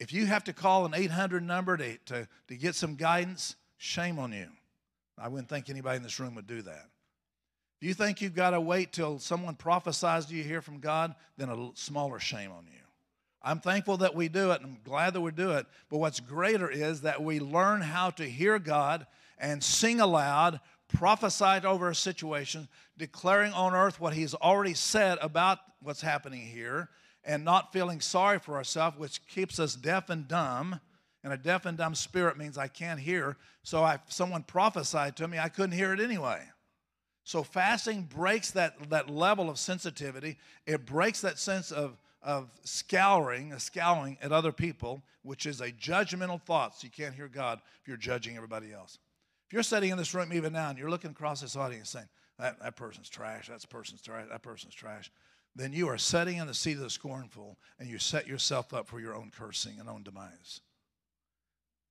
If 0.00 0.12
you 0.12 0.26
have 0.26 0.42
to 0.44 0.52
call 0.52 0.86
an 0.86 0.94
800 0.94 1.44
number 1.44 1.76
to, 1.76 1.98
to, 2.06 2.28
to 2.48 2.56
get 2.56 2.74
some 2.74 2.96
guidance, 2.96 3.54
shame 3.76 4.18
on 4.18 4.32
you. 4.32 4.48
I 5.16 5.28
wouldn't 5.28 5.48
think 5.48 5.70
anybody 5.70 5.98
in 5.98 6.02
this 6.02 6.18
room 6.18 6.34
would 6.34 6.48
do 6.48 6.62
that. 6.62 6.86
If 7.82 7.88
you 7.88 7.94
think 7.94 8.22
you've 8.22 8.36
got 8.36 8.50
to 8.50 8.60
wait 8.60 8.92
till 8.92 9.18
someone 9.18 9.56
prophesies 9.56 10.26
to 10.26 10.36
you 10.36 10.44
hear 10.44 10.62
from 10.62 10.78
God, 10.78 11.16
then 11.36 11.48
a 11.48 11.70
smaller 11.74 12.20
shame 12.20 12.52
on 12.52 12.64
you. 12.70 12.78
I'm 13.42 13.58
thankful 13.58 13.96
that 13.96 14.14
we 14.14 14.28
do 14.28 14.52
it, 14.52 14.60
and 14.60 14.66
I'm 14.66 14.78
glad 14.84 15.14
that 15.14 15.20
we 15.20 15.32
do 15.32 15.50
it. 15.50 15.66
But 15.90 15.98
what's 15.98 16.20
greater 16.20 16.70
is 16.70 17.00
that 17.00 17.24
we 17.24 17.40
learn 17.40 17.80
how 17.80 18.10
to 18.10 18.22
hear 18.22 18.60
God 18.60 19.04
and 19.36 19.64
sing 19.64 20.00
aloud, 20.00 20.60
prophesy 20.94 21.66
over 21.66 21.90
a 21.90 21.94
situation, 21.96 22.68
declaring 22.98 23.52
on 23.52 23.74
earth 23.74 23.98
what 23.98 24.14
He's 24.14 24.36
already 24.36 24.74
said 24.74 25.18
about 25.20 25.58
what's 25.80 26.02
happening 26.02 26.42
here, 26.42 26.88
and 27.24 27.44
not 27.44 27.72
feeling 27.72 28.00
sorry 28.00 28.38
for 28.38 28.54
ourselves, 28.54 28.96
which 28.96 29.26
keeps 29.26 29.58
us 29.58 29.74
deaf 29.74 30.08
and 30.08 30.28
dumb. 30.28 30.78
And 31.24 31.32
a 31.32 31.36
deaf 31.36 31.66
and 31.66 31.76
dumb 31.76 31.96
spirit 31.96 32.38
means 32.38 32.56
I 32.56 32.68
can't 32.68 33.00
hear. 33.00 33.36
So 33.64 33.84
if 33.84 34.02
someone 34.08 34.44
prophesied 34.44 35.16
to 35.16 35.26
me, 35.26 35.40
I 35.40 35.48
couldn't 35.48 35.76
hear 35.76 35.92
it 35.92 35.98
anyway. 35.98 36.44
So 37.24 37.42
fasting 37.42 38.02
breaks 38.02 38.50
that, 38.52 38.90
that 38.90 39.08
level 39.08 39.48
of 39.48 39.58
sensitivity. 39.58 40.38
It 40.66 40.86
breaks 40.86 41.20
that 41.20 41.38
sense 41.38 41.70
of 41.70 41.98
of 42.22 42.50
scouring, 42.64 43.52
a 43.52 43.60
scowling 43.60 44.16
at 44.22 44.32
other 44.32 44.52
people, 44.52 45.02
which 45.22 45.46
is 45.46 45.60
a 45.60 45.72
judgmental 45.72 46.40
thought. 46.40 46.76
So 46.76 46.84
you 46.84 46.90
can't 46.90 47.14
hear 47.14 47.28
God 47.28 47.60
if 47.80 47.88
you're 47.88 47.96
judging 47.96 48.36
everybody 48.36 48.72
else. 48.72 48.98
If 49.48 49.52
you're 49.52 49.62
sitting 49.62 49.90
in 49.90 49.98
this 49.98 50.14
room 50.14 50.32
even 50.32 50.52
now 50.52 50.70
and 50.70 50.78
you're 50.78 50.90
looking 50.90 51.10
across 51.10 51.40
this 51.40 51.56
audience 51.56 51.90
saying, 51.90 52.08
that, 52.38 52.60
that 52.60 52.76
person's 52.76 53.08
trash, 53.08 53.48
that 53.48 53.68
person's 53.68 54.00
trash, 54.00 54.26
that 54.30 54.42
person's 54.42 54.74
trash, 54.74 55.10
then 55.54 55.72
you 55.72 55.88
are 55.88 55.98
sitting 55.98 56.38
in 56.38 56.46
the 56.46 56.54
seat 56.54 56.74
of 56.74 56.80
the 56.80 56.90
scornful 56.90 57.58
and 57.78 57.88
you 57.88 57.98
set 57.98 58.26
yourself 58.26 58.72
up 58.72 58.88
for 58.88 59.00
your 59.00 59.14
own 59.14 59.30
cursing 59.36 59.78
and 59.78 59.88
own 59.88 60.02
demise. 60.02 60.60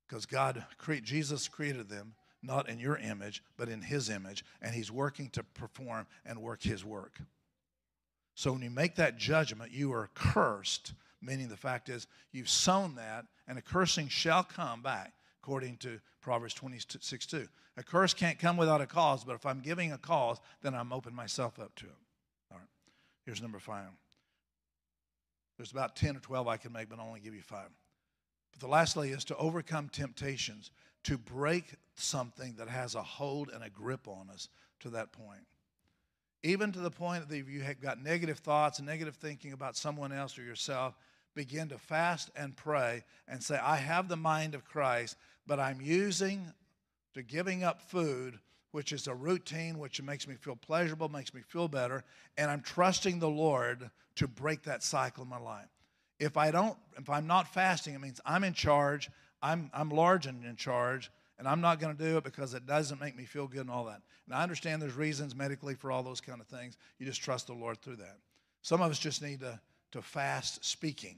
Because 0.08 0.26
God, 0.26 0.66
Jesus 1.04 1.48
created 1.48 1.90
them 1.90 2.16
not 2.44 2.70
in 2.70 2.80
your 2.80 2.98
image, 2.98 3.44
but 3.58 3.70
in 3.70 3.82
His 3.82 4.10
image, 4.10 4.44
and 4.62 4.74
He's 4.74 4.92
working 4.92 5.30
to 5.32 5.44
perform 5.44 6.08
and 6.26 6.40
work 6.42 6.64
His 6.64 6.84
work. 6.84 7.20
So 8.36 8.52
when 8.54 8.62
you 8.62 8.70
make 8.70 8.96
that 8.96 9.18
judgment, 9.18 9.72
you 9.72 9.94
are 9.94 10.10
cursed, 10.14 10.94
meaning 11.22 11.48
the 11.48 11.58
fact 11.58 11.90
is 11.90 12.08
you've 12.32 12.50
sown 12.50 12.96
that, 12.96 13.26
and 13.48 13.58
a 13.58 13.62
cursing 13.62 14.08
shall 14.08 14.44
come 14.44 14.82
back, 14.82 15.14
according 15.42 15.78
to 15.78 16.00
Proverbs 16.22 16.54
26 16.54 17.26
2. 17.26 17.48
A 17.78 17.84
curse 17.84 18.14
can't 18.14 18.40
come 18.40 18.58
without 18.58 18.82
a 18.82 18.86
cause, 18.86 19.24
but 19.24 19.36
if 19.36 19.46
I'm 19.46 19.62
giving 19.62 19.92
a 19.92 19.98
cause, 19.98 20.40
then 20.62 20.74
I'm 20.74 20.92
opening 20.92 21.16
myself 21.16 21.60
up 21.60 21.76
to 21.76 21.86
it. 21.86 21.96
All 22.52 22.58
right. 22.58 22.68
Here's 23.26 23.42
number 23.42 23.60
five. 23.60 23.88
There's 25.58 25.72
about 25.72 25.96
10 25.96 26.18
or 26.18 26.20
12 26.20 26.48
I 26.48 26.58
can 26.58 26.74
make, 26.74 26.90
but 26.90 27.00
I'll 27.00 27.08
only 27.08 27.20
give 27.20 27.36
you 27.36 27.42
five. 27.42 27.70
But 28.52 28.60
the 28.60 28.68
lastly 28.68 29.12
is 29.12 29.24
to 29.26 29.38
overcome 29.38 29.90
temptations, 29.90 30.72
to 31.04 31.18
break 31.18 31.76
something 31.96 32.56
that 32.58 32.68
has 32.68 32.96
a 32.96 33.02
hold 33.02 33.50
and 33.50 33.64
a 33.64 33.70
grip 33.70 34.08
on 34.08 34.30
us 34.30 34.50
to 34.82 34.90
that 34.90 35.12
point. 35.12 35.46
Even 36.44 36.72
to 36.72 36.80
the 36.80 36.92
point 36.92 37.28
that 37.28 37.36
if 37.36 37.50
you 37.50 37.62
have 37.62 37.82
got 37.82 38.02
negative 38.02 38.40
thoughts 38.40 38.80
and 38.80 38.88
negative 38.88 39.16
thinking 39.16 39.54
about 39.54 39.78
someone 39.78 40.12
else 40.12 40.38
or 40.38 40.44
yourself, 40.44 40.96
begin 41.36 41.70
to 41.70 41.78
fast 41.78 42.30
and 42.36 42.56
pray 42.56 43.04
and 43.28 43.42
say, 43.42 43.58
I 43.58 43.78
have 43.78 44.08
the 44.08 44.18
mind 44.18 44.56
of 44.56 44.66
Christ, 44.66 45.18
but 45.46 45.60
I'm 45.60 45.80
using 45.82 46.52
to 47.14 47.22
giving 47.22 47.64
up 47.64 47.82
food, 47.82 48.40
which 48.72 48.92
is 48.92 49.08
a 49.08 49.14
routine, 49.14 49.78
which 49.78 50.02
makes 50.02 50.28
me 50.28 50.36
feel 50.36 50.56
pleasurable, 50.56 51.10
makes 51.10 51.34
me 51.34 51.42
feel 51.42 51.68
better, 51.68 52.04
and 52.38 52.50
I'm 52.50 52.62
trusting 52.62 53.20
the 53.20 53.30
Lord 53.30 53.90
to 54.16 54.28
break 54.28 54.64
that 54.64 54.84
cycle 54.84 55.24
in 55.24 55.30
my 55.30 55.40
life. 55.40 55.68
If 56.20 56.38
I 56.38 56.52
don't, 56.52 56.78
if 56.98 57.10
I'm 57.10 57.28
not 57.28 57.54
fasting, 57.54 57.96
it 57.96 58.02
means 58.02 58.22
I'm 58.26 58.44
in 58.44 58.54
charge, 58.54 59.10
I'm, 59.42 59.72
I'm 59.74 59.90
large 59.90 60.28
and 60.28 60.46
in 60.46 60.56
charge, 60.56 61.12
and 61.40 61.48
I'm 61.48 61.62
not 61.62 61.80
going 61.80 61.96
to 61.96 62.04
do 62.04 62.18
it 62.18 62.24
because 62.24 62.54
it 62.54 62.68
doesn't 62.68 63.02
make 63.02 63.18
me 63.18 63.26
feel 63.26 63.48
good 63.48 63.62
and 63.62 63.70
all 63.72 63.86
that. 63.86 64.02
And 64.26 64.36
I 64.36 64.44
understand 64.44 64.82
there's 64.82 64.94
reasons 64.94 65.36
medically 65.36 65.74
for 65.74 65.92
all 65.92 66.04
those 66.04 66.22
kind 66.22 66.40
of 66.40 66.48
things. 66.48 66.78
You 67.00 67.06
just 67.06 67.22
trust 67.22 67.48
the 67.48 67.54
Lord 67.54 67.82
through 67.82 67.98
that. 67.98 68.18
Some 68.62 68.82
of 68.82 68.92
us 68.92 69.00
just 69.00 69.22
need 69.22 69.40
to, 69.40 69.60
to 69.94 70.02
fast 70.02 70.64
speaking. 70.64 71.18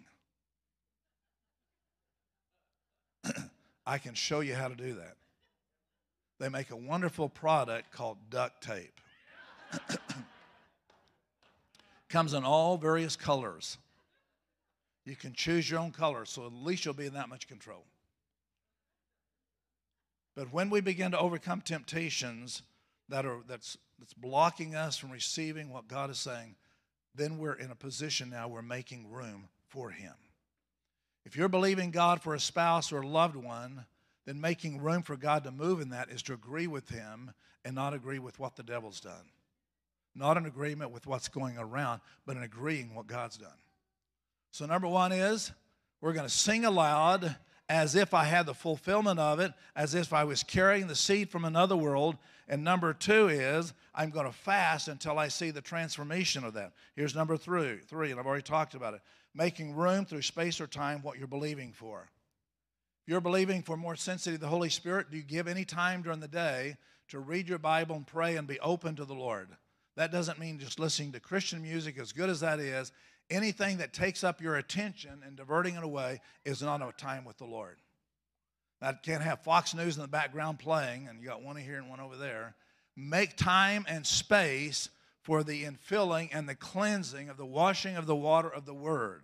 I 3.86 3.98
can 3.98 4.14
show 4.14 4.40
you 4.40 4.56
how 4.56 4.70
to 4.70 4.76
do 4.76 4.94
that. 4.96 5.16
They 6.40 6.50
make 6.50 6.72
a 6.72 6.76
wonderful 6.76 7.30
product 7.30 7.92
called 7.92 8.18
duct 8.30 8.64
tape. 8.64 9.00
Comes 12.10 12.34
in 12.34 12.44
all 12.44 12.78
various 12.78 13.16
colors. 13.16 13.78
You 15.06 15.16
can 15.16 15.34
choose 15.34 15.70
your 15.70 15.80
own 15.80 15.92
color, 15.92 16.26
so 16.26 16.46
at 16.46 16.54
least 16.54 16.86
you'll 16.86 16.94
be 16.94 17.06
in 17.06 17.14
that 17.14 17.28
much 17.28 17.48
control. 17.48 17.84
But 20.36 20.52
when 20.52 20.70
we 20.70 20.82
begin 20.82 21.12
to 21.12 21.20
overcome 21.20 21.62
temptations 21.62 22.64
that 23.10 23.26
are 23.26 23.40
that's 23.48 23.78
that's 24.00 24.14
blocking 24.14 24.76
us 24.76 24.98
from 24.98 25.12
receiving 25.12 25.70
what 25.70 25.88
God 25.88 26.10
is 26.10 26.18
saying, 26.18 26.56
then 27.16 27.38
we're 27.38 27.54
in 27.54 27.72
a 27.72 27.76
position 27.76 28.30
now 28.30 28.48
we're 28.48 28.62
making 28.62 29.10
room 29.12 29.48
for 29.70 29.92
him. 29.92 30.14
If 31.26 31.38
you're 31.38 31.50
believing 31.50 31.92
God 31.92 32.22
for 32.22 32.34
a 32.34 32.40
spouse 32.40 32.92
or 32.92 33.02
a 33.02 33.08
loved 33.08 33.36
one, 33.36 33.86
then 34.26 34.42
making 34.42 34.82
room 34.82 35.04
for 35.04 35.16
God 35.16 35.44
to 35.44 35.52
move 35.52 35.80
in 35.80 35.90
that 35.90 36.10
is 36.10 36.22
to 36.24 36.34
agree 36.34 36.68
with 36.68 36.90
him 36.90 37.32
and 37.64 37.76
not 37.76 37.94
agree 37.94 38.20
with 38.20 38.40
what 38.40 38.56
the 38.56 38.64
devil's 38.64 39.00
done. 39.00 39.32
Not 40.16 40.38
an 40.38 40.46
agreement 40.46 40.92
with 40.92 41.08
what's 41.08 41.28
going 41.28 41.58
around, 41.58 42.02
but 42.26 42.36
an 42.36 42.44
agreeing 42.44 42.94
what 42.94 43.08
God's 43.08 43.38
done. 43.38 43.50
So 44.52 44.66
number 44.66 44.88
1 44.88 45.12
is 45.12 45.52
we're 46.02 46.14
going 46.14 46.28
to 46.28 46.34
sing 46.34 46.66
aloud 46.66 47.36
as 47.70 47.96
if 47.96 48.14
I 48.14 48.26
had 48.26 48.46
the 48.46 48.54
fulfillment 48.54 49.20
of 49.20 49.40
it, 49.40 49.54
as 49.76 49.96
if 49.96 50.14
I 50.14 50.24
was 50.24 50.44
carrying 50.44 50.88
the 50.88 50.96
seed 50.96 51.30
from 51.30 51.46
another 51.46 51.78
world. 51.78 52.18
And 52.48 52.64
number 52.64 52.94
two 52.94 53.30
is 53.30 53.74
I'm 53.96 54.10
going 54.10 54.26
to 54.26 54.34
fast 54.34 54.88
until 54.88 55.18
I 55.18 55.30
see 55.30 55.52
the 55.52 55.62
transformation 55.62 56.44
of 56.44 56.54
that. 56.54 56.74
Here's 56.96 57.16
number 57.16 57.38
three, 57.38 57.78
three, 57.88 58.12
and 58.12 58.20
I've 58.20 58.28
already 58.28 58.44
talked 58.44 58.74
about 58.74 58.94
it. 58.94 59.02
Making 59.34 59.76
room 59.76 60.06
through 60.06 60.22
space 60.24 60.60
or 60.60 60.68
time 60.68 61.02
what 61.02 61.18
you're 61.18 61.28
believing 61.28 61.72
for. 61.72 62.10
If 63.04 63.12
you're 63.12 63.22
believing 63.22 63.64
for 63.64 63.76
more 63.76 63.96
sensitivity 63.96 64.38
to 64.38 64.42
the 64.42 64.50
Holy 64.50 64.70
Spirit, 64.70 65.10
do 65.10 65.18
you 65.18 65.24
give 65.24 65.48
any 65.48 65.66
time 65.66 66.02
during 66.02 66.20
the 66.20 66.28
day 66.28 66.78
to 67.10 67.20
read 67.20 67.50
your 67.50 67.60
Bible 67.60 67.96
and 67.96 68.06
pray 68.06 68.36
and 68.36 68.48
be 68.48 68.60
open 68.60 68.96
to 68.98 69.06
the 69.06 69.14
Lord? 69.14 69.50
That 69.96 70.12
doesn't 70.12 70.40
mean 70.40 70.60
just 70.60 70.80
listening 70.80 71.12
to 71.14 71.20
Christian 71.20 71.62
music, 71.62 72.00
as 72.00 72.12
good 72.12 72.30
as 72.30 72.40
that 72.40 72.60
is 72.60 72.92
anything 73.30 73.78
that 73.78 73.94
takes 73.94 74.24
up 74.24 74.42
your 74.42 74.56
attention 74.56 75.22
and 75.26 75.36
diverting 75.36 75.76
it 75.76 75.84
away 75.84 76.22
is 76.46 76.62
not 76.62 76.82
a 76.82 76.92
time 76.98 77.26
with 77.26 77.38
the 77.38 77.46
Lord. 77.46 77.78
Now, 78.82 78.94
can't 79.02 79.24
have 79.24 79.44
Fox 79.44 79.74
News 79.74 79.96
in 79.96 80.02
the 80.02 80.08
background 80.08 80.60
playing, 80.60 81.08
and 81.08 81.22
you 81.22 81.28
got 81.28 81.42
one 81.42 81.56
here 81.56 81.78
and 81.78 81.90
one 81.90 82.00
over 82.00 82.18
there. 82.18 82.56
Make 82.96 83.38
time 83.38 83.86
and 83.88 84.06
space 84.06 84.90
for 85.22 85.44
the 85.44 85.64
infilling 85.64 86.30
and 86.34 86.50
the 86.50 86.56
cleansing 86.56 87.30
of 87.30 87.38
the 87.38 87.46
washing 87.46 87.96
of 87.96 88.06
the 88.06 88.16
water 88.16 88.50
of 88.50 88.66
the 88.66 88.74
Word. 88.74 89.24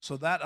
So 0.00 0.16
that 0.16 0.40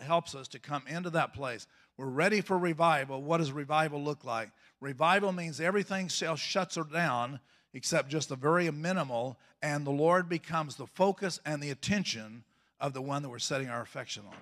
helps 0.00 0.34
us 0.34 0.48
to 0.48 0.58
come 0.58 0.84
into 0.86 1.10
that 1.10 1.34
place. 1.34 1.66
We're 1.98 2.06
ready 2.06 2.40
for 2.40 2.56
revival. 2.56 3.22
What 3.22 3.38
does 3.38 3.52
revival 3.52 4.02
look 4.02 4.24
like? 4.24 4.50
Revival 4.80 5.32
means 5.32 5.60
everything 5.60 6.08
else 6.22 6.40
shuts 6.40 6.78
down 6.92 7.40
except 7.74 8.08
just 8.08 8.28
the 8.28 8.36
very 8.36 8.70
minimal, 8.70 9.38
and 9.62 9.86
the 9.86 9.90
Lord 9.90 10.28
becomes 10.28 10.76
the 10.76 10.86
focus 10.86 11.40
and 11.46 11.62
the 11.62 11.70
attention 11.70 12.44
of 12.80 12.92
the 12.92 13.02
one 13.02 13.22
that 13.22 13.28
we're 13.28 13.38
setting 13.38 13.68
our 13.68 13.80
affection 13.80 14.24
on. 14.28 14.36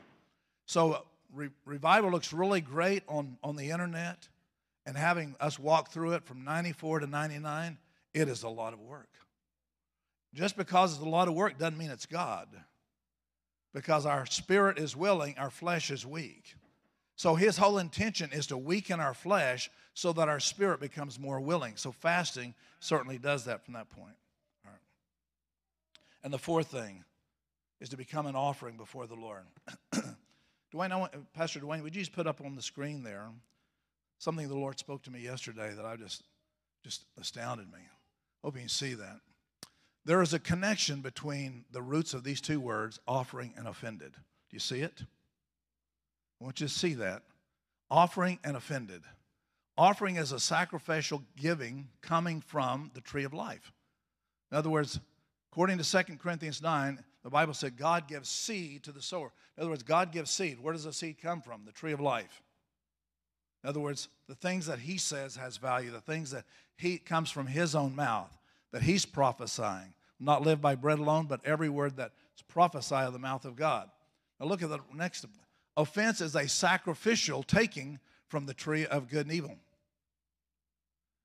So, 0.67 1.05
re- 1.33 1.51
revival 1.65 2.11
looks 2.11 2.33
really 2.33 2.61
great 2.61 3.03
on, 3.09 3.37
on 3.43 3.57
the 3.57 3.71
internet, 3.71 4.29
and 4.87 4.97
having 4.97 5.37
us 5.41 5.59
walk 5.59 5.91
through 5.91 6.13
it 6.13 6.25
from 6.25 6.45
94 6.45 7.01
to 7.01 7.07
99, 7.07 7.79
it 8.15 8.29
is 8.29 8.43
a 8.43 8.49
lot 8.49 8.73
of 8.73 8.81
work. 8.81 9.09
Just 10.35 10.57
because 10.57 10.95
it's 10.95 11.03
a 11.03 11.09
lot 11.09 11.29
of 11.29 11.35
work 11.35 11.59
doesn't 11.59 11.79
mean 11.79 11.91
it's 11.91 12.07
God. 12.07 12.49
Because 13.75 14.07
our 14.07 14.27
spirit 14.27 14.79
is 14.79 14.97
willing, 14.97 15.37
our 15.39 15.51
flesh 15.51 15.91
is 15.91 16.07
weak. 16.07 16.55
So 17.21 17.35
his 17.35 17.59
whole 17.59 17.77
intention 17.77 18.31
is 18.33 18.47
to 18.47 18.57
weaken 18.57 18.99
our 18.99 19.13
flesh 19.13 19.71
so 19.93 20.11
that 20.15 20.31
our 20.31 20.41
spirit 20.41 20.81
becomes 20.81 21.21
more 21.21 21.39
willing. 21.39 21.77
So 21.77 21.93
fasting 21.93 22.55
certainly 22.79 23.19
does 23.19 23.45
that 23.45 23.63
from 23.63 23.75
that 23.75 23.91
point. 23.91 24.15
And 26.25 26.33
the 26.33 26.39
fourth 26.39 26.69
thing 26.69 27.05
is 27.79 27.91
to 27.91 27.99
become 27.99 28.25
an 28.25 28.37
offering 28.37 28.79
before 28.79 29.07
the 29.07 29.17
Lord. 29.17 29.43
Dwayne, 30.75 30.93
I 30.93 30.97
want, 30.97 31.35
Pastor 31.35 31.61
Dwayne, 31.61 31.83
would 31.83 31.95
you 31.95 32.01
just 32.01 32.15
put 32.15 32.27
up 32.27 32.41
on 32.43 32.57
the 32.57 32.63
screen 32.63 33.03
there 33.03 33.29
something 34.17 34.49
the 34.49 34.55
Lord 34.55 34.79
spoke 34.79 35.03
to 35.03 35.11
me 35.11 35.21
yesterday 35.21 35.75
that 35.77 35.85
I 35.85 35.97
just 35.97 36.23
just 36.83 37.05
astounded 37.21 37.71
me. 37.71 37.81
Hope 38.43 38.55
you 38.55 38.61
can 38.61 38.71
see 38.71 38.95
that. 38.95 39.21
There 40.07 40.23
is 40.23 40.33
a 40.33 40.39
connection 40.39 41.03
between 41.03 41.67
the 41.71 41.83
roots 41.83 42.15
of 42.15 42.25
these 42.25 42.41
two 42.41 42.61
words, 42.61 42.99
offering 43.07 43.53
and 43.59 43.69
offended. 43.69 44.13
Do 44.13 44.55
you 44.55 44.59
see 44.59 44.81
it? 44.81 45.03
I 46.41 46.45
want 46.45 46.61
you 46.61 46.67
to 46.67 46.73
see 46.73 46.95
that. 46.95 47.23
Offering 47.91 48.39
and 48.45 48.57
offended. 48.57 49.03
Offering 49.77 50.17
is 50.17 50.33
a 50.33 50.41
sacrificial 50.41 51.23
giving 51.37 51.89
coming 52.03 52.41
from 52.41 52.91
the 52.95 53.01
tree 53.01 53.25
of 53.25 53.35
life. 53.35 53.73
In 54.51 54.59
other 54.59 54.71
words, 54.71 55.01
according 55.53 55.79
to 55.79 56.05
2 56.05 56.17
Corinthians 56.17 56.63
9, 56.63 57.03
the 57.23 57.31
Bible 57.31 57.55
said 57.55 57.77
God 57.77 58.09
gives 58.09 58.29
seed 58.29 58.85
to 58.85 58.93
the 58.93 59.03
sower. 59.03 59.33
In 59.57 59.63
other 59.63 59.71
words, 59.71 59.83
God 59.83 60.13
gives 60.13 60.31
seed. 60.31 60.61
Where 60.61 60.73
does 60.73 60.85
the 60.85 60.93
seed 60.93 61.17
come 61.21 61.43
from? 61.43 61.65
The 61.65 61.73
tree 61.73 61.93
of 61.93 62.01
life. 62.01 62.43
In 63.63 63.69
other 63.69 63.81
words, 63.81 64.09
the 64.27 64.35
things 64.35 64.67
that 64.67 64.79
he 64.79 64.97
says 64.97 65.37
has 65.37 65.59
value, 65.59 65.91
the 65.91 66.01
things 66.01 66.31
that 66.31 66.45
he 66.77 66.97
comes 66.97 67.31
from 67.31 67.47
his 67.47 67.75
own 67.75 67.95
mouth, 67.95 68.35
that 68.73 68.83
he's 68.83 69.05
prophesying. 69.05 69.93
Not 70.19 70.43
live 70.43 70.61
by 70.61 70.75
bread 70.75 70.99
alone, 70.99 71.27
but 71.27 71.45
every 71.45 71.69
word 71.69 71.97
that's 71.97 72.43
prophesied 72.49 73.07
of 73.07 73.13
the 73.13 73.19
mouth 73.19 73.45
of 73.45 73.57
God. 73.57 73.91
Now 74.39 74.47
look 74.47 74.63
at 74.63 74.71
the 74.71 74.81
next 74.95 75.27
Offense 75.77 76.21
is 76.21 76.35
a 76.35 76.49
sacrificial 76.49 77.43
taking 77.43 77.99
from 78.29 78.47
the 78.47 78.55
tree 78.55 78.87
of 78.87 79.09
good 79.09 79.27
and 79.27 79.35
evil. 79.35 79.57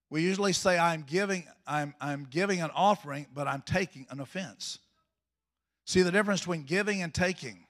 We 0.09 0.21
usually 0.21 0.53
say, 0.53 0.77
I'm 0.77 1.01
giving, 1.01 1.45
I'm, 1.67 1.93
I'm 1.99 2.27
giving 2.29 2.61
an 2.61 2.71
offering, 2.73 3.27
but 3.33 3.47
I'm 3.47 3.61
taking 3.61 4.05
an 4.09 4.19
offense. 4.19 4.79
See 5.85 6.01
the 6.03 6.11
difference 6.11 6.41
between 6.41 6.63
giving 6.63 7.01
and 7.01 7.13
taking. 7.13 7.65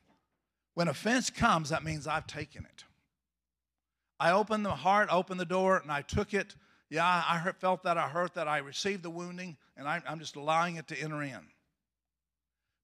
When 0.73 0.87
offense 0.87 1.29
comes, 1.29 1.69
that 1.69 1.83
means 1.83 2.07
I've 2.07 2.27
taken 2.27 2.65
it. 2.65 2.83
I 4.19 4.31
opened 4.31 4.65
the 4.65 4.71
heart, 4.71 5.09
opened 5.11 5.39
the 5.39 5.45
door, 5.45 5.77
and 5.77 5.91
I 5.91 6.01
took 6.01 6.33
it. 6.33 6.55
Yeah, 6.89 7.05
I 7.05 7.37
hurt, 7.37 7.59
felt 7.59 7.83
that, 7.83 7.97
I 7.97 8.07
hurt 8.07 8.35
that, 8.35 8.47
I 8.47 8.59
received 8.59 9.03
the 9.03 9.09
wounding, 9.09 9.57
and 9.75 9.87
I, 9.87 10.01
I'm 10.07 10.19
just 10.19 10.35
allowing 10.35 10.75
it 10.75 10.87
to 10.89 10.99
enter 10.99 11.23
in. 11.23 11.39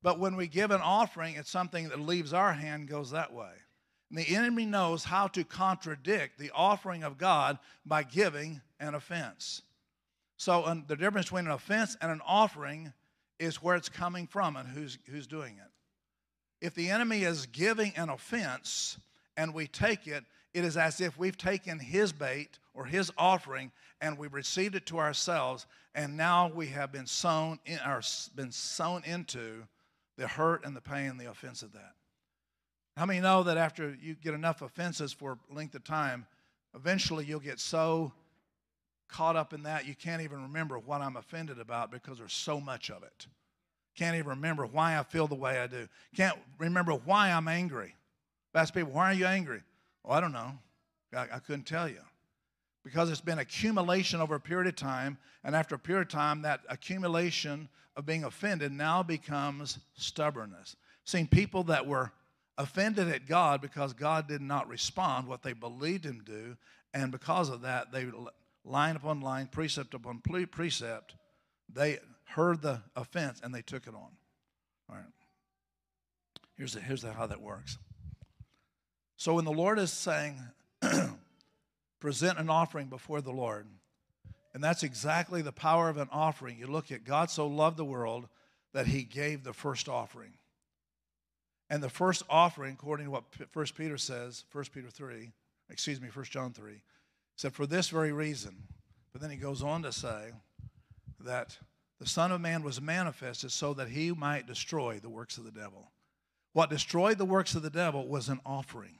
But 0.02 0.20
when 0.20 0.36
we 0.36 0.48
give 0.48 0.72
an 0.72 0.82
offering, 0.82 1.36
it's 1.36 1.52
something 1.52 1.90
that 1.90 2.00
leaves 2.00 2.34
our 2.34 2.54
hand, 2.54 2.88
goes 2.88 3.12
that 3.12 3.32
way. 3.34 3.52
And 4.12 4.20
the 4.20 4.36
enemy 4.36 4.66
knows 4.66 5.06
how 5.06 5.28
to 5.28 5.46
contradict 5.46 6.38
the 6.38 6.52
offering 6.54 7.04
of 7.04 7.18
God 7.18 7.58
by 7.86 8.04
giving 8.04 8.60
an 8.78 8.94
offense. 8.94 9.62
So 10.36 10.84
the 10.88 10.98
difference 10.98 11.28
between 11.28 11.46
an 11.46 11.54
offense 11.54 11.96
and 12.02 12.12
an 12.12 12.20
offering 12.28 12.92
is 13.40 13.64
where 13.64 13.78
it's 13.78 13.88
coming 13.88 14.28
from 14.28 14.58
and 14.58 14.68
who's, 14.68 14.98
who's 15.10 15.28
doing 15.28 15.56
it. 15.58 16.66
If 16.66 16.76
the 16.76 16.90
enemy 16.90 17.24
is 17.24 17.46
giving 17.46 17.94
an 17.96 18.10
offense 18.10 18.98
and 19.38 19.54
we 19.54 19.66
take 19.66 20.08
it, 20.08 20.26
it 20.54 20.66
is 20.66 20.76
as 20.76 21.00
if 21.00 21.18
we've 21.18 21.38
taken 21.38 21.80
his 21.80 22.12
bait 22.12 22.60
or 22.74 22.84
his 22.84 23.14
offering 23.18 23.72
and 24.02 24.18
we've 24.18 24.34
received 24.34 24.76
it 24.76 24.86
to 24.88 25.00
ourselves, 25.00 25.68
and 25.96 26.18
now 26.18 26.52
we 26.54 26.68
have 26.68 26.92
been 26.92 27.08
sown 27.08 27.60
in, 27.66 27.80
or 27.88 28.02
been 28.36 28.52
sown 28.52 29.04
into 29.06 29.64
the 30.18 30.28
hurt 30.28 30.66
and 30.66 30.76
the 30.76 30.82
pain 30.82 31.12
and 31.12 31.20
the 31.20 31.30
offense 31.30 31.62
of 31.64 31.72
that. 31.72 31.94
How 33.02 33.08
many 33.08 33.20
know 33.20 33.42
that 33.42 33.58
after 33.58 33.98
you 34.00 34.14
get 34.14 34.36
enough 34.36 34.62
offenses 34.62 35.12
for 35.12 35.40
a 35.50 35.56
length 35.56 35.74
of 35.74 35.84
time, 35.84 36.28
eventually 36.76 37.26
you'll 37.26 37.40
get 37.40 37.60
so 37.60 38.12
caught 39.08 39.36
up 39.36 39.54
in 39.54 39.64
that 39.64 39.88
you 39.88 39.96
can't 39.96 40.22
even 40.22 40.44
remember 40.44 40.78
what 40.78 41.02
I'm 41.02 41.18
offended 41.18 41.58
about 41.58 41.90
because 41.90 42.20
there's 42.20 42.32
so 42.32 42.62
much 42.62 42.92
of 42.92 43.02
it. 43.02 43.26
Can't 43.96 44.16
even 44.16 44.30
remember 44.30 44.68
why 44.68 45.00
I 45.00 45.02
feel 45.02 45.26
the 45.26 45.34
way 45.34 45.60
I 45.60 45.66
do. 45.66 45.88
Can't 46.16 46.38
remember 46.60 46.92
why 46.92 47.32
I'm 47.32 47.48
angry. 47.48 47.96
Ask 48.54 48.72
people, 48.72 48.92
why 48.92 49.10
are 49.10 49.16
you 49.16 49.26
angry? 49.26 49.64
Well, 50.04 50.16
I 50.16 50.22
don't 50.22 50.32
know. 50.32 50.52
I, 51.12 51.22
I 51.22 51.40
couldn't 51.40 51.66
tell 51.66 51.90
you. 51.90 52.02
Because 52.84 53.10
it's 53.10 53.20
been 53.20 53.40
accumulation 53.40 54.22
over 54.22 54.36
a 54.36 54.40
period 54.40 54.68
of 54.68 54.76
time, 54.76 55.18
and 55.44 55.56
after 55.56 55.74
a 55.74 55.80
period 55.80 56.04
of 56.04 56.10
time, 56.10 56.44
that 56.44 56.62
accumulation 56.70 57.68
of 57.96 58.06
being 58.06 58.26
offended 58.26 58.72
now 58.72 59.02
becomes 59.02 59.80
stubbornness. 59.96 60.76
Seeing 61.04 61.26
people 61.26 61.64
that 61.64 61.88
were 61.88 62.12
offended 62.62 63.10
at 63.10 63.28
God 63.28 63.62
because 63.62 63.94
God 63.94 64.28
did 64.28 64.42
not 64.42 64.68
respond 64.68 65.28
what 65.28 65.44
they 65.44 65.54
believed 65.54 66.06
Him 66.06 66.22
do, 66.26 66.56
and 66.94 67.12
because 67.12 67.50
of 67.50 67.62
that, 67.62 67.92
they 67.92 68.08
line 68.64 68.96
upon 68.96 69.22
line, 69.22 69.48
precept 69.48 69.94
upon 69.94 70.20
precept, 70.20 71.16
they 71.74 72.00
heard 72.26 72.62
the 72.62 72.82
offense 72.96 73.42
and 73.44 73.54
they 73.54 73.62
took 73.62 73.88
it 73.88 73.94
on. 73.94 74.12
All 74.90 74.96
right. 74.96 75.06
Here's, 76.58 76.74
the, 76.74 76.82
here's 76.82 77.02
the, 77.02 77.12
how 77.14 77.28
that 77.28 77.42
works. 77.42 77.78
So 79.18 79.36
when 79.36 79.46
the 79.46 79.52
Lord 79.52 79.80
is 79.80 79.92
saying, 79.92 80.40
present 82.00 82.40
an 82.40 82.50
offering 82.50 82.88
before 82.88 83.22
the 83.22 83.32
Lord, 83.32 83.68
and 84.54 84.64
that's 84.64 84.84
exactly 84.84 85.42
the 85.42 85.52
power 85.52 85.90
of 85.90 85.98
an 85.98 86.10
offering. 86.12 86.58
You 86.60 86.68
look 86.68 86.92
at 86.92 87.06
God 87.06 87.30
so 87.30 87.48
loved 87.48 87.78
the 87.78 87.86
world 87.86 88.28
that 88.74 88.88
he 88.88 89.04
gave 89.04 89.44
the 89.44 89.54
first 89.54 89.88
offering. 89.88 90.34
And 91.72 91.82
the 91.82 91.90
first 91.90 92.24
offering, 92.30 92.74
according 92.74 93.06
to 93.06 93.12
what 93.12 93.24
1 93.54 93.66
Peter 93.78 93.98
says, 93.98 94.44
1 94.52 94.66
Peter 94.74 94.90
3, 94.90 95.32
excuse 95.70 96.02
me, 96.02 96.10
1 96.14 96.26
John 96.26 96.52
3, 96.52 96.82
said, 97.38 97.54
for 97.54 97.66
this 97.66 97.88
very 97.88 98.12
reason. 98.12 98.58
But 99.14 99.22
then 99.22 99.32
he 99.32 99.38
goes 99.38 99.64
on 99.64 99.82
to 99.84 99.94
say 99.94 100.32
that 101.22 101.58
the 101.98 102.06
Son 102.06 102.34
of 102.34 102.42
Man 102.42 102.62
was 102.62 102.82
manifested 102.82 103.54
so 103.54 103.74
that 103.76 103.88
he 103.88 104.12
might 104.12 104.48
destroy 104.48 105.00
the 105.00 105.08
works 105.08 105.38
of 105.38 105.46
the 105.46 105.52
devil. 105.52 105.92
What 106.52 106.70
destroyed 106.70 107.18
the 107.18 107.24
works 107.24 107.56
of 107.56 107.62
the 107.62 107.70
devil 107.70 108.06
was 108.06 108.28
an 108.28 108.42
offering. 108.46 108.98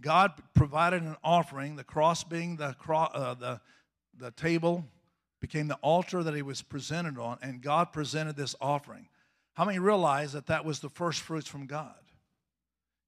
God 0.00 0.34
provided 0.54 1.02
an 1.02 1.16
offering, 1.24 1.74
the 1.74 1.82
cross 1.82 2.22
being 2.22 2.58
the, 2.58 2.76
uh, 2.88 3.34
the, 3.34 3.60
the 4.16 4.30
table, 4.30 4.84
became 5.40 5.66
the 5.66 5.78
altar 5.82 6.22
that 6.22 6.34
he 6.36 6.42
was 6.42 6.62
presented 6.62 7.18
on, 7.18 7.38
and 7.42 7.60
God 7.60 7.92
presented 7.92 8.36
this 8.36 8.54
offering. 8.60 9.08
How 9.56 9.64
many 9.64 9.78
realize 9.78 10.32
that 10.32 10.46
that 10.48 10.64
was 10.64 10.80
the 10.80 10.90
first 10.90 11.22
fruits 11.22 11.48
from 11.48 11.66
God? 11.66 11.94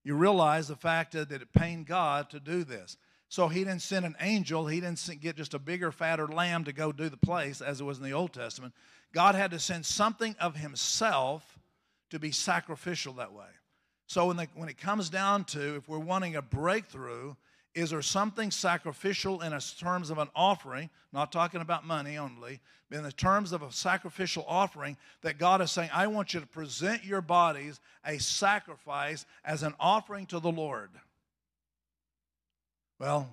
You 0.03 0.15
realize 0.15 0.67
the 0.67 0.75
fact 0.75 1.11
that 1.11 1.31
it 1.31 1.53
pained 1.53 1.85
God 1.85 2.31
to 2.31 2.39
do 2.39 2.63
this. 2.63 2.97
So 3.27 3.47
he 3.47 3.59
didn't 3.59 3.83
send 3.83 4.05
an 4.05 4.15
angel, 4.19 4.65
he 4.65 4.81
didn't 4.81 5.21
get 5.21 5.35
just 5.35 5.53
a 5.53 5.59
bigger, 5.59 5.91
fatter 5.91 6.27
lamb 6.27 6.63
to 6.63 6.73
go 6.73 6.91
do 6.91 7.09
the 7.09 7.17
place 7.17 7.61
as 7.61 7.79
it 7.79 7.83
was 7.83 7.99
in 7.99 8.03
the 8.03 8.13
Old 8.13 8.33
Testament. 8.33 8.73
God 9.13 9.35
had 9.35 9.51
to 9.51 9.59
send 9.59 9.85
something 9.85 10.35
of 10.39 10.55
himself 10.55 11.59
to 12.09 12.17
be 12.17 12.31
sacrificial 12.31 13.13
that 13.13 13.31
way. 13.31 13.45
So 14.07 14.25
when, 14.25 14.37
the, 14.37 14.47
when 14.55 14.69
it 14.69 14.79
comes 14.79 15.11
down 15.11 15.43
to 15.45 15.75
if 15.75 15.87
we're 15.87 15.99
wanting 15.99 16.35
a 16.35 16.41
breakthrough, 16.41 17.35
is 17.79 17.91
there 17.91 18.01
something 18.01 18.51
sacrificial 18.51 19.41
in 19.41 19.57
terms 19.77 20.09
of 20.09 20.17
an 20.17 20.29
offering, 20.35 20.89
not 21.13 21.31
talking 21.31 21.61
about 21.61 21.85
money 21.85 22.17
only, 22.17 22.59
in 22.91 23.03
the 23.03 23.11
terms 23.11 23.51
of 23.51 23.61
a 23.61 23.71
sacrificial 23.71 24.43
offering 24.47 24.97
that 25.21 25.37
God 25.37 25.61
is 25.61 25.71
saying, 25.71 25.89
I 25.93 26.07
want 26.07 26.33
you 26.33 26.39
to 26.39 26.47
present 26.47 27.03
your 27.03 27.21
bodies 27.21 27.79
a 28.05 28.17
sacrifice 28.17 29.25
as 29.45 29.63
an 29.63 29.73
offering 29.79 30.25
to 30.27 30.39
the 30.39 30.51
Lord? 30.51 30.89
Well, 32.99 33.29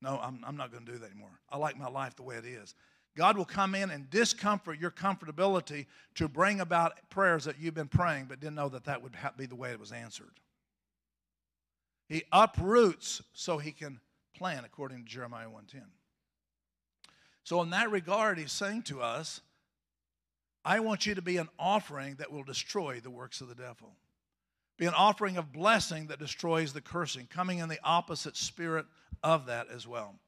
no, 0.00 0.20
I'm, 0.22 0.40
I'm 0.46 0.56
not 0.56 0.70
going 0.70 0.86
to 0.86 0.92
do 0.92 0.98
that 0.98 1.10
anymore. 1.10 1.40
I 1.50 1.58
like 1.58 1.78
my 1.78 1.88
life 1.88 2.14
the 2.16 2.22
way 2.22 2.36
it 2.36 2.44
is. 2.44 2.74
God 3.16 3.36
will 3.36 3.46
come 3.46 3.74
in 3.74 3.90
and 3.90 4.08
discomfort 4.10 4.78
your 4.78 4.90
comfortability 4.90 5.86
to 6.16 6.28
bring 6.28 6.60
about 6.60 6.92
prayers 7.08 7.44
that 7.44 7.58
you've 7.58 7.74
been 7.74 7.88
praying 7.88 8.26
but 8.28 8.40
didn't 8.40 8.56
know 8.56 8.68
that 8.68 8.84
that 8.84 9.02
would 9.02 9.16
be 9.36 9.46
the 9.46 9.54
way 9.54 9.70
it 9.70 9.80
was 9.80 9.90
answered. 9.90 10.32
He 12.08 12.24
uproots 12.32 13.22
so 13.32 13.58
he 13.58 13.72
can 13.72 14.00
plant, 14.34 14.64
according 14.64 15.04
to 15.04 15.10
Jeremiah 15.10 15.48
1:10. 15.50 15.90
So 17.42 17.62
in 17.62 17.70
that 17.70 17.90
regard 17.90 18.38
he's 18.38 18.52
saying 18.52 18.82
to 18.84 19.02
us, 19.02 19.40
I 20.64 20.80
want 20.80 21.06
you 21.06 21.14
to 21.14 21.22
be 21.22 21.36
an 21.36 21.48
offering 21.58 22.16
that 22.16 22.32
will 22.32 22.42
destroy 22.42 23.00
the 23.00 23.10
works 23.10 23.40
of 23.40 23.48
the 23.48 23.54
devil. 23.54 23.96
Be 24.76 24.86
an 24.86 24.94
offering 24.94 25.36
of 25.36 25.52
blessing 25.52 26.08
that 26.08 26.18
destroys 26.18 26.72
the 26.72 26.80
cursing, 26.80 27.26
coming 27.28 27.58
in 27.58 27.68
the 27.68 27.78
opposite 27.82 28.36
spirit 28.36 28.86
of 29.22 29.46
that 29.46 29.68
as 29.68 29.86
well. 29.86 30.18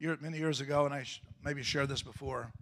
Many 0.00 0.38
years 0.38 0.60
ago, 0.60 0.84
and 0.84 0.94
I 0.94 1.06
maybe 1.42 1.62
shared 1.62 1.88
this 1.88 2.02
before, 2.02 2.52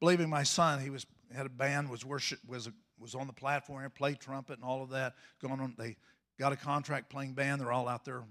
believing 0.00 0.30
my 0.30 0.42
son, 0.42 0.80
he 0.80 0.90
was 0.90 1.06
had 1.34 1.46
a 1.46 1.50
band, 1.50 1.90
was 1.90 2.04
worship, 2.04 2.38
was 2.46 2.68
was 2.98 3.14
on 3.14 3.26
the 3.26 3.32
platform, 3.32 3.90
played 3.90 4.20
trumpet 4.20 4.54
and 4.54 4.64
all 4.64 4.82
of 4.82 4.90
that. 4.90 5.14
Going 5.40 5.60
on, 5.60 5.74
they 5.76 5.96
got 6.38 6.52
a 6.52 6.56
contract 6.56 7.08
playing 7.08 7.32
band. 7.32 7.60
They're 7.60 7.72
all 7.72 7.88
out 7.88 8.04
there 8.04 8.22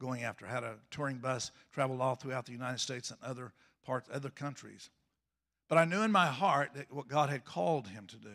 going 0.00 0.24
after. 0.24 0.46
Had 0.46 0.64
a 0.64 0.76
touring 0.90 1.18
bus, 1.18 1.50
traveled 1.72 2.00
all 2.00 2.14
throughout 2.14 2.46
the 2.46 2.52
United 2.52 2.80
States 2.80 3.10
and 3.10 3.18
other 3.22 3.52
parts, 3.84 4.08
other 4.12 4.30
countries. 4.30 4.90
But 5.68 5.78
I 5.78 5.84
knew 5.84 6.02
in 6.02 6.12
my 6.12 6.26
heart 6.26 6.70
that 6.74 6.92
what 6.92 7.08
God 7.08 7.30
had 7.30 7.44
called 7.44 7.88
him 7.88 8.06
to 8.08 8.16
do. 8.16 8.28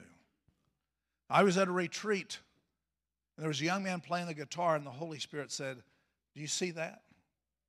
I 1.29 1.43
was 1.43 1.57
at 1.57 1.67
a 1.67 1.71
retreat 1.71 2.39
and 3.41 3.43
there 3.43 3.49
was 3.49 3.61
a 3.61 3.65
young 3.65 3.81
man 3.81 4.01
playing 4.01 4.27
the 4.27 4.33
guitar, 4.33 4.75
and 4.75 4.85
the 4.85 4.91
Holy 4.91 5.17
Spirit 5.17 5.51
said, 5.51 5.77
Do 6.35 6.41
you 6.41 6.47
see 6.47 6.69
that? 6.71 7.01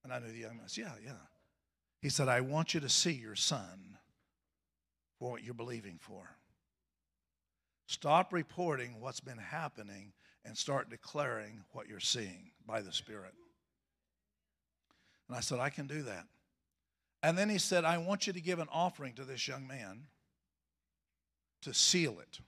And 0.04 0.12
I 0.12 0.18
knew 0.18 0.30
the 0.30 0.38
young 0.38 0.58
man 0.58 0.68
said, 0.68 0.84
Yeah, 0.84 0.92
yeah. 1.02 1.12
He 2.00 2.08
said, 2.08 2.28
I 2.28 2.40
want 2.40 2.74
you 2.74 2.80
to 2.80 2.90
see 2.90 3.12
your 3.12 3.36
son 3.36 3.96
for 5.18 5.30
what 5.30 5.44
you're 5.44 5.54
believing 5.54 5.98
for. 5.98 6.28
Stop 7.92 8.32
reporting 8.32 8.96
what's 9.00 9.20
been 9.20 9.36
happening 9.36 10.14
and 10.46 10.56
start 10.56 10.88
declaring 10.88 11.62
what 11.72 11.86
you're 11.86 12.00
seeing 12.00 12.50
by 12.66 12.80
the 12.80 12.90
Spirit. 12.90 13.34
And 15.28 15.36
I 15.36 15.40
said, 15.40 15.58
I 15.58 15.68
can 15.68 15.86
do 15.86 16.00
that. 16.04 16.24
And 17.22 17.36
then 17.36 17.50
he 17.50 17.58
said, 17.58 17.84
I 17.84 17.98
want 17.98 18.26
you 18.26 18.32
to 18.32 18.40
give 18.40 18.60
an 18.60 18.68
offering 18.72 19.12
to 19.16 19.24
this 19.24 19.46
young 19.46 19.66
man 19.66 20.04
to 21.60 21.74
seal 21.74 22.16
it. 22.18 22.40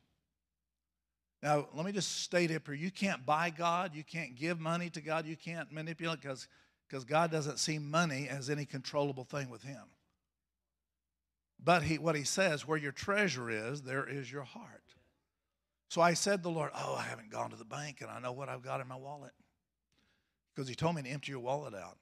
Now, 1.43 1.69
let 1.75 1.85
me 1.85 1.93
just 1.93 2.23
state 2.23 2.51
up 2.51 2.65
here 2.65 2.75
you 2.75 2.91
can't 2.91 3.27
buy 3.27 3.51
God, 3.51 3.95
you 3.95 4.03
can't 4.03 4.37
give 4.37 4.59
money 4.59 4.89
to 4.89 5.03
God, 5.03 5.27
you 5.27 5.37
can't 5.37 5.71
manipulate 5.71 6.23
because 6.23 6.49
because 6.89 7.05
God 7.05 7.31
doesn't 7.31 7.59
see 7.59 7.79
money 7.79 8.29
as 8.31 8.49
any 8.49 8.65
controllable 8.65 9.25
thing 9.25 9.51
with 9.51 9.63
Him. 9.63 9.83
But 11.63 11.83
he, 11.83 11.99
what 11.99 12.17
He 12.17 12.25
says, 12.25 12.67
where 12.67 12.79
your 12.79 12.93
treasure 12.93 13.51
is, 13.51 13.83
there 13.83 14.09
is 14.09 14.33
your 14.33 14.45
heart. 14.45 14.94
So 15.95 16.01
I 16.01 16.15
said 16.15 16.43
the 16.43 16.51
Lord, 16.51 16.73
Oh, 16.75 16.97
I 16.99 17.05
haven't 17.05 17.31
gone 17.31 17.51
to 17.51 17.57
the 17.57 17.65
bank 17.65 18.01
and 18.01 18.11
I 18.11 18.19
know 18.19 18.33
what 18.33 18.49
I've 18.49 18.65
got 18.65 18.81
in 18.81 18.89
my 18.89 18.97
wallet. 18.97 19.31
Because 20.53 20.69
He 20.69 20.75
told 20.75 20.97
me 20.97 21.03
to 21.03 21.09
empty 21.09 21.31
your 21.31 21.41
wallet 21.41 21.73
out. 21.73 21.99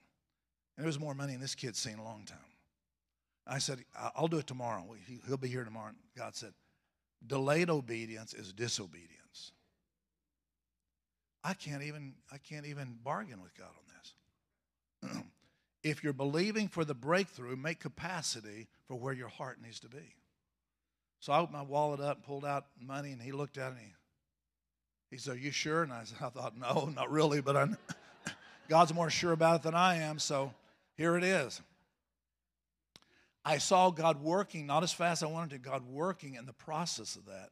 And 0.79 0.85
there 0.85 0.87
was 0.87 0.99
more 0.99 1.15
money 1.15 1.33
than 1.33 1.43
this 1.43 1.55
kid's 1.55 1.79
seen 1.79 1.93
in 1.93 1.99
a 1.99 2.05
long 2.05 2.25
time. 2.25 2.39
I 3.47 3.59
said, 3.59 3.85
I'll 4.17 4.29
do 4.29 4.39
it 4.39 4.47
tomorrow. 4.47 4.83
He'll 5.27 5.37
be 5.37 5.49
here 5.49 5.63
tomorrow. 5.63 5.93
God 6.17 6.35
said, 6.35 6.55
Delayed 7.27 7.69
obedience 7.69 8.33
is 8.33 8.55
disobedience. 8.55 9.53
I 11.45 11.53
can't 11.53 11.83
even 11.83 12.15
I 12.33 12.39
can't 12.39 12.65
even 12.65 12.97
bargain 13.05 13.43
with 13.43 13.55
God 13.59 13.69
on 15.03 15.11
this. 15.11 15.23
if 15.83 16.03
you're 16.03 16.15
believing 16.15 16.67
for 16.67 16.87
the 16.87 16.95
breakthrough, 16.95 17.57
make 17.57 17.81
capacity 17.81 18.69
for 18.89 18.95
where 18.95 19.13
your 19.13 19.29
heart 19.29 19.59
needs 19.63 19.81
to 19.81 19.91
be. 19.91 20.15
So 21.23 21.33
I 21.33 21.39
opened 21.39 21.57
my 21.57 21.63
wallet 21.63 22.01
up 22.01 22.17
and 22.17 22.25
pulled 22.25 22.45
out 22.45 22.67
money, 22.81 23.13
and 23.13 23.23
he 23.23 23.31
looked 23.31 23.57
at 23.57 23.71
and 23.71 23.79
he, 23.79 23.95
he 25.13 25.19
said, 25.19 25.35
Are 25.35 25.39
you 25.39 25.53
sure? 25.53 25.85
And 25.85 25.93
I, 25.93 26.03
said, 26.03 26.19
I 26.21 26.31
thought, 26.31 26.59
No, 26.59 26.93
not 26.93 27.13
really, 27.13 27.41
but 27.41 27.57
i 27.57 27.69
God's 28.69 28.93
more 28.93 29.09
sure 29.09 29.31
about 29.31 29.61
it 29.61 29.63
than 29.63 29.75
I 29.75 29.99
am, 29.99 30.19
so 30.19 30.53
here 30.97 31.17
it 31.17 31.23
is. 31.23 31.63
I 33.45 33.59
saw 33.59 33.91
God 33.91 34.21
working, 34.21 34.67
not 34.67 34.83
as 34.83 34.93
fast 34.93 35.23
as 35.23 35.29
I 35.29 35.31
wanted 35.31 35.51
to, 35.51 35.59
God 35.59 35.87
working 35.87 36.35
in 36.35 36.45
the 36.45 36.53
process 36.53 37.15
of 37.15 37.27
that. 37.27 37.51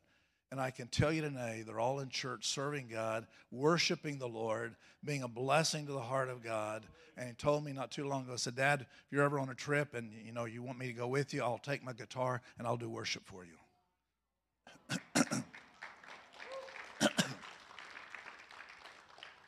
And 0.50 0.60
I 0.60 0.70
can 0.70 0.88
tell 0.88 1.12
you 1.12 1.22
today, 1.22 1.62
they're 1.64 1.78
all 1.78 2.00
in 2.00 2.08
church 2.08 2.48
serving 2.48 2.88
God, 2.88 3.28
worshiping 3.52 4.18
the 4.18 4.26
Lord, 4.26 4.74
being 5.04 5.22
a 5.22 5.28
blessing 5.28 5.86
to 5.86 5.92
the 5.92 6.00
heart 6.00 6.28
of 6.28 6.42
God. 6.42 6.84
And 7.16 7.28
he 7.28 7.34
told 7.34 7.64
me 7.64 7.72
not 7.72 7.92
too 7.92 8.08
long 8.08 8.24
ago, 8.24 8.32
I 8.32 8.36
said, 8.36 8.56
Dad, 8.56 8.80
if 8.80 8.88
you're 9.12 9.22
ever 9.22 9.38
on 9.38 9.48
a 9.48 9.54
trip 9.54 9.94
and 9.94 10.10
you 10.24 10.32
know 10.32 10.46
you 10.46 10.62
want 10.62 10.78
me 10.78 10.88
to 10.88 10.92
go 10.92 11.06
with 11.06 11.32
you, 11.32 11.42
I'll 11.42 11.58
take 11.58 11.84
my 11.84 11.92
guitar 11.92 12.42
and 12.58 12.66
I'll 12.66 12.76
do 12.76 12.90
worship 12.90 13.22
for 13.26 13.44
you. 13.44 13.52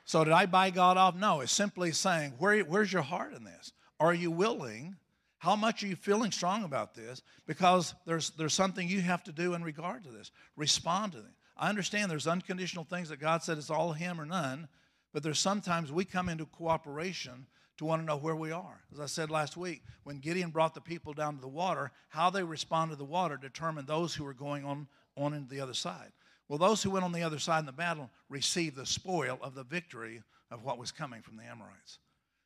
so 0.05 0.23
did 0.23 0.33
I 0.33 0.47
buy 0.47 0.71
God 0.71 0.97
off? 0.97 1.17
No, 1.17 1.41
it's 1.41 1.51
simply 1.51 1.91
saying, 1.91 2.35
Where, 2.39 2.61
where's 2.61 2.93
your 2.93 3.03
heart 3.03 3.35
in 3.35 3.43
this? 3.43 3.73
Are 3.99 4.15
you 4.15 4.31
willing 4.31 4.97
how 5.43 5.57
much 5.57 5.83
are 5.83 5.89
you 5.89 5.97
feeling 5.97 6.31
strong 6.31 6.63
about 6.63 6.95
this? 6.95 7.21
Because 7.49 7.97
there's, 8.07 8.31
there's 8.31 8.55
something 8.55 8.87
you 8.87 9.01
have 9.01 9.25
to 9.25 9.33
do 9.33 9.55
in 9.55 9.65
regard 9.65 10.05
to 10.05 10.11
this. 10.11 10.31
Respond 10.55 11.11
to 11.15 11.19
them. 11.19 11.35
I 11.57 11.69
understand 11.69 12.09
there's 12.09 12.29
unconditional 12.29 12.85
things 12.85 13.09
that 13.09 13.19
God 13.19 13.43
said 13.43 13.59
it's 13.59 13.69
all 13.69 13.91
Him 13.91 14.21
or 14.21 14.25
none, 14.25 14.69
but 15.13 15.25
there's 15.25 15.41
sometimes 15.41 15.91
we 15.91 16.05
come 16.05 16.29
into 16.29 16.47
cooperation 16.47 17.49
to 17.79 17.85
want 17.85 18.01
to 18.01 18.07
know 18.07 18.19
where 18.19 18.37
we 18.37 18.53
are. 18.53 18.83
As 18.93 19.01
I 19.01 19.07
said 19.07 19.33
last 19.33 19.57
week, 19.57 19.83
when 20.05 20.21
Gideon 20.21 20.51
brought 20.51 20.75
the 20.75 20.81
people 20.81 21.13
down 21.13 21.35
to 21.35 21.41
the 21.41 21.49
water, 21.49 21.91
how 22.09 22.31
they 22.31 22.45
responded 22.45 22.93
to 22.93 22.99
the 22.99 23.05
water 23.05 23.37
determined 23.37 23.89
those 23.89 24.15
who 24.15 24.23
were 24.23 24.35
going 24.35 24.65
on, 24.65 24.87
on 25.17 25.35
into 25.35 25.53
the 25.53 25.61
other 25.61 25.75
side. 25.75 26.13
Well, 26.47 26.61
those 26.61 26.85
who 26.85 26.91
went 26.91 27.05
on 27.05 27.11
the 27.11 27.25
other 27.25 27.41
side 27.41 27.59
in 27.59 27.67
the 27.67 27.73
battle 27.73 28.11
received 28.29 28.77
the 28.77 28.87
spoil 28.87 29.41
of 29.43 29.57
the 29.57 29.65
victory 29.65 30.23
of 30.53 30.63
what 30.63 30.79
was 30.79 30.93
coming 30.93 31.21
from 31.21 31.37
the 31.37 31.43
Amorites. 31.43 31.99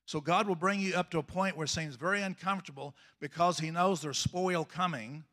So 0.06 0.20
God 0.20 0.46
will 0.46 0.54
bring 0.54 0.80
you 0.80 0.94
up 0.94 1.10
to 1.10 1.18
a 1.18 1.22
point 1.22 1.56
where 1.56 1.64
it 1.64 1.68
seems 1.68 1.96
very 1.96 2.22
uncomfortable 2.22 2.94
because 3.20 3.58
He 3.58 3.72
knows 3.72 4.00
there's 4.00 4.18
spoil 4.18 4.64
coming. 4.64 5.24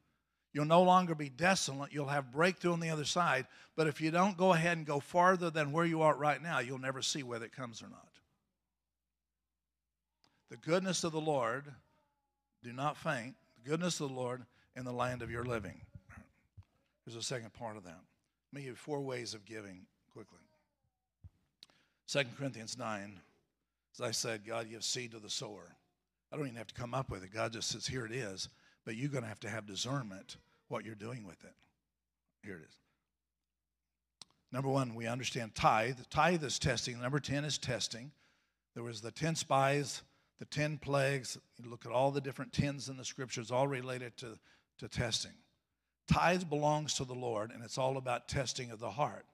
You'll 0.52 0.66
no 0.66 0.82
longer 0.82 1.16
be 1.16 1.30
desolate. 1.30 1.94
You'll 1.94 2.08
have 2.08 2.32
breakthrough 2.32 2.74
on 2.74 2.80
the 2.80 2.90
other 2.90 3.06
side. 3.06 3.46
But 3.76 3.88
if 3.88 4.02
you 4.02 4.10
don't 4.10 4.36
go 4.36 4.54
ahead 4.54 4.78
and 4.78 4.86
go 4.86 5.00
farther 5.00 5.52
than 5.52 5.72
where 5.72 5.86
you 5.86 6.02
are 6.02 6.16
right 6.16 6.42
now, 6.42 6.60
you'll 6.60 6.80
never 6.80 7.02
see 7.02 7.24
whether 7.24 7.46
it 7.46 7.56
comes 7.56 7.82
or 7.82 7.90
not. 7.90 8.10
The 10.50 10.58
goodness 10.58 11.04
of 11.04 11.12
the 11.12 11.22
Lord, 11.22 11.66
do 12.64 12.74
not 12.74 12.98
faint. 12.98 13.36
The 13.64 13.70
goodness 13.70 14.00
of 14.00 14.10
the 14.10 14.16
Lord 14.16 14.44
in 14.76 14.86
the 14.86 14.92
land 14.92 15.22
of 15.22 15.30
your 15.30 15.44
living. 15.44 15.82
There's 17.06 17.16
a 17.16 17.24
second 17.24 17.54
part 17.54 17.78
of 17.78 17.84
that. 17.84 18.00
Let 18.52 18.60
me 18.60 18.62
give 18.62 18.72
you 18.72 18.76
four 18.76 19.02
ways 19.02 19.34
of 19.34 19.46
giving 19.46 19.86
quickly. 20.12 20.40
2 22.08 22.24
Corinthians 22.38 22.78
9, 22.78 23.20
as 23.94 24.02
I 24.02 24.12
said, 24.12 24.46
God 24.46 24.70
gives 24.70 24.86
seed 24.86 25.12
to 25.12 25.20
the 25.20 25.30
sower. 25.30 25.76
I 26.32 26.36
don't 26.36 26.46
even 26.46 26.58
have 26.58 26.68
to 26.68 26.74
come 26.74 26.94
up 26.94 27.12
with 27.12 27.24
it. 27.24 27.34
God 27.34 27.54
just 27.54 27.70
says, 27.70 27.86
here 27.86 28.06
it 28.06 28.12
is. 28.12 28.50
But 28.86 28.96
you're 28.96 29.10
going 29.10 29.24
to 29.24 29.30
have 29.30 29.40
to 29.42 29.50
have 29.50 29.66
discernment 29.68 30.38
what 30.68 30.84
you're 30.84 30.96
doing 30.96 31.26
with 31.26 31.44
it. 31.44 31.54
Here 32.44 32.56
it 32.56 32.64
is. 32.64 32.76
Number 34.52 34.70
one, 34.70 34.96
we 34.96 35.08
understand 35.08 35.56
tithe. 35.56 36.00
Tithe 36.10 36.44
is 36.44 36.60
testing. 36.60 37.00
Number 37.00 37.20
10 37.20 37.46
is 37.46 37.58
testing. 37.58 38.12
There 38.74 38.84
was 38.84 39.02
the 39.02 39.12
10 39.12 39.36
spies, 39.36 40.02
the 40.40 40.46
10 40.46 40.80
plagues. 40.80 41.38
You 41.62 41.70
look 41.70 41.86
at 41.86 41.92
all 41.92 42.12
the 42.12 42.22
different 42.22 42.54
tens 42.54 42.90
in 42.90 42.98
the 42.98 43.06
scriptures, 43.06 43.52
all 43.52 43.68
related 43.68 44.18
to, 44.18 44.38
to 44.80 44.88
testing. 44.88 45.34
Tithe 46.12 46.50
belongs 46.50 46.96
to 46.96 47.06
the 47.06 47.14
Lord, 47.14 47.52
and 47.52 47.64
it's 47.64 47.78
all 47.78 47.98
about 47.98 48.28
testing 48.28 48.72
of 48.72 48.80
the 48.80 48.92
heart. 48.92 49.26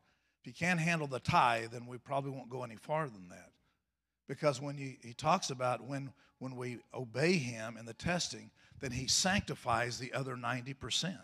If 0.41 0.47
you 0.47 0.53
can't 0.53 0.79
handle 0.79 1.07
the 1.07 1.19
tithe, 1.19 1.71
then 1.71 1.85
we 1.85 1.97
probably 1.97 2.31
won't 2.31 2.49
go 2.49 2.63
any 2.63 2.75
farther 2.75 3.11
than 3.11 3.29
that. 3.29 3.51
Because 4.29 4.61
when 4.61 4.77
you, 4.77 4.93
he 5.01 5.13
talks 5.13 5.49
about 5.49 5.83
when, 5.83 6.13
when 6.37 6.55
we 6.55 6.77
obey 6.93 7.33
him 7.33 7.77
in 7.77 7.85
the 7.87 7.95
testing, 7.95 8.51
then 8.79 8.91
he 8.91 9.07
sanctifies 9.07 9.97
the 9.97 10.13
other 10.13 10.35
90%. 10.35 11.17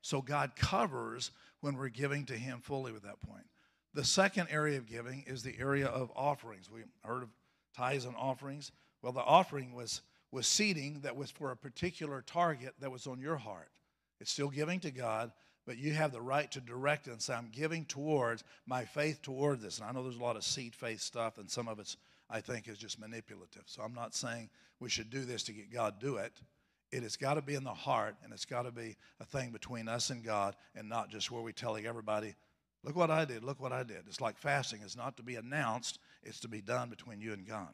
So 0.00 0.22
God 0.22 0.52
covers 0.54 1.32
when 1.60 1.76
we're 1.76 1.88
giving 1.88 2.24
to 2.26 2.34
him 2.34 2.60
fully 2.60 2.92
with 2.92 3.02
that 3.02 3.20
point. 3.20 3.44
The 3.94 4.04
second 4.04 4.46
area 4.48 4.78
of 4.78 4.86
giving 4.86 5.24
is 5.26 5.42
the 5.42 5.56
area 5.58 5.86
of 5.86 6.12
offerings. 6.14 6.70
We 6.70 6.82
heard 7.04 7.24
of 7.24 7.30
tithes 7.76 8.04
and 8.04 8.14
offerings. 8.16 8.70
Well, 9.02 9.12
the 9.12 9.20
offering 9.20 9.74
was, 9.74 10.00
was 10.30 10.46
seeding 10.46 11.00
that 11.00 11.16
was 11.16 11.32
for 11.32 11.50
a 11.50 11.56
particular 11.56 12.22
target 12.22 12.74
that 12.78 12.92
was 12.92 13.08
on 13.08 13.20
your 13.20 13.36
heart. 13.36 13.72
It's 14.20 14.30
still 14.30 14.48
giving 14.48 14.78
to 14.80 14.92
God, 14.92 15.32
but 15.66 15.78
you 15.78 15.92
have 15.94 16.12
the 16.12 16.20
right 16.20 16.50
to 16.52 16.60
direct 16.60 17.08
it 17.08 17.10
and 17.10 17.20
say, 17.20 17.34
I'm 17.34 17.50
giving 17.52 17.86
towards 17.86 18.44
my 18.66 18.84
faith 18.84 19.20
toward 19.20 19.60
this. 19.60 19.78
And 19.78 19.88
I 19.88 19.92
know 19.92 20.04
there's 20.04 20.16
a 20.16 20.22
lot 20.22 20.36
of 20.36 20.44
seed 20.44 20.76
faith 20.76 21.00
stuff, 21.00 21.38
and 21.38 21.50
some 21.50 21.66
of 21.66 21.80
it's, 21.80 21.96
I 22.32 22.40
think, 22.40 22.66
is 22.66 22.78
just 22.78 22.98
manipulative. 22.98 23.64
So 23.66 23.82
I'm 23.82 23.94
not 23.94 24.14
saying 24.14 24.48
we 24.80 24.88
should 24.88 25.10
do 25.10 25.24
this 25.24 25.42
to 25.44 25.52
get 25.52 25.70
God 25.70 26.00
do 26.00 26.16
it. 26.16 26.32
It 26.90 27.02
has 27.02 27.16
got 27.16 27.34
to 27.34 27.42
be 27.42 27.54
in 27.54 27.64
the 27.64 27.70
heart, 27.70 28.16
and 28.24 28.32
it's 28.32 28.44
got 28.44 28.62
to 28.62 28.70
be 28.70 28.96
a 29.20 29.24
thing 29.24 29.50
between 29.50 29.86
us 29.86 30.10
and 30.10 30.24
God, 30.24 30.56
and 30.74 30.88
not 30.88 31.10
just 31.10 31.30
where 31.30 31.42
we're 31.42 31.52
telling 31.52 31.86
everybody, 31.86 32.34
look 32.82 32.96
what 32.96 33.10
I 33.10 33.24
did, 33.24 33.44
look 33.44 33.60
what 33.60 33.72
I 33.72 33.82
did. 33.82 34.04
It's 34.06 34.20
like 34.20 34.38
fasting. 34.38 34.80
It's 34.82 34.96
not 34.96 35.16
to 35.18 35.22
be 35.22 35.36
announced, 35.36 35.98
it's 36.22 36.40
to 36.40 36.48
be 36.48 36.60
done 36.60 36.88
between 36.88 37.20
you 37.20 37.32
and 37.32 37.46
God. 37.46 37.72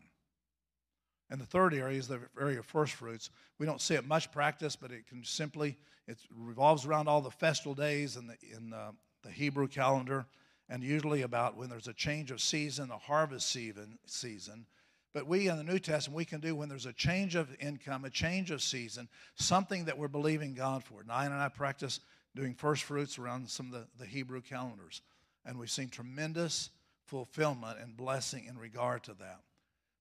And 1.30 1.40
the 1.40 1.46
third 1.46 1.74
area 1.74 1.98
is 1.98 2.09
the 2.09 2.20
area 2.40 2.59
of 2.59 2.66
first 2.66 2.94
fruits. 2.94 3.30
We 3.59 3.66
don't 3.66 3.80
see 3.80 3.94
it 3.94 4.06
much 4.06 4.32
practice, 4.32 4.76
but 4.76 4.90
it 4.90 5.06
can 5.06 5.24
simply, 5.24 5.76
it 6.06 6.18
revolves 6.34 6.86
around 6.86 7.09
all 7.09 7.20
the 7.20 7.30
festal 7.30 7.74
days 7.74 8.16
in 8.16 8.26
the, 8.26 8.36
in 8.56 8.70
the, 8.70 8.94
the 9.22 9.30
Hebrew 9.30 9.68
calendar, 9.68 10.26
and 10.68 10.82
usually 10.82 11.22
about 11.22 11.56
when 11.56 11.70
there's 11.70 11.88
a 11.88 11.94
change 11.94 12.30
of 12.30 12.40
season, 12.40 12.90
a 12.90 12.98
harvest 12.98 13.50
season, 13.50 13.98
season. 14.06 14.66
But 15.14 15.26
we 15.26 15.48
in 15.48 15.56
the 15.56 15.64
New 15.64 15.78
Testament, 15.78 16.16
we 16.16 16.24
can 16.24 16.40
do 16.40 16.54
when 16.54 16.68
there's 16.68 16.86
a 16.86 16.92
change 16.92 17.34
of 17.34 17.48
income, 17.58 18.04
a 18.04 18.10
change 18.10 18.50
of 18.50 18.62
season, 18.62 19.08
something 19.36 19.86
that 19.86 19.98
we're 19.98 20.08
believing 20.08 20.54
God 20.54 20.84
for. 20.84 21.02
Diane 21.02 21.32
and 21.32 21.40
I 21.40 21.48
practice 21.48 22.00
doing 22.36 22.54
first 22.54 22.84
fruits 22.84 23.18
around 23.18 23.48
some 23.48 23.66
of 23.66 23.72
the, 23.72 23.86
the 23.98 24.06
Hebrew 24.06 24.42
calendars. 24.42 25.00
And 25.44 25.58
we've 25.58 25.70
seen 25.70 25.88
tremendous 25.88 26.70
fulfillment 27.06 27.78
and 27.80 27.96
blessing 27.96 28.44
in 28.46 28.58
regard 28.58 29.02
to 29.04 29.14
that. 29.14 29.40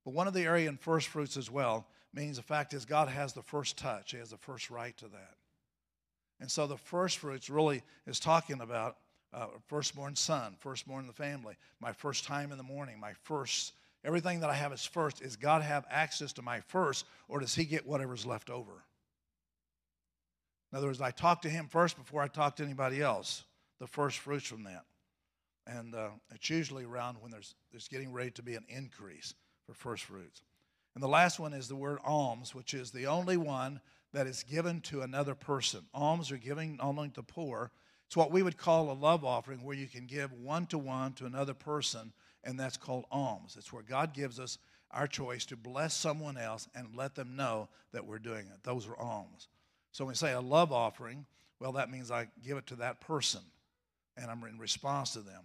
But 0.03 0.13
one 0.13 0.27
of 0.27 0.33
the 0.33 0.43
area 0.43 0.67
in 0.67 0.77
first 0.77 1.07
fruits 1.07 1.37
as 1.37 1.49
well 1.49 1.87
means 2.13 2.37
the 2.37 2.43
fact 2.43 2.73
is 2.73 2.85
God 2.85 3.07
has 3.07 3.33
the 3.33 3.41
first 3.41 3.77
touch. 3.77 4.11
He 4.11 4.17
has 4.17 4.29
the 4.29 4.37
first 4.37 4.69
right 4.69 4.95
to 4.97 5.07
that. 5.07 5.35
And 6.39 6.51
so 6.51 6.67
the 6.67 6.77
first 6.77 7.17
fruits 7.17 7.49
really 7.49 7.81
is 8.05 8.19
talking 8.19 8.61
about 8.61 8.97
uh, 9.33 9.47
firstborn 9.67 10.15
son, 10.15 10.55
firstborn 10.59 11.01
in 11.01 11.07
the 11.07 11.13
family, 11.13 11.55
my 11.79 11.91
first 11.91 12.25
time 12.25 12.51
in 12.51 12.57
the 12.57 12.63
morning, 12.63 12.99
my 12.99 13.13
first, 13.23 13.73
everything 14.03 14.39
that 14.39 14.49
I 14.49 14.53
have 14.53 14.71
is 14.73 14.85
first. 14.85 15.21
Is 15.21 15.35
God 15.35 15.61
have 15.61 15.85
access 15.89 16.33
to 16.33 16.41
my 16.41 16.61
first, 16.61 17.05
or 17.27 17.39
does 17.39 17.55
he 17.55 17.65
get 17.65 17.85
whatever's 17.85 18.25
left 18.25 18.49
over? 18.49 18.83
In 20.71 20.77
other 20.77 20.87
words, 20.87 21.01
I 21.01 21.11
talk 21.11 21.41
to 21.43 21.49
him 21.49 21.67
first 21.67 21.97
before 21.97 22.21
I 22.21 22.27
talk 22.27 22.57
to 22.57 22.63
anybody 22.63 23.01
else, 23.01 23.43
the 23.79 23.87
first 23.87 24.19
fruits 24.19 24.47
from 24.47 24.63
that. 24.63 24.83
And 25.65 25.95
uh, 25.95 26.09
it's 26.33 26.49
usually 26.49 26.85
around 26.85 27.17
when 27.19 27.31
there's, 27.31 27.55
there's 27.71 27.87
getting 27.87 28.11
ready 28.13 28.31
to 28.31 28.43
be 28.43 28.55
an 28.55 28.65
increase 28.69 29.33
for 29.65 29.73
first 29.73 30.03
fruits. 30.03 30.41
And 30.95 31.03
the 31.03 31.07
last 31.07 31.39
one 31.39 31.53
is 31.53 31.67
the 31.67 31.75
word 31.75 31.99
alms, 32.03 32.55
which 32.55 32.73
is 32.73 32.91
the 32.91 33.07
only 33.07 33.37
one 33.37 33.81
that 34.13 34.27
is 34.27 34.43
given 34.43 34.81
to 34.81 35.01
another 35.01 35.35
person. 35.35 35.81
Alms 35.93 36.31
are 36.31 36.37
giving 36.37 36.79
only 36.81 37.09
to 37.09 37.21
poor. 37.21 37.71
It's 38.07 38.17
what 38.17 38.31
we 38.31 38.41
would 38.41 38.57
call 38.57 38.89
a 38.89 38.93
love 38.93 39.25
offering, 39.25 39.63
where 39.63 39.75
you 39.75 39.87
can 39.87 40.05
give 40.05 40.31
one 40.33 40.65
to 40.67 40.77
one 40.77 41.13
to 41.13 41.25
another 41.25 41.53
person, 41.53 42.13
and 42.43 42.59
that's 42.59 42.77
called 42.77 43.05
alms. 43.11 43.55
It's 43.57 43.73
where 43.73 43.83
God 43.83 44.13
gives 44.13 44.39
us 44.39 44.57
our 44.91 45.07
choice 45.07 45.45
to 45.45 45.57
bless 45.57 45.93
someone 45.93 46.37
else 46.37 46.69
and 46.73 46.87
let 46.95 47.15
them 47.15 47.35
know 47.35 47.67
that 47.91 48.05
we're 48.05 48.19
doing 48.19 48.47
it. 48.47 48.63
Those 48.63 48.87
are 48.87 48.97
alms. 48.97 49.49
So 49.91 50.05
when 50.05 50.11
we 50.11 50.15
say 50.15 50.31
a 50.31 50.39
love 50.39 50.71
offering, 50.71 51.25
well, 51.59 51.73
that 51.73 51.91
means 51.91 52.09
I 52.09 52.29
give 52.45 52.57
it 52.57 52.67
to 52.67 52.75
that 52.77 53.01
person, 53.01 53.41
and 54.15 54.31
I'm 54.31 54.43
in 54.45 54.57
response 54.57 55.11
to 55.11 55.19
them. 55.19 55.43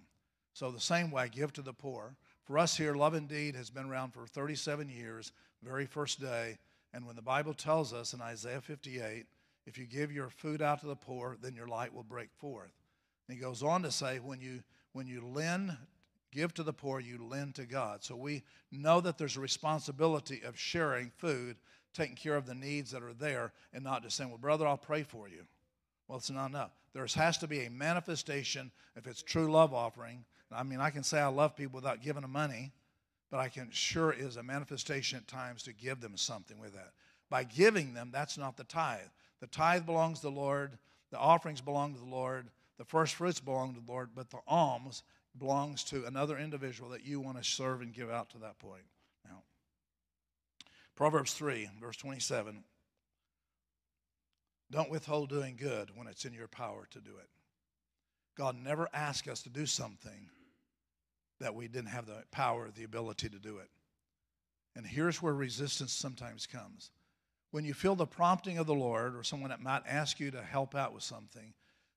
So 0.54 0.70
the 0.70 0.80
same 0.80 1.10
way 1.10 1.22
I 1.22 1.28
give 1.28 1.52
to 1.54 1.62
the 1.62 1.72
poor, 1.72 2.14
for 2.44 2.58
us 2.58 2.76
here, 2.76 2.94
Love 2.94 3.14
Indeed 3.14 3.56
has 3.56 3.70
been 3.70 3.86
around 3.86 4.12
for 4.12 4.26
37 4.26 4.88
years, 4.88 5.32
very 5.62 5.86
first 5.86 6.20
day. 6.20 6.58
And 6.92 7.06
when 7.06 7.16
the 7.16 7.22
Bible 7.22 7.54
tells 7.54 7.92
us 7.92 8.12
in 8.12 8.20
Isaiah 8.20 8.60
58, 8.60 9.26
if 9.66 9.78
you 9.78 9.86
give 9.86 10.12
your 10.12 10.30
food 10.30 10.62
out 10.62 10.80
to 10.80 10.86
the 10.86 10.96
poor, 10.96 11.36
then 11.40 11.54
your 11.54 11.68
light 11.68 11.94
will 11.94 12.02
break 12.02 12.28
forth. 12.34 12.72
And 13.28 13.36
he 13.36 13.42
goes 13.42 13.62
on 13.62 13.82
to 13.82 13.90
say, 13.90 14.18
when 14.18 14.40
you 14.40 14.62
when 14.92 15.06
you 15.06 15.22
lend, 15.22 15.74
give 16.32 16.52
to 16.54 16.62
the 16.62 16.72
poor, 16.72 17.00
you 17.00 17.18
lend 17.24 17.54
to 17.54 17.64
God. 17.64 18.04
So 18.04 18.14
we 18.14 18.42
know 18.70 19.00
that 19.00 19.16
there's 19.16 19.38
a 19.38 19.40
responsibility 19.40 20.42
of 20.44 20.58
sharing 20.58 21.10
food, 21.16 21.56
taking 21.94 22.16
care 22.16 22.36
of 22.36 22.44
the 22.44 22.54
needs 22.54 22.90
that 22.90 23.02
are 23.02 23.14
there, 23.14 23.52
and 23.72 23.82
not 23.82 24.02
just 24.02 24.16
saying, 24.16 24.30
Well, 24.30 24.38
brother, 24.38 24.66
I'll 24.66 24.76
pray 24.76 25.02
for 25.02 25.28
you. 25.28 25.44
Well, 26.08 26.18
it's 26.18 26.30
not 26.30 26.50
enough. 26.50 26.72
There 26.92 27.06
has 27.06 27.38
to 27.38 27.46
be 27.46 27.64
a 27.64 27.70
manifestation, 27.70 28.70
if 28.96 29.06
it's 29.06 29.22
true 29.22 29.50
love 29.50 29.72
offering, 29.72 30.24
I 30.54 30.62
mean, 30.62 30.80
I 30.80 30.90
can 30.90 31.02
say 31.02 31.18
I 31.18 31.28
love 31.28 31.56
people 31.56 31.76
without 31.76 32.02
giving 32.02 32.22
them 32.22 32.32
money, 32.32 32.72
but 33.30 33.40
I 33.40 33.48
can 33.48 33.70
sure 33.70 34.12
is 34.12 34.36
a 34.36 34.42
manifestation 34.42 35.18
at 35.18 35.26
times 35.26 35.62
to 35.62 35.72
give 35.72 36.00
them 36.00 36.16
something 36.16 36.58
with 36.58 36.74
that. 36.74 36.92
By 37.30 37.44
giving 37.44 37.94
them, 37.94 38.10
that's 38.12 38.36
not 38.36 38.56
the 38.58 38.64
tithe. 38.64 39.00
The 39.42 39.48
tithe 39.48 39.84
belongs 39.84 40.20
to 40.20 40.28
the 40.28 40.30
Lord, 40.30 40.78
the 41.10 41.18
offerings 41.18 41.60
belong 41.60 41.94
to 41.94 41.98
the 41.98 42.06
Lord, 42.06 42.46
the 42.78 42.84
first 42.84 43.16
fruits 43.16 43.40
belong 43.40 43.74
to 43.74 43.80
the 43.80 43.90
Lord, 43.90 44.10
but 44.14 44.30
the 44.30 44.38
alms 44.46 45.02
belongs 45.36 45.82
to 45.84 46.04
another 46.04 46.38
individual 46.38 46.90
that 46.90 47.04
you 47.04 47.18
want 47.18 47.38
to 47.38 47.44
serve 47.44 47.80
and 47.80 47.92
give 47.92 48.08
out 48.08 48.30
to 48.30 48.38
that 48.38 48.60
point. 48.60 48.84
Now, 49.24 49.42
Proverbs 50.94 51.34
3, 51.34 51.68
verse 51.80 51.96
27. 51.96 52.62
Don't 54.70 54.90
withhold 54.90 55.28
doing 55.28 55.56
good 55.60 55.90
when 55.96 56.06
it's 56.06 56.24
in 56.24 56.32
your 56.32 56.46
power 56.46 56.86
to 56.92 57.00
do 57.00 57.16
it. 57.18 57.28
God 58.38 58.54
never 58.62 58.88
asked 58.94 59.26
us 59.26 59.42
to 59.42 59.50
do 59.50 59.66
something 59.66 60.30
that 61.40 61.56
we 61.56 61.66
didn't 61.66 61.90
have 61.90 62.06
the 62.06 62.22
power, 62.30 62.70
the 62.72 62.84
ability 62.84 63.28
to 63.28 63.40
do 63.40 63.58
it. 63.58 63.70
And 64.76 64.86
here's 64.86 65.20
where 65.20 65.34
resistance 65.34 65.92
sometimes 65.92 66.46
comes. 66.46 66.92
When 67.52 67.64
you 67.64 67.74
feel 67.74 67.94
the 67.94 68.06
prompting 68.06 68.58
of 68.58 68.66
the 68.66 68.74
Lord 68.74 69.14
or 69.14 69.22
someone 69.22 69.50
that 69.50 69.60
might 69.60 69.82
ask 69.86 70.18
you 70.18 70.30
to 70.32 70.42
help 70.42 70.74
out 70.74 70.92
with 70.92 71.02
something, 71.02 71.54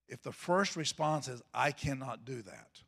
if 0.08 0.22
the 0.22 0.32
first 0.32 0.76
response 0.76 1.28
is, 1.28 1.42
I 1.54 1.72
cannot 1.72 2.26
do 2.26 2.42
that, 2.44 2.82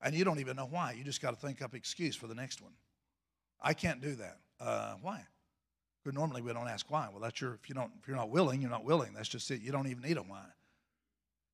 and 0.00 0.14
you 0.14 0.24
don't 0.24 0.40
even 0.40 0.56
know 0.56 0.66
why, 0.66 0.92
you 0.92 1.04
just 1.04 1.20
got 1.20 1.30
to 1.30 1.46
think 1.46 1.60
up 1.60 1.74
excuse 1.74 2.16
for 2.16 2.26
the 2.26 2.34
next 2.34 2.62
one. 2.62 2.72
I 3.60 3.74
can't 3.74 4.00
do 4.00 4.14
that. 4.14 4.38
Uh, 4.60 4.94
why? 5.02 5.26
Because 6.02 6.14
normally 6.14 6.42
we 6.42 6.52
don't 6.52 6.68
ask 6.68 6.90
why. 6.90 7.08
Well, 7.10 7.20
that's 7.20 7.40
your 7.40 7.54
if 7.54 7.68
you 7.68 7.74
don't 7.74 7.90
if 8.00 8.06
you're 8.06 8.16
not 8.16 8.30
willing, 8.30 8.60
you're 8.60 8.70
not 8.70 8.84
willing. 8.84 9.12
That's 9.14 9.28
just 9.28 9.50
it. 9.50 9.62
You 9.62 9.72
don't 9.72 9.86
even 9.86 10.02
need 10.02 10.18
a 10.18 10.22
why. 10.22 10.44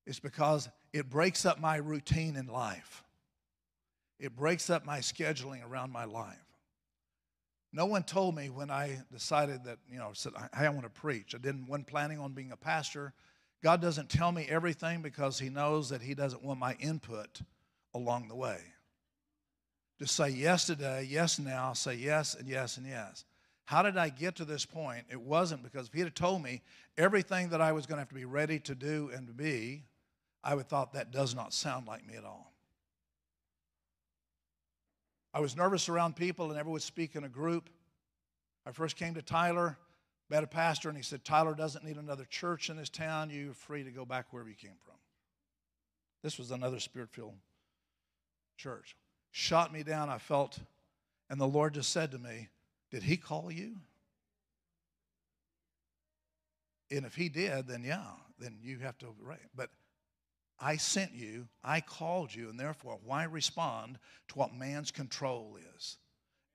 It's 0.05 0.19
because 0.19 0.69
it 0.93 1.09
breaks 1.09 1.45
up 1.45 1.59
my 1.59 1.77
routine 1.77 2.35
in 2.35 2.47
life. 2.47 3.03
It 4.19 4.35
breaks 4.35 4.69
up 4.69 4.85
my 4.85 4.99
scheduling 4.99 5.65
around 5.67 5.91
my 5.91 6.05
life. 6.05 6.50
No 7.73 7.85
one 7.85 8.03
told 8.03 8.35
me 8.35 8.49
when 8.49 8.69
I 8.69 8.99
decided 9.11 9.63
that, 9.63 9.79
you 9.89 9.97
know, 9.97 10.09
said, 10.13 10.33
hey, 10.53 10.65
I 10.65 10.69
want 10.69 10.83
to 10.83 10.89
preach. 10.89 11.33
I 11.33 11.37
didn't, 11.37 11.67
wasn't 11.67 11.87
planning 11.87 12.19
on 12.19 12.33
being 12.33 12.51
a 12.51 12.57
pastor. 12.57 13.13
God 13.63 13.81
doesn't 13.81 14.09
tell 14.09 14.31
me 14.31 14.45
everything 14.49 15.01
because 15.01 15.39
He 15.39 15.49
knows 15.49 15.89
that 15.89 16.01
He 16.01 16.13
doesn't 16.13 16.43
want 16.43 16.59
my 16.59 16.75
input 16.79 17.41
along 17.93 18.27
the 18.27 18.35
way. 18.35 18.59
to 19.99 20.07
say 20.07 20.29
yes 20.29 20.65
today, 20.65 21.07
yes 21.09 21.37
now, 21.37 21.73
say 21.73 21.93
yes 21.93 22.35
and 22.35 22.47
yes 22.47 22.77
and 22.77 22.87
yes. 22.87 23.23
How 23.65 23.83
did 23.83 23.97
I 23.97 24.09
get 24.09 24.35
to 24.37 24.45
this 24.45 24.65
point? 24.65 25.05
It 25.09 25.21
wasn't 25.21 25.63
because 25.63 25.87
if 25.87 25.93
he'd 25.93 26.01
have 26.01 26.13
told 26.13 26.43
me 26.43 26.61
everything 26.97 27.49
that 27.49 27.61
I 27.61 27.71
was 27.71 27.85
going 27.85 27.97
to 27.97 28.01
have 28.01 28.09
to 28.09 28.15
be 28.15 28.25
ready 28.25 28.59
to 28.61 28.75
do 28.75 29.11
and 29.15 29.27
to 29.27 29.33
be, 29.33 29.85
I 30.43 30.55
would 30.55 30.63
have 30.63 30.69
thought 30.69 30.93
that 30.93 31.11
does 31.11 31.35
not 31.35 31.53
sound 31.53 31.87
like 31.87 32.05
me 32.05 32.15
at 32.15 32.25
all. 32.25 32.50
I 35.33 35.39
was 35.39 35.55
nervous 35.55 35.87
around 35.89 36.15
people 36.15 36.45
and 36.45 36.55
never 36.55 36.69
would 36.69 36.81
speak 36.81 37.15
in 37.15 37.23
a 37.23 37.29
group. 37.29 37.69
I 38.65 38.71
first 38.71 38.97
came 38.97 39.13
to 39.15 39.21
Tyler, 39.21 39.77
met 40.29 40.43
a 40.43 40.47
pastor, 40.47 40.89
and 40.89 40.97
he 40.97 41.03
said, 41.03 41.23
Tyler 41.23 41.53
doesn't 41.53 41.85
need 41.85 41.97
another 41.97 42.25
church 42.25 42.69
in 42.69 42.77
this 42.77 42.89
town. 42.89 43.29
You're 43.29 43.53
free 43.53 43.83
to 43.83 43.91
go 43.91 44.05
back 44.05 44.27
wherever 44.31 44.49
you 44.49 44.55
came 44.55 44.77
from. 44.85 44.95
This 46.21 46.37
was 46.37 46.51
another 46.51 46.79
spirit 46.79 47.09
filled 47.09 47.35
church. 48.57 48.95
Shot 49.31 49.73
me 49.73 49.81
down. 49.83 50.09
I 50.09 50.17
felt, 50.17 50.59
and 51.29 51.39
the 51.39 51.47
Lord 51.47 51.73
just 51.73 51.91
said 51.91 52.11
to 52.11 52.19
me, 52.19 52.49
Did 52.91 53.03
he 53.03 53.17
call 53.17 53.51
you? 53.51 53.77
And 56.91 57.05
if 57.05 57.15
he 57.15 57.29
did, 57.29 57.67
then 57.67 57.83
yeah, 57.83 58.03
then 58.37 58.57
you 58.61 58.79
have 58.79 58.97
to, 58.99 59.15
right. 59.21 59.39
But 59.55 59.69
I 60.61 60.77
sent 60.77 61.13
you, 61.13 61.47
I 61.63 61.81
called 61.81 62.33
you, 62.33 62.49
and 62.49 62.59
therefore, 62.59 62.99
why 63.03 63.23
respond 63.23 63.97
to 64.27 64.35
what 64.35 64.53
man's 64.53 64.91
control 64.91 65.57
is? 65.75 65.97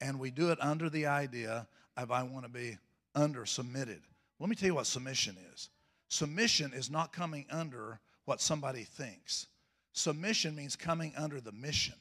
And 0.01 0.21
we 0.21 0.31
do 0.31 0.51
it 0.53 0.59
under 0.63 0.89
the 0.89 1.07
idea 1.07 1.67
of 1.97 2.13
I 2.13 2.23
want 2.23 2.45
to 2.45 2.51
be 2.51 2.79
under 3.15 3.45
submitted. 3.45 4.03
Let 4.39 4.49
me 4.49 4.55
tell 4.55 4.69
you 4.69 4.75
what 4.75 4.87
submission 4.87 5.37
is. 5.53 5.71
Submission 6.09 6.73
is 6.73 6.89
not 6.89 7.13
coming 7.13 7.47
under 7.51 7.99
what 8.27 8.41
somebody 8.41 8.85
thinks. 8.85 9.49
Submission 9.93 10.55
means 10.55 10.77
coming 10.77 11.13
under 11.17 11.41
the 11.41 11.53
mission. 11.53 11.95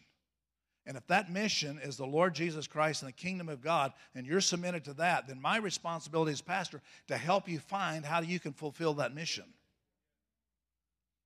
And 0.86 0.98
if 0.98 1.08
that 1.08 1.32
mission 1.32 1.80
is 1.82 1.98
the 1.98 2.06
Lord 2.06 2.36
Jesus 2.36 2.68
Christ 2.68 3.02
and 3.02 3.10
the 3.10 3.14
kingdom 3.14 3.50
of 3.50 3.62
God, 3.62 3.94
and 4.14 4.28
you're 4.28 4.42
submitted 4.42 4.86
to 4.86 4.94
that, 4.96 5.28
then 5.28 5.42
my 5.42 5.58
responsibility 5.58 6.32
as 6.32 6.42
pastor 6.42 6.82
to 7.08 7.18
help 7.18 7.50
you 7.50 7.58
find 7.58 8.06
how 8.06 8.22
you 8.22 8.40
can 8.40 8.54
fulfill 8.54 8.94
that 8.96 9.16
mission. 9.16 9.46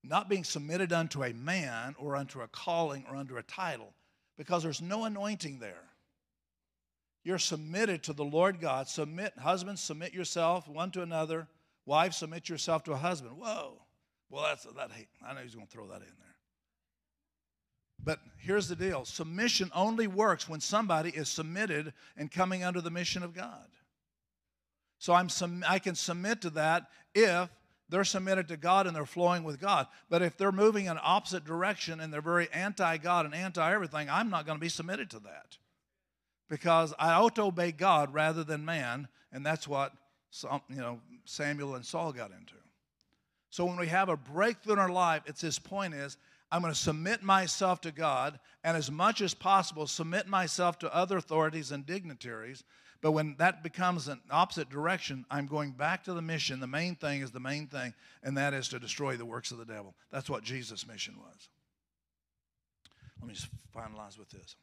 Not 0.04 0.30
being 0.30 0.44
submitted 0.44 0.94
unto 0.94 1.24
a 1.24 1.34
man 1.34 1.96
or 1.98 2.16
unto 2.16 2.42
a 2.42 2.48
calling 2.48 3.06
or 3.10 3.16
under 3.16 3.38
a 3.38 3.44
title, 3.44 3.94
because 4.38 4.64
there's 4.64 4.82
no 4.82 5.06
anointing 5.06 5.60
there. 5.60 5.90
You're 7.24 7.38
submitted 7.38 8.04
to 8.04 8.14
the 8.14 8.24
Lord 8.24 8.62
God. 8.62 8.88
Submit, 8.88 9.34
husbands, 9.38 9.82
submit 9.82 10.14
yourself 10.14 10.68
one 10.68 10.92
to 10.92 11.02
another. 11.02 11.48
Wives, 11.86 12.18
submit 12.18 12.48
yourself 12.48 12.84
to 12.86 12.94
a 12.94 12.98
husband. 12.98 13.38
Whoa. 13.38 13.82
Well, 14.30 14.44
that's 14.44 14.64
that. 14.64 14.92
I 15.26 15.34
know 15.34 15.42
he's 15.42 15.56
going 15.56 15.68
to 15.68 15.72
throw 15.72 15.88
that 15.88 16.02
in 16.02 16.14
there. 16.20 16.36
But 18.02 18.20
here's 18.38 18.68
the 18.68 18.76
deal 18.76 19.04
submission 19.06 19.72
only 19.76 20.08
works 20.08 20.48
when 20.48 20.62
somebody 20.62 21.10
is 21.10 21.28
submitted 21.30 21.94
and 22.16 22.32
coming 22.32 22.64
under 22.64 22.80
the 22.80 22.92
mission 22.92 23.24
of 23.24 23.34
God. 23.34 23.68
So 25.00 25.14
I'm 25.14 25.30
I 25.68 25.80
can 25.80 25.96
submit 25.96 26.42
to 26.42 26.50
that 26.52 26.88
if 27.14 27.50
they're 27.90 28.04
submitted 28.04 28.48
to 28.50 28.58
God 28.58 28.88
and 28.88 28.96
they're 28.96 29.06
flowing 29.06 29.44
with 29.44 29.60
God. 29.60 29.88
But 30.10 30.22
if 30.22 30.38
they're 30.38 30.52
moving 30.52 30.86
in 30.86 30.98
opposite 31.02 31.44
direction 31.44 32.00
and 32.00 32.14
they're 32.14 32.22
very 32.22 32.48
anti 32.54 32.98
God 32.98 33.26
and 33.26 33.34
anti 33.34 33.74
everything, 33.74 34.10
I'm 34.10 34.30
not 34.30 34.46
going 34.46 34.58
to 34.58 34.62
be 34.62 34.70
submitted 34.70 35.10
to 35.12 35.20
that. 35.20 35.58
Because 36.50 36.94
I 36.98 37.14
ought 37.14 37.36
to 37.36 37.44
obey 37.44 37.72
God 37.72 38.14
rather 38.14 38.44
than 38.44 38.66
man, 38.66 39.08
and 39.32 39.46
that's 39.46 39.68
what 39.68 39.94
you 40.70 40.76
know 40.76 41.00
Samuel 41.26 41.76
and 41.76 41.86
Saul 41.86 42.12
got 42.12 42.32
into. 42.32 42.54
So 43.50 43.66
when 43.66 43.78
we 43.78 43.88
have 43.88 44.10
a 44.10 44.18
breakthrough 44.18 44.74
in 44.74 44.80
our 44.80 44.92
life, 44.92 45.24
it's 45.26 45.42
this 45.42 45.60
point 45.60 45.94
is 45.94 46.18
I'm 46.52 46.62
going 46.62 46.74
to 46.74 46.80
submit 46.80 47.24
myself 47.24 47.82
to 47.82 47.92
God 47.92 48.40
and 48.64 48.76
as 48.76 48.90
much 48.90 49.22
as 49.22 49.34
possible 49.34 49.88
submit 49.88 50.28
myself 50.28 50.80
to 50.80 50.96
other 50.96 51.18
authorities 51.18 51.72
and 51.72 51.86
dignitaries. 51.86 52.64
But 53.02 53.12
when 53.14 53.36
that 53.38 53.64
becomes 53.64 54.08
an 54.10 54.20
opposite 54.30 54.70
direction, 54.70 55.26
I'm 55.32 55.48
going 55.48 55.72
back 55.72 56.04
to 56.04 56.14
the 56.14 56.22
mission. 56.22 56.60
The 56.60 56.68
main 56.68 56.96
thing 56.96 57.22
is 57.22 57.32
the 57.32 57.40
main 57.40 57.68
thing, 57.68 57.94
and 58.24 58.38
that 58.38 58.54
is 58.54 58.68
to 58.70 58.80
destroy 58.80 59.16
the 59.16 59.26
works 59.26 59.52
of 59.52 59.58
the 59.58 59.66
devil. 59.66 59.96
That's 60.12 60.30
what 60.30 60.44
Jesus' 60.44 60.86
mission 60.86 61.16
was. 61.18 61.50
Let 63.22 63.28
me 63.28 63.34
just 63.34 63.48
finalize 63.74 64.18
with 64.18 64.30
this. 64.30 64.56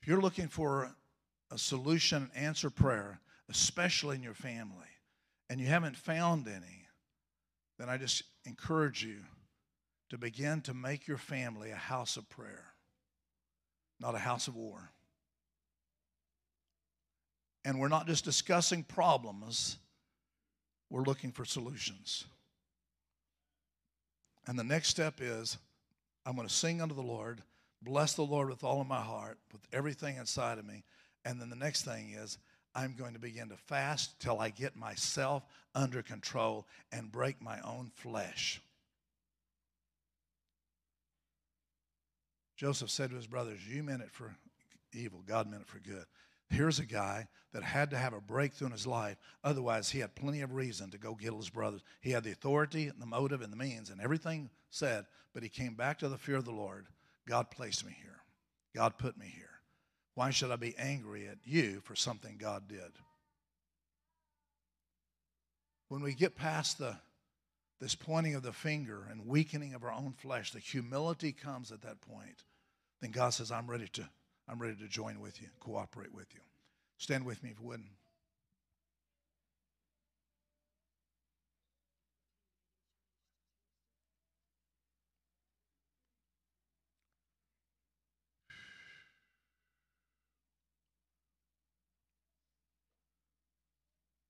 If 0.00 0.08
you're 0.08 0.20
looking 0.20 0.48
for 0.48 0.94
a 1.50 1.58
solution, 1.58 2.30
answer 2.36 2.70
prayer, 2.70 3.20
especially 3.48 4.16
in 4.16 4.22
your 4.22 4.34
family, 4.34 4.86
and 5.50 5.60
you 5.60 5.66
haven't 5.66 5.96
found 5.96 6.46
any, 6.46 6.86
then 7.78 7.88
I 7.88 7.96
just 7.96 8.22
encourage 8.44 9.02
you 9.04 9.16
to 10.10 10.18
begin 10.18 10.60
to 10.62 10.74
make 10.74 11.06
your 11.06 11.18
family 11.18 11.70
a 11.70 11.76
house 11.76 12.16
of 12.16 12.28
prayer, 12.28 12.72
not 14.00 14.14
a 14.14 14.18
house 14.18 14.48
of 14.48 14.56
war. 14.56 14.90
And 17.64 17.78
we're 17.78 17.88
not 17.88 18.06
just 18.06 18.24
discussing 18.24 18.82
problems, 18.82 19.76
we're 20.90 21.02
looking 21.02 21.32
for 21.32 21.44
solutions. 21.44 22.24
And 24.46 24.58
the 24.58 24.64
next 24.64 24.88
step 24.88 25.20
is 25.20 25.58
I'm 26.24 26.34
going 26.34 26.48
to 26.48 26.54
sing 26.54 26.80
unto 26.80 26.94
the 26.94 27.02
Lord, 27.02 27.42
bless 27.82 28.14
the 28.14 28.22
Lord 28.22 28.48
with 28.48 28.64
all 28.64 28.80
of 28.80 28.86
my 28.86 29.00
heart, 29.00 29.38
with 29.52 29.60
everything 29.72 30.16
inside 30.16 30.58
of 30.58 30.66
me. 30.66 30.84
And 31.24 31.40
then 31.40 31.50
the 31.50 31.56
next 31.56 31.84
thing 31.84 32.14
is 32.16 32.38
I'm 32.74 32.94
going 32.94 33.12
to 33.12 33.18
begin 33.18 33.48
to 33.50 33.56
fast 33.56 34.18
till 34.20 34.40
I 34.40 34.50
get 34.50 34.76
myself 34.76 35.44
under 35.74 36.02
control 36.02 36.66
and 36.92 37.12
break 37.12 37.42
my 37.42 37.60
own 37.60 37.90
flesh. 37.94 38.62
Joseph 42.58 42.90
said 42.90 43.10
to 43.10 43.16
his 43.16 43.28
brothers, 43.28 43.66
You 43.66 43.84
meant 43.84 44.02
it 44.02 44.10
for 44.10 44.36
evil, 44.92 45.22
God 45.24 45.48
meant 45.48 45.62
it 45.62 45.68
for 45.68 45.78
good. 45.78 46.04
Here's 46.50 46.80
a 46.80 46.84
guy 46.84 47.28
that 47.52 47.62
had 47.62 47.90
to 47.90 47.98
have 47.98 48.12
a 48.12 48.20
breakthrough 48.20 48.66
in 48.66 48.72
his 48.72 48.86
life. 48.86 49.16
Otherwise, 49.44 49.90
he 49.90 50.00
had 50.00 50.14
plenty 50.16 50.40
of 50.40 50.54
reason 50.54 50.90
to 50.90 50.98
go 50.98 51.14
kill 51.14 51.36
his 51.36 51.50
brothers. 51.50 51.82
He 52.00 52.10
had 52.10 52.24
the 52.24 52.32
authority, 52.32 52.88
and 52.88 53.00
the 53.00 53.06
motive, 53.06 53.42
and 53.42 53.52
the 53.52 53.56
means, 53.56 53.90
and 53.90 54.00
everything 54.00 54.50
said, 54.70 55.06
but 55.32 55.42
he 55.42 55.48
came 55.48 55.74
back 55.74 55.98
to 56.00 56.08
the 56.08 56.18
fear 56.18 56.36
of 56.36 56.44
the 56.44 56.50
Lord. 56.50 56.86
God 57.28 57.50
placed 57.50 57.86
me 57.86 57.96
here. 58.02 58.16
God 58.74 58.98
put 58.98 59.16
me 59.16 59.26
here. 59.32 59.44
Why 60.14 60.30
should 60.30 60.50
I 60.50 60.56
be 60.56 60.74
angry 60.78 61.28
at 61.28 61.38
you 61.44 61.80
for 61.84 61.94
something 61.94 62.38
God 62.38 62.66
did? 62.66 62.90
When 65.88 66.02
we 66.02 66.12
get 66.12 66.34
past 66.34 66.78
the, 66.78 66.96
this 67.80 67.94
pointing 67.94 68.34
of 68.34 68.42
the 68.42 68.52
finger 68.52 69.06
and 69.10 69.26
weakening 69.26 69.74
of 69.74 69.84
our 69.84 69.92
own 69.92 70.12
flesh, 70.12 70.52
the 70.52 70.58
humility 70.58 71.32
comes 71.32 71.70
at 71.70 71.82
that 71.82 72.00
point. 72.00 72.44
Then 73.00 73.10
God 73.10 73.30
says, 73.30 73.52
I'm 73.52 73.70
ready 73.70 73.88
to, 73.88 74.08
I'm 74.48 74.58
ready 74.58 74.74
to 74.76 74.88
join 74.88 75.20
with 75.20 75.40
you, 75.40 75.48
cooperate 75.60 76.12
with 76.12 76.34
you. 76.34 76.40
Stand 76.98 77.24
with 77.24 77.42
me 77.42 77.50
if 77.50 77.60
you 77.60 77.66
wouldn't. 77.66 77.90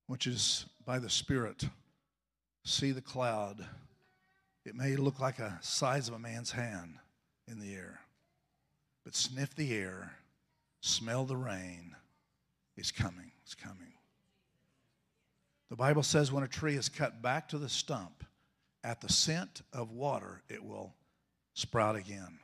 which 0.09 0.27
is 0.27 0.65
by 0.85 0.99
the 0.99 1.11
Spirit, 1.11 1.69
see 2.69 2.93
the 2.93 3.01
cloud. 3.01 3.65
It 4.65 4.75
may 4.75 4.97
look 4.97 5.21
like 5.21 5.39
a 5.39 5.59
size 5.63 6.09
of 6.09 6.15
a 6.15 6.19
man's 6.19 6.51
hand 6.51 6.99
in 7.47 7.59
the 7.59 7.75
air, 7.75 8.01
but 9.05 9.17
sniff 9.17 9.55
the 9.57 9.75
air, 9.75 10.13
smell 10.81 11.25
the 11.25 11.37
rain. 11.37 11.97
It's 12.77 12.93
coming. 12.93 13.33
It's 13.43 13.55
coming. 13.55 13.93
The 15.71 15.77
Bible 15.77 16.03
says 16.03 16.31
when 16.31 16.45
a 16.45 16.49
tree 16.49 16.77
is 16.77 16.89
cut 16.89 17.23
back 17.23 17.49
to 17.49 17.59
the 17.59 17.69
stump, 17.69 18.25
at 18.85 19.01
the 19.01 19.13
scent 19.13 19.63
of 19.73 19.91
water, 19.91 20.43
it 20.49 20.65
will 20.65 20.95
sprout 21.55 21.97
again. 21.97 22.39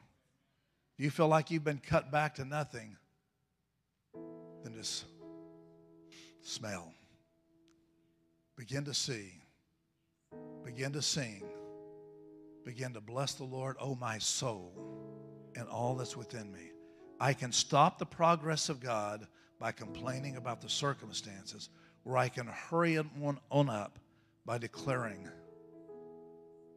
Do 0.98 1.04
you 1.04 1.10
feel 1.10 1.28
like 1.28 1.50
you've 1.50 1.64
been 1.64 1.80
cut 1.84 2.10
back 2.10 2.34
to 2.36 2.44
nothing, 2.44 2.96
then 4.62 4.74
just 4.74 5.04
smell. 6.42 6.92
Begin 8.56 8.84
to 8.84 8.94
see. 8.94 9.32
Begin 10.74 10.92
to 10.94 11.02
sing. 11.02 11.44
Begin 12.64 12.94
to 12.94 13.00
bless 13.00 13.34
the 13.34 13.44
Lord, 13.44 13.76
oh 13.80 13.94
my 13.94 14.18
soul, 14.18 14.72
and 15.54 15.68
all 15.68 15.94
that's 15.94 16.16
within 16.16 16.50
me. 16.52 16.72
I 17.20 17.32
can 17.32 17.52
stop 17.52 17.96
the 17.96 18.06
progress 18.06 18.68
of 18.68 18.80
God 18.80 19.28
by 19.60 19.70
complaining 19.70 20.36
about 20.36 20.60
the 20.60 20.68
circumstances, 20.68 21.68
or 22.04 22.16
I 22.16 22.28
can 22.28 22.48
hurry 22.48 22.96
one 22.96 23.38
on 23.52 23.70
up 23.70 24.00
by 24.44 24.58
declaring, 24.58 25.28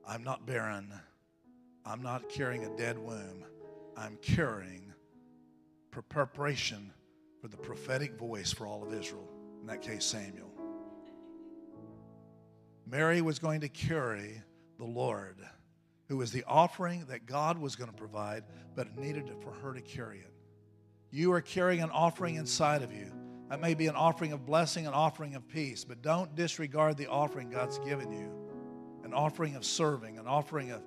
I'm 0.08 0.24
not 0.24 0.46
barren. 0.46 0.94
I'm 1.84 2.04
not 2.04 2.30
carrying 2.30 2.66
a 2.66 2.78
dead 2.78 3.00
womb. 3.00 3.46
I'm 3.98 4.18
carrying 4.22 4.94
preparation 5.90 6.94
for 7.42 7.48
the 7.48 7.58
prophetic 7.58 8.14
voice 8.20 8.52
for 8.52 8.68
all 8.68 8.86
of 8.86 8.94
Israel, 8.94 9.28
in 9.60 9.66
that 9.66 9.82
case, 9.82 10.06
Samuel. 10.06 10.57
Mary 12.90 13.22
was 13.22 13.40
going 13.40 13.62
to 13.62 13.70
carry 13.70 14.42
the 14.78 14.86
Lord 14.86 15.38
who 16.08 16.18
was 16.18 16.32
the 16.32 16.44
offering 16.48 17.06
that 17.10 17.26
God 17.26 17.58
was 17.58 17.76
going 17.76 17.90
to 17.90 17.96
provide, 17.96 18.44
but 18.76 18.88
it 18.88 18.98
needed 18.98 19.30
for 19.42 19.52
her 19.52 19.74
to 19.74 19.82
carry 19.82 20.20
it. 20.20 20.34
You 21.12 21.34
are 21.34 21.42
carrying 21.42 21.82
an 21.82 21.90
offering 21.90 22.36
inside 22.36 22.82
of 22.82 22.94
you. 22.94 23.12
That 23.50 23.62
may 23.62 23.74
be 23.74 23.88
an 23.88 23.96
offering 23.96 24.34
of 24.34 24.46
blessing, 24.46 24.88
an 24.88 24.94
offering 24.94 25.36
of 25.36 25.48
peace, 25.48 25.84
but 25.84 26.02
don't 26.02 26.36
disregard 26.36 26.98
the 26.98 27.08
offering 27.08 27.50
God's 27.50 27.80
given 27.80 28.12
you 28.12 28.32
an 29.04 29.14
offering 29.14 29.56
of 29.56 29.64
serving, 29.64 30.18
an 30.20 30.28
offering 30.28 30.72
of, 30.72 30.82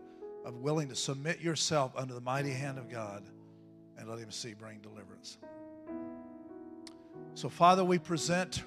of 0.44 0.56
willing 0.56 0.90
to 0.90 0.94
submit 0.94 1.40
yourself 1.40 1.90
under 1.96 2.12
the 2.12 2.20
mighty 2.20 2.50
hand 2.50 2.76
of 2.76 2.86
God 2.86 3.24
and 3.96 4.06
let 4.06 4.18
Him 4.18 4.30
see 4.30 4.52
bring 4.52 4.78
deliverance. 4.80 5.38
So, 7.32 7.48
Father, 7.48 7.82
we 7.82 7.98
present 7.98 8.62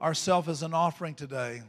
ourselves 0.00 0.48
as 0.48 0.62
an 0.62 0.72
offering 0.72 1.16
today. 1.16 1.62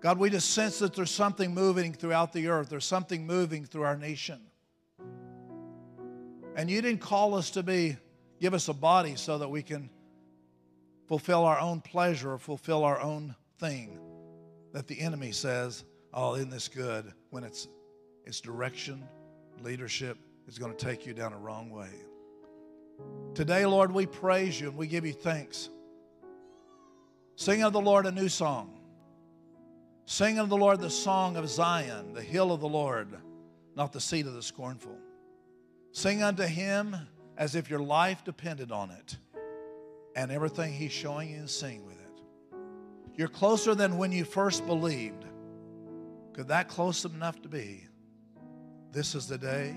God, 0.00 0.18
we 0.18 0.30
just 0.30 0.50
sense 0.50 0.78
that 0.80 0.94
there's 0.94 1.10
something 1.10 1.54
moving 1.54 1.92
throughout 1.92 2.32
the 2.32 2.48
earth, 2.48 2.68
there's 2.68 2.84
something 2.84 3.26
moving 3.26 3.64
through 3.64 3.82
our 3.82 3.96
nation. 3.96 4.40
And 6.54 6.70
you 6.70 6.80
didn't 6.80 7.00
call 7.00 7.34
us 7.34 7.50
to 7.50 7.62
be, 7.62 7.96
give 8.40 8.54
us 8.54 8.68
a 8.68 8.74
body 8.74 9.16
so 9.16 9.38
that 9.38 9.48
we 9.48 9.62
can 9.62 9.90
fulfill 11.06 11.44
our 11.44 11.58
own 11.58 11.80
pleasure 11.80 12.32
or 12.32 12.38
fulfill 12.38 12.84
our 12.84 13.00
own 13.00 13.34
thing 13.58 13.98
that 14.72 14.86
the 14.86 15.00
enemy 15.00 15.32
says, 15.32 15.84
oh, 16.12 16.34
isn't 16.34 16.50
this 16.50 16.68
good? 16.68 17.12
When 17.30 17.44
it's, 17.44 17.68
it's 18.24 18.40
direction, 18.40 19.06
leadership 19.62 20.18
is 20.46 20.58
going 20.58 20.74
to 20.74 20.84
take 20.84 21.06
you 21.06 21.14
down 21.14 21.32
a 21.32 21.38
wrong 21.38 21.70
way. 21.70 21.90
Today, 23.34 23.66
Lord, 23.66 23.92
we 23.92 24.06
praise 24.06 24.60
you 24.60 24.68
and 24.68 24.76
we 24.76 24.86
give 24.86 25.04
you 25.04 25.12
thanks. 25.12 25.68
Sing 27.36 27.62
of 27.62 27.72
the 27.72 27.80
Lord 27.80 28.06
a 28.06 28.12
new 28.12 28.28
song. 28.28 28.75
Sing 30.08 30.38
of 30.38 30.48
the 30.48 30.56
Lord 30.56 30.80
the 30.80 30.88
song 30.88 31.36
of 31.36 31.48
Zion, 31.48 32.14
the 32.14 32.22
hill 32.22 32.52
of 32.52 32.60
the 32.60 32.68
Lord, 32.68 33.08
not 33.74 33.92
the 33.92 34.00
seat 34.00 34.24
of 34.26 34.34
the 34.34 34.42
scornful. 34.42 34.96
Sing 35.90 36.22
unto 36.22 36.44
him 36.44 36.96
as 37.36 37.56
if 37.56 37.68
your 37.68 37.80
life 37.80 38.22
depended 38.22 38.70
on 38.70 38.90
it 38.92 39.16
and 40.14 40.30
everything 40.30 40.72
he's 40.72 40.92
showing 40.92 41.30
you 41.30 41.38
and 41.38 41.50
sing 41.50 41.84
with 41.84 41.96
it. 42.00 42.22
You're 43.16 43.26
closer 43.26 43.74
than 43.74 43.98
when 43.98 44.12
you 44.12 44.24
first 44.24 44.64
believed. 44.64 45.24
Could 46.34 46.46
that 46.48 46.68
close 46.68 47.04
enough 47.04 47.42
to 47.42 47.48
be? 47.48 47.82
This 48.92 49.16
is 49.16 49.26
the 49.26 49.38
day 49.38 49.74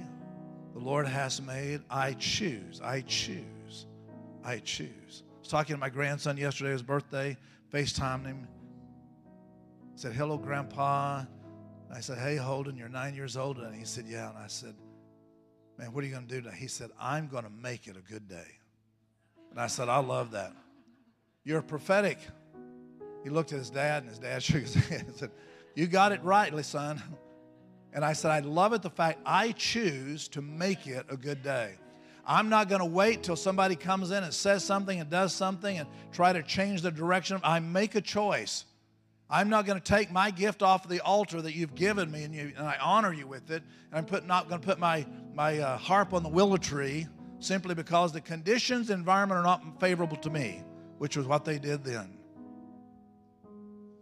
the 0.73 0.79
Lord 0.79 1.07
has 1.07 1.41
made. 1.41 1.81
I 1.89 2.13
choose, 2.13 2.81
I 2.83 3.01
choose, 3.01 3.87
I 4.43 4.59
choose. 4.59 5.23
I 5.27 5.39
was 5.39 5.47
talking 5.47 5.75
to 5.75 5.79
my 5.79 5.89
grandson 5.89 6.37
yesterday, 6.37 6.71
his 6.71 6.83
birthday, 6.83 7.35
FaceTimed 7.73 8.27
him. 8.27 8.47
Said, 9.99 10.13
Hello, 10.13 10.37
Grandpa. 10.37 11.25
I 11.93 11.99
said, 11.99 12.19
Hey, 12.19 12.37
Holden, 12.37 12.77
you're 12.77 12.87
nine 12.87 13.15
years 13.15 13.35
old. 13.35 13.57
And 13.57 13.75
he 13.75 13.83
said, 13.83 14.05
Yeah. 14.07 14.29
And 14.29 14.37
I 14.37 14.47
said, 14.47 14.73
Man, 15.77 15.91
what 15.91 16.05
are 16.05 16.07
you 16.07 16.13
going 16.13 16.25
to 16.25 16.33
do 16.33 16.41
today? 16.41 16.55
He 16.57 16.67
said, 16.67 16.89
I'm 16.97 17.27
going 17.27 17.43
to 17.43 17.49
make 17.49 17.85
it 17.85 17.97
a 17.97 18.01
good 18.11 18.29
day. 18.29 18.47
And 19.51 19.59
I 19.59 19.67
said, 19.67 19.89
I 19.89 19.97
love 19.97 20.31
that. 20.31 20.53
You're 21.43 21.61
prophetic. 21.61 22.17
He 23.25 23.29
looked 23.29 23.51
at 23.51 23.59
his 23.59 23.69
dad, 23.69 24.03
and 24.03 24.09
his 24.09 24.19
dad 24.19 24.41
shook 24.43 24.61
his 24.61 24.73
head 24.73 25.01
and 25.05 25.15
said, 25.15 25.31
You 25.75 25.85
got 25.85 26.13
it 26.13 26.23
rightly, 26.23 26.63
son. 26.63 27.01
And 27.91 28.05
I 28.05 28.13
said, 28.13 28.31
I 28.31 28.39
love 28.39 28.71
it 28.71 28.81
the 28.81 28.89
fact 28.89 29.19
I 29.25 29.51
choose 29.51 30.29
to 30.29 30.41
make 30.41 30.87
it 30.87 31.07
a 31.09 31.17
good 31.17 31.43
day. 31.43 31.73
I'm 32.25 32.47
not 32.47 32.69
going 32.69 32.79
to 32.79 32.85
wait 32.85 33.23
till 33.23 33.35
somebody 33.35 33.75
comes 33.75 34.11
in 34.11 34.23
and 34.23 34.33
says 34.33 34.63
something 34.63 34.97
and 34.97 35.09
does 35.09 35.33
something 35.33 35.77
and 35.77 35.89
try 36.13 36.31
to 36.31 36.43
change 36.43 36.83
the 36.83 36.91
direction. 36.91 37.41
I 37.43 37.59
make 37.59 37.95
a 37.95 38.01
choice. 38.01 38.65
I'm 39.29 39.49
not 39.49 39.65
going 39.67 39.79
to 39.79 39.83
take 39.83 40.11
my 40.11 40.31
gift 40.31 40.63
off 40.63 40.85
of 40.85 40.89
the 40.89 41.01
altar 41.01 41.39
that 41.41 41.53
you've 41.53 41.75
given 41.75 42.09
me 42.09 42.23
and, 42.23 42.33
you, 42.33 42.51
and 42.57 42.67
I 42.67 42.77
honor 42.81 43.13
you 43.13 43.27
with 43.27 43.51
it. 43.51 43.61
And 43.91 43.99
I'm 43.99 44.05
put, 44.05 44.25
not 44.25 44.49
going 44.49 44.59
to 44.59 44.65
put 44.65 44.79
my, 44.79 45.05
my 45.35 45.59
uh, 45.59 45.77
harp 45.77 46.13
on 46.13 46.23
the 46.23 46.29
willow 46.29 46.57
tree 46.57 47.07
simply 47.37 47.75
because 47.75 48.11
the 48.11 48.21
conditions, 48.21 48.87
the 48.87 48.95
environment 48.95 49.39
are 49.39 49.43
not 49.43 49.79
favorable 49.79 50.17
to 50.17 50.31
me, 50.31 50.63
which 50.97 51.15
was 51.15 51.27
what 51.27 51.45
they 51.45 51.59
did 51.59 51.83
then. 51.83 52.17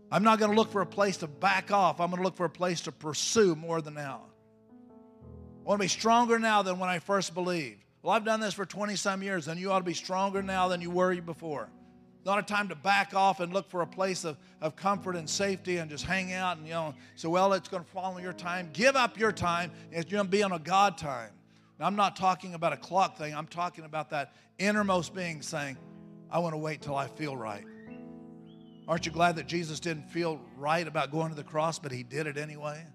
I'm 0.09 0.23
not 0.23 0.39
going 0.39 0.51
to 0.51 0.57
look 0.57 0.71
for 0.71 0.81
a 0.81 0.85
place 0.85 1.17
to 1.17 1.27
back 1.27 1.71
off. 1.71 1.99
I'm 1.99 2.09
going 2.09 2.21
to 2.21 2.23
look 2.23 2.37
for 2.37 2.45
a 2.45 2.49
place 2.49 2.81
to 2.81 2.93
pursue 2.93 3.55
more 3.55 3.81
than 3.81 3.95
now. 3.95 4.21
I 5.65 5.67
want 5.67 5.81
to 5.81 5.83
be 5.83 5.89
stronger 5.89 6.39
now 6.39 6.61
than 6.61 6.79
when 6.79 6.89
I 6.89 6.99
first 6.99 7.33
believed. 7.33 7.83
Well, 8.01 8.15
I've 8.15 8.23
done 8.23 8.39
this 8.39 8.53
for 8.53 8.65
20 8.65 8.95
some 8.95 9.21
years, 9.21 9.49
and 9.49 9.59
you 9.59 9.69
ought 9.73 9.79
to 9.79 9.83
be 9.83 9.93
stronger 9.93 10.41
now 10.41 10.69
than 10.69 10.79
you 10.79 10.89
were 10.89 11.13
before. 11.19 11.69
Not 12.27 12.39
a 12.39 12.43
time 12.43 12.67
to 12.67 12.75
back 12.75 13.13
off 13.13 13.39
and 13.39 13.53
look 13.53 13.69
for 13.69 13.83
a 13.83 13.87
place 13.87 14.25
of, 14.25 14.37
of 14.59 14.75
comfort 14.75 15.15
and 15.15 15.29
safety 15.29 15.77
and 15.77 15.89
just 15.89 16.03
hang 16.03 16.33
out 16.33 16.57
and, 16.57 16.67
you 16.67 16.73
know, 16.73 16.93
so, 17.15 17.29
well, 17.29 17.53
it's 17.53 17.69
going 17.69 17.81
to 17.81 17.89
follow 17.89 18.17
your 18.17 18.33
time. 18.33 18.69
Give 18.73 18.97
up 18.97 19.17
your 19.17 19.31
time. 19.31 19.71
It's 19.93 20.11
going 20.11 20.25
to 20.25 20.29
be 20.29 20.43
on 20.43 20.51
a 20.51 20.59
God 20.59 20.97
time. 20.97 21.31
Now, 21.79 21.85
I'm 21.85 21.95
not 21.95 22.17
talking 22.17 22.53
about 22.53 22.73
a 22.73 22.77
clock 22.77 23.17
thing. 23.17 23.33
I'm 23.33 23.47
talking 23.47 23.85
about 23.85 24.09
that 24.09 24.33
innermost 24.59 25.15
being 25.15 25.41
saying, 25.41 25.77
I 26.29 26.39
want 26.39 26.51
to 26.51 26.57
wait 26.57 26.81
till 26.81 26.97
I 26.97 27.07
feel 27.07 27.37
right. 27.37 27.63
Aren't 28.89 29.05
you 29.05 29.13
glad 29.13 29.37
that 29.37 29.47
Jesus 29.47 29.79
didn't 29.79 30.09
feel 30.09 30.41
right 30.57 30.85
about 30.85 31.13
going 31.13 31.29
to 31.29 31.35
the 31.35 31.45
cross, 31.45 31.79
but 31.79 31.93
he 31.93 32.03
did 32.03 32.27
it 32.27 32.37
anyway? 32.37 32.85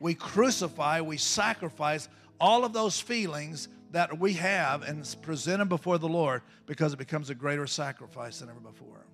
We 0.00 0.12
crucify, 0.12 1.00
we 1.00 1.16
sacrifice 1.16 2.10
all 2.38 2.66
of 2.66 2.74
those 2.74 3.00
feelings 3.00 3.68
that 3.92 4.18
we 4.18 4.34
have 4.34 4.82
and 4.82 5.04
present 5.22 5.58
them 5.58 5.68
before 5.68 5.98
the 5.98 6.08
Lord 6.08 6.42
because 6.66 6.92
it 6.92 6.98
becomes 6.98 7.30
a 7.30 7.34
greater 7.34 7.66
sacrifice 7.66 8.38
than 8.38 8.48
ever 8.48 8.60
before. 8.60 9.06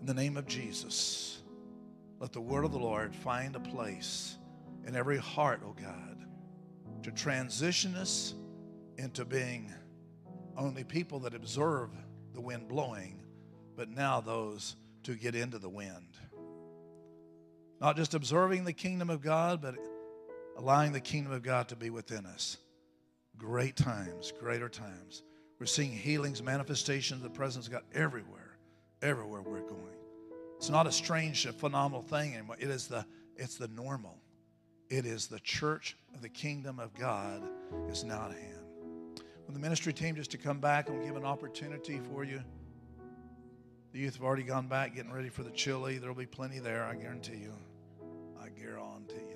In 0.00 0.06
the 0.06 0.14
name 0.14 0.36
of 0.36 0.46
Jesus, 0.46 1.42
let 2.18 2.32
the 2.32 2.40
word 2.40 2.64
of 2.64 2.72
the 2.72 2.78
Lord 2.78 3.14
find 3.14 3.56
a 3.56 3.60
place 3.60 4.36
in 4.86 4.96
every 4.96 5.18
heart, 5.18 5.60
oh 5.64 5.74
God, 5.80 6.24
to 7.02 7.10
transition 7.10 7.94
us 7.94 8.34
into 8.96 9.24
being 9.24 9.72
only 10.56 10.84
people 10.84 11.20
that 11.20 11.34
observe 11.34 11.90
the 12.34 12.40
wind 12.40 12.68
blowing 12.68 13.20
but 13.80 13.88
now 13.88 14.20
those 14.20 14.76
to 15.04 15.14
get 15.14 15.34
into 15.34 15.58
the 15.58 15.68
wind. 15.68 16.18
Not 17.80 17.96
just 17.96 18.12
observing 18.12 18.64
the 18.64 18.74
kingdom 18.74 19.08
of 19.08 19.22
God, 19.22 19.62
but 19.62 19.76
allowing 20.58 20.92
the 20.92 21.00
kingdom 21.00 21.32
of 21.32 21.42
God 21.42 21.68
to 21.68 21.76
be 21.76 21.88
within 21.88 22.26
us. 22.26 22.58
Great 23.40 23.74
times, 23.74 24.34
greater 24.38 24.68
times. 24.68 25.22
We're 25.58 25.64
seeing 25.64 25.92
healings, 25.92 26.42
manifestations 26.42 27.24
of 27.24 27.32
the 27.32 27.36
presence 27.36 27.66
of 27.66 27.72
God 27.72 27.82
everywhere, 27.94 28.58
everywhere 29.00 29.40
we're 29.40 29.62
going. 29.62 29.96
It's 30.58 30.68
not 30.68 30.86
a 30.86 30.92
strange, 30.92 31.46
a 31.46 31.52
phenomenal 31.54 32.02
thing 32.02 32.34
anymore. 32.34 32.56
It 32.60 32.68
is 32.68 32.86
the, 32.86 33.06
it's 33.36 33.56
the 33.56 33.68
normal. 33.68 34.18
It 34.90 35.06
is 35.06 35.26
the 35.26 35.40
church 35.40 35.96
of 36.14 36.20
the 36.20 36.28
kingdom 36.28 36.78
of 36.78 36.92
God 36.92 37.42
is 37.88 38.04
now 38.04 38.26
at 38.26 38.32
hand. 38.32 39.22
When 39.46 39.54
the 39.54 39.60
ministry 39.60 39.94
team 39.94 40.16
just 40.16 40.30
to 40.32 40.38
come 40.38 40.60
back 40.60 40.90
and 40.90 41.02
give 41.02 41.16
an 41.16 41.24
opportunity 41.24 41.98
for 42.12 42.24
you. 42.24 42.42
The 43.92 44.00
youth 44.00 44.16
have 44.16 44.22
already 44.22 44.42
gone 44.42 44.68
back 44.68 44.94
getting 44.94 45.12
ready 45.12 45.30
for 45.30 45.44
the 45.44 45.50
chili. 45.50 45.96
There'll 45.96 46.14
be 46.14 46.26
plenty 46.26 46.58
there, 46.58 46.84
I 46.84 46.94
guarantee 46.94 47.38
you. 47.38 47.54
I 48.38 48.50
guarantee 48.50 49.14
you. 49.14 49.29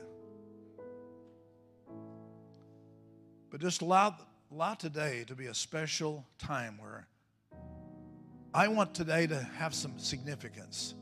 But 3.54 3.60
just 3.60 3.82
allow, 3.82 4.16
allow 4.50 4.74
today 4.74 5.22
to 5.28 5.36
be 5.36 5.46
a 5.46 5.54
special 5.54 6.26
time 6.38 6.76
where 6.76 7.06
I 8.52 8.66
want 8.66 8.96
today 8.96 9.28
to 9.28 9.48
have 9.58 9.72
some 9.72 9.96
significance. 9.96 10.96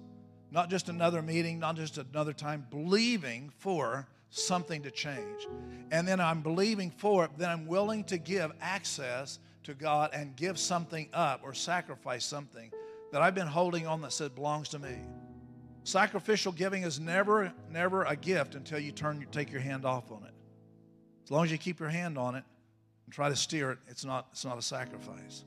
Not 0.50 0.68
just 0.68 0.90
another 0.90 1.22
meeting, 1.22 1.58
not 1.58 1.76
just 1.76 1.96
another 1.96 2.34
time, 2.34 2.66
believing 2.68 3.50
for 3.56 4.06
something 4.28 4.82
to 4.82 4.90
change. 4.90 5.48
And 5.92 6.06
then 6.06 6.20
I'm 6.20 6.42
believing 6.42 6.90
for 6.90 7.24
it, 7.24 7.30
then 7.38 7.48
I'm 7.48 7.66
willing 7.66 8.04
to 8.04 8.18
give 8.18 8.52
access 8.60 9.38
to 9.62 9.72
God 9.72 10.10
and 10.12 10.36
give 10.36 10.58
something 10.58 11.08
up 11.14 11.40
or 11.42 11.54
sacrifice 11.54 12.22
something 12.22 12.70
that 13.12 13.22
I've 13.22 13.34
been 13.34 13.46
holding 13.46 13.86
on 13.86 14.02
that 14.02 14.12
said 14.12 14.34
belongs 14.34 14.68
to 14.68 14.78
me. 14.78 14.98
Sacrificial 15.84 16.52
giving 16.52 16.82
is 16.82 17.00
never, 17.00 17.50
never 17.70 18.04
a 18.04 18.14
gift 18.14 18.56
until 18.56 18.78
you 18.78 18.92
turn, 18.92 19.22
you 19.22 19.26
take 19.32 19.50
your 19.50 19.62
hand 19.62 19.86
off 19.86 20.12
on 20.12 20.24
it. 20.24 20.34
Long 21.32 21.44
as 21.44 21.50
you 21.50 21.56
keep 21.56 21.80
your 21.80 21.88
hand 21.88 22.18
on 22.18 22.34
it 22.34 22.44
and 23.06 23.14
try 23.14 23.30
to 23.30 23.36
steer 23.36 23.70
it, 23.70 23.78
it's 23.88 24.04
not, 24.04 24.26
it's 24.32 24.44
not 24.44 24.58
a 24.58 24.62
sacrifice. 24.62 25.46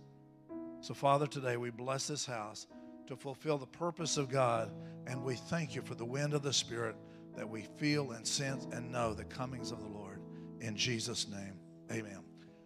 So, 0.82 0.96
Father, 0.96 1.28
today 1.28 1.58
we 1.58 1.70
bless 1.70 2.08
this 2.08 2.26
house 2.26 2.66
to 3.06 3.16
fulfill 3.16 3.60
the 3.60 3.68
purpose 3.68 4.18
of 4.18 4.28
God, 4.28 4.72
and 5.06 5.24
we 5.24 5.36
thank 5.36 5.76
you 5.76 5.84
for 5.84 5.94
the 5.94 6.04
wind 6.04 6.34
of 6.34 6.42
the 6.42 6.52
Spirit 6.52 6.96
that 7.36 7.48
we 7.48 7.68
feel 7.78 8.14
and 8.14 8.26
sense 8.26 8.66
and 8.72 8.92
know 8.92 9.14
the 9.14 9.26
comings 9.26 9.70
of 9.70 9.80
the 9.80 9.88
Lord. 9.88 10.22
In 10.60 10.76
Jesus' 10.76 11.28
name, 11.28 11.60
amen. 11.92 12.24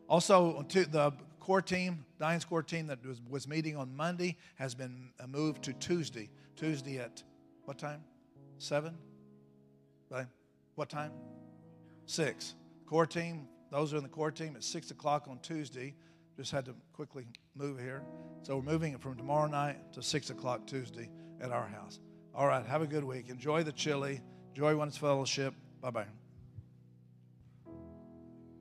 Also, 0.08 0.62
to 0.70 0.86
the 0.86 1.12
core 1.42 1.62
team, 1.62 2.06
Diane's 2.22 2.46
core 2.46 2.64
team 2.64 2.88
that 2.88 3.06
was, 3.06 3.20
was 3.30 3.50
meeting 3.50 3.76
on 3.76 3.94
Monday 3.94 4.38
has 4.56 4.74
been 4.74 5.10
moved 5.28 5.62
to 5.64 5.74
Tuesday. 5.74 6.30
Tuesday 6.56 7.00
at 7.00 7.22
what 7.66 7.78
time? 7.78 8.02
Seven? 8.60 8.98
What 10.76 10.88
time? 10.88 11.12
Six. 12.06 12.56
Core 12.90 13.06
team, 13.06 13.48
those 13.72 13.94
are 13.94 13.98
in 13.98 14.04
the 14.04 14.10
core 14.10 14.32
team 14.32 14.56
at 14.56 14.64
six 14.64 14.90
o'clock 14.90 15.28
on 15.30 15.38
Tuesday. 15.44 15.94
Just 16.36 16.52
had 16.52 16.66
to 16.66 16.74
quickly 16.92 17.28
move 17.54 17.78
here. 17.78 18.02
So 18.42 18.56
we're 18.56 18.64
moving 18.64 18.94
it 18.94 19.02
from 19.02 19.16
tomorrow 19.16 19.48
night 19.48 19.94
to 19.94 20.02
six 20.02 20.32
o'clock 20.32 20.66
Tuesday 20.66 21.08
at 21.40 21.52
our 21.52 21.68
house. 21.68 22.00
All 22.34 22.48
right, 22.48 22.66
have 22.66 22.82
a 22.82 22.88
good 22.88 23.04
week. 23.04 23.30
Enjoy 23.30 23.62
the 23.62 23.74
chili. 23.74 24.22
Enjoy 24.56 24.76
one's 24.76 24.98
fellowship. 24.98 25.54
Bye 25.82 25.92
bye. 25.92 26.06